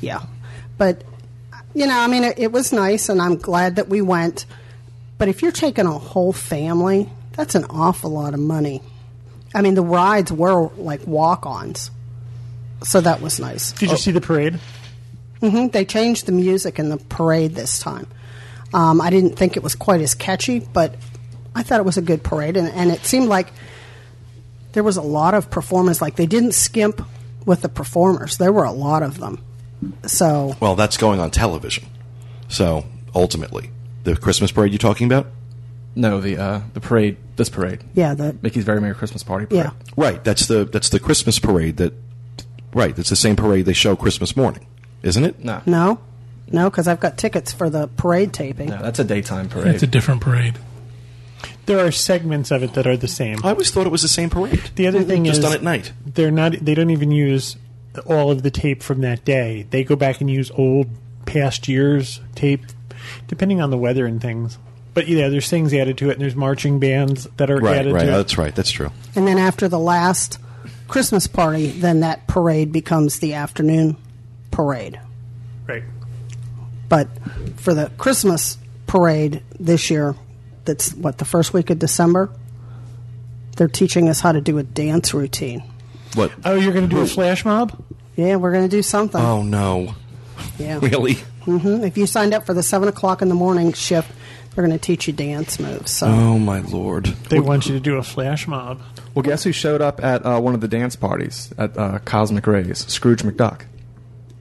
[0.00, 0.22] Yeah.
[0.78, 1.02] But,
[1.74, 4.46] you know, I mean, it, it was nice, and I'm glad that we went.
[5.18, 8.82] But if you're taking a whole family, that's an awful lot of money.
[9.54, 11.90] I mean, the rides were like walk ons.
[12.82, 13.72] So that was nice.
[13.72, 14.58] Did you see the parade?
[15.40, 15.68] Mm-hmm.
[15.68, 18.06] They changed the music in the parade this time.
[18.74, 20.94] Um, I didn't think it was quite as catchy, but
[21.54, 23.52] I thought it was a good parade, and, and it seemed like
[24.76, 26.02] there was a lot of performers.
[26.02, 27.00] Like they didn't skimp
[27.46, 29.42] with the performers; there were a lot of them.
[30.04, 31.86] So Well, that's going on television.
[32.48, 32.84] So
[33.14, 33.70] ultimately,
[34.04, 35.28] the Christmas parade you're talking about?
[35.94, 39.64] No, the uh, the parade, this parade, yeah, the Mickey's Very Merry Christmas Party parade.
[39.64, 40.22] yeah, Right.
[40.22, 41.94] That's the that's the Christmas parade that.
[42.74, 42.94] Right.
[42.94, 44.66] That's the same parade they show Christmas morning,
[45.02, 45.42] isn't it?
[45.42, 45.98] No, no,
[46.52, 48.68] no, because I've got tickets for the parade taping.
[48.68, 49.68] no, that's a daytime parade.
[49.68, 50.58] It's a different parade.
[51.66, 53.38] There are segments of it that are the same.
[53.44, 54.70] I always thought it was the same parade.
[54.76, 55.92] The other thing just is done at night.
[56.04, 56.52] They're not.
[56.52, 57.56] They don't even use
[58.06, 59.66] all of the tape from that day.
[59.70, 60.88] They go back and use old
[61.26, 62.64] past years tape,
[63.26, 64.58] depending on the weather and things.
[64.94, 67.76] But yeah, there's things added to it, and there's marching bands that are Right.
[67.78, 68.02] added Right.
[68.04, 68.12] to it.
[68.14, 68.54] Oh, that's right.
[68.54, 68.90] That's true.
[69.14, 70.38] And then after the last
[70.88, 73.96] Christmas party, then that parade becomes the afternoon
[74.52, 74.98] parade.
[75.68, 75.82] Right.
[76.88, 77.08] But
[77.56, 78.56] for the Christmas
[78.86, 80.14] parade this year,
[80.66, 82.30] that's what the first week of December.
[83.56, 85.62] They're teaching us how to do a dance routine.
[86.14, 86.32] What?
[86.44, 87.82] Oh, you're going to do a flash mob?
[88.16, 89.20] Yeah, we're going to do something.
[89.20, 89.94] Oh no!
[90.58, 90.78] yeah.
[90.82, 91.14] Really?
[91.44, 94.10] hmm If you signed up for the seven o'clock in the morning shift,
[94.54, 95.90] they're going to teach you dance moves.
[95.92, 97.06] So Oh my lord!
[97.30, 98.80] They want you to do a flash mob.
[99.14, 102.46] Well, guess who showed up at uh, one of the dance parties at uh, Cosmic
[102.46, 102.86] Rays?
[102.92, 103.62] Scrooge McDuck.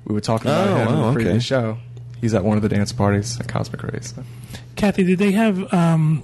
[0.06, 1.40] We were talking about Oh, him in oh, the okay.
[1.40, 1.78] show.
[2.20, 4.14] He's at one of the dance parties at Cosmic Rays.
[4.16, 4.24] So.
[4.76, 6.24] Kathy, did they have um,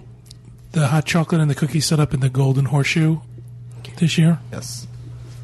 [0.72, 3.20] the hot chocolate and the cookies set up in the Golden Horseshoe
[3.98, 4.40] this year?
[4.52, 4.88] Yes.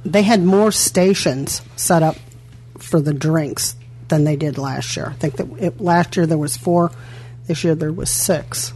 [0.05, 2.15] they had more stations set up
[2.77, 3.75] for the drinks
[4.07, 5.07] than they did last year.
[5.09, 6.91] I think that it, last year there was four.
[7.45, 8.73] This year there was six.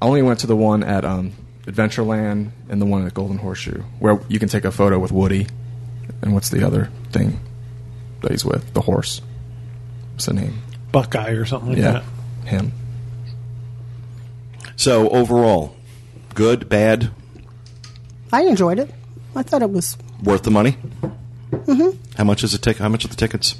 [0.00, 1.32] I only went to the one at um,
[1.64, 5.46] Adventureland and the one at Golden Horseshoe, where you can take a photo with Woody.
[6.22, 7.40] And what's the other thing
[8.22, 8.72] that he's with?
[8.74, 9.20] The horse.
[10.12, 10.62] What's the name?
[10.92, 12.02] Buckeye or something like yeah,
[12.44, 12.48] that.
[12.48, 12.72] him.
[14.78, 15.74] So overall,
[16.36, 17.10] good, bad,
[18.32, 18.94] I enjoyed it.
[19.34, 20.76] I thought it was worth the money.
[21.50, 21.98] Mm-hmm.
[22.16, 22.80] How much is the ticket?
[22.80, 23.56] How much are the tickets?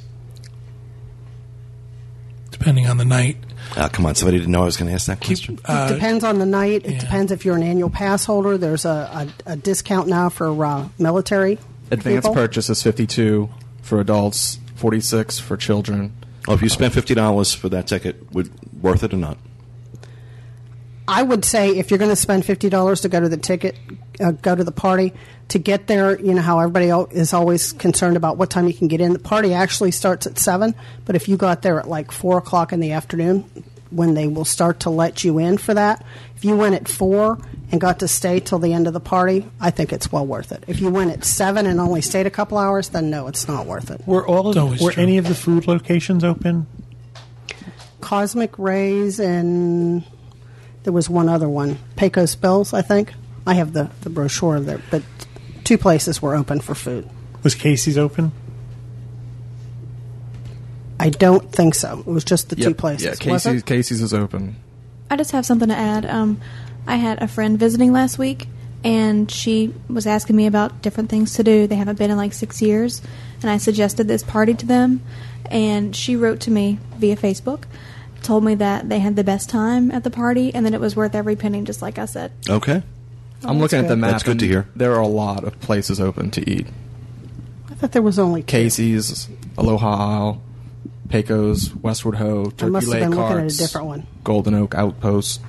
[2.53, 3.37] Depending on the night.
[3.77, 5.59] Ah, come on, somebody didn't know I was going to ask that Keep, question.
[5.65, 6.85] uh, depends on the night.
[6.85, 6.99] It yeah.
[7.01, 8.57] depends if you're an annual pass holder.
[8.57, 11.59] There's a, a, a discount now for uh, military.
[11.91, 12.35] Advanced people.
[12.35, 13.49] purchase is 52
[13.83, 16.15] for adults, 46 for children.
[16.47, 18.51] Oh, if you spent fifty dollars for that ticket, would
[18.81, 19.37] worth it or not?
[21.09, 23.77] I would say if you're going to spend fifty dollars to go to the ticket,
[24.21, 25.15] uh, go to the party,
[25.49, 28.89] to get there, you know how everybody is always concerned about what time you can
[28.89, 29.15] get in.
[29.15, 30.75] The party actually starts at seven,
[31.07, 33.51] but if you got there at like four o'clock in the afternoon,
[33.91, 36.05] when they will start to let you in for that,
[36.37, 37.39] if you went at four
[37.73, 40.53] and got to stay till the end of the party, I think it's well worth
[40.53, 40.63] it.
[40.67, 43.65] If you went at seven and only stayed a couple hours, then no, it's not
[43.65, 44.07] worth it.
[44.07, 45.03] Were all It's of, always were true.
[45.03, 46.67] any of the food locations open?
[48.03, 50.05] Cosmic Rays and
[50.85, 53.13] there was one other one, Pecos Bills, I think.
[53.47, 55.03] I have the, the brochure there, but
[55.65, 57.09] two places were open for food.
[57.43, 58.33] Was Casey's open?
[61.01, 62.01] I don't think so.
[62.01, 63.07] It was just the two places.
[63.07, 63.63] Yeah, Casey's.
[63.63, 64.57] Casey's is open.
[65.11, 66.05] I just have something to add.
[66.05, 66.41] Um,
[66.87, 68.49] I had a friend visiting last week,
[68.83, 71.67] and she was asking me about different things to do.
[71.67, 73.01] They haven't been in like six years,
[73.41, 75.03] and I suggested this party to them.
[75.51, 77.65] And she wrote to me via Facebook,
[78.23, 80.97] told me that they had the best time at the party, and that it was
[80.97, 82.33] worth every penny, just like I said.
[82.49, 82.83] Okay.
[83.45, 84.13] I'm looking at the map.
[84.13, 84.69] That's good and to hear.
[84.75, 86.67] There are a lot of places open to eat.
[87.71, 88.47] I thought there was only two.
[88.47, 90.43] Casey's, Aloha Isle,
[91.09, 94.07] Pecos, Westward Ho, I Turkey must have Lake been looking at a different one.
[94.25, 95.41] Golden Oak Outpost,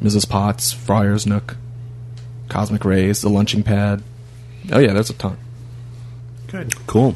[0.00, 0.28] Mrs.
[0.28, 1.56] Potts, Friar's Nook,
[2.48, 4.02] Cosmic Rays, the Lunching Pad.
[4.72, 5.36] Oh yeah, there's a ton.
[6.48, 6.74] Good.
[6.86, 7.14] Cool.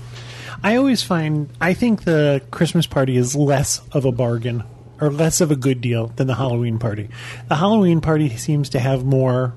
[0.63, 4.65] I always find I think the Christmas party is less of a bargain
[5.01, 7.09] or less of a good deal than the Halloween party.
[7.49, 9.53] The Halloween party seems to have more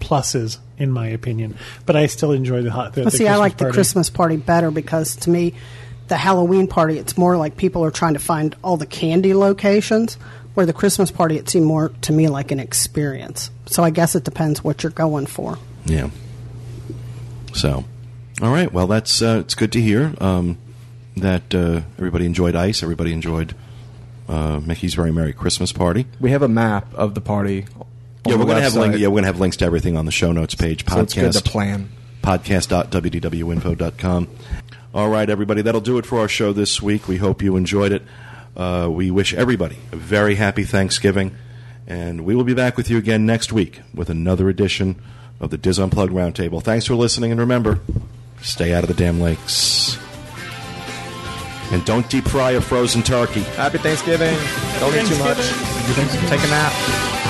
[0.00, 1.56] pluses, in my opinion,
[1.86, 2.92] but I still enjoy the, hot.
[2.92, 3.70] the, Well, the see, I like the.
[3.70, 5.54] Christmas party better because to me,
[6.08, 10.18] the Halloween party, it's more like people are trying to find all the candy locations.
[10.52, 13.50] Where the Christmas party, it seemed more to me like an experience.
[13.66, 15.58] So I guess it depends what you're going for.
[15.84, 16.10] Yeah.
[17.54, 17.84] So,
[18.42, 18.72] all right.
[18.72, 20.58] Well, that's uh, it's good to hear um,
[21.16, 22.82] that uh, everybody enjoyed ice.
[22.82, 23.54] Everybody enjoyed
[24.28, 26.06] uh, Mickey's Very Merry Christmas Party.
[26.20, 27.66] We have a map of the party.
[27.78, 27.86] on
[28.26, 30.32] Yeah, we're gonna have link, yeah we're gonna have links to everything on the show
[30.32, 30.84] notes page.
[30.88, 31.88] so it's good to Podcast plan.
[32.22, 34.28] podcast.wdwinfo.com.
[34.94, 37.08] All right, everybody, that'll do it for our show this week.
[37.08, 38.02] We hope you enjoyed it.
[38.56, 41.34] Uh, we wish everybody a very happy Thanksgiving,
[41.86, 44.94] and we will be back with you again next week with another edition
[45.40, 46.62] of the DIS Unplugged Roundtable.
[46.62, 47.80] Thanks for listening, and remember,
[48.44, 49.98] stay out of the damn lakes.
[51.72, 53.40] And don't deep fry a frozen turkey.
[53.40, 54.36] Happy Thanksgiving.
[54.78, 55.38] Don't eat too much.
[56.28, 57.23] Take a nap.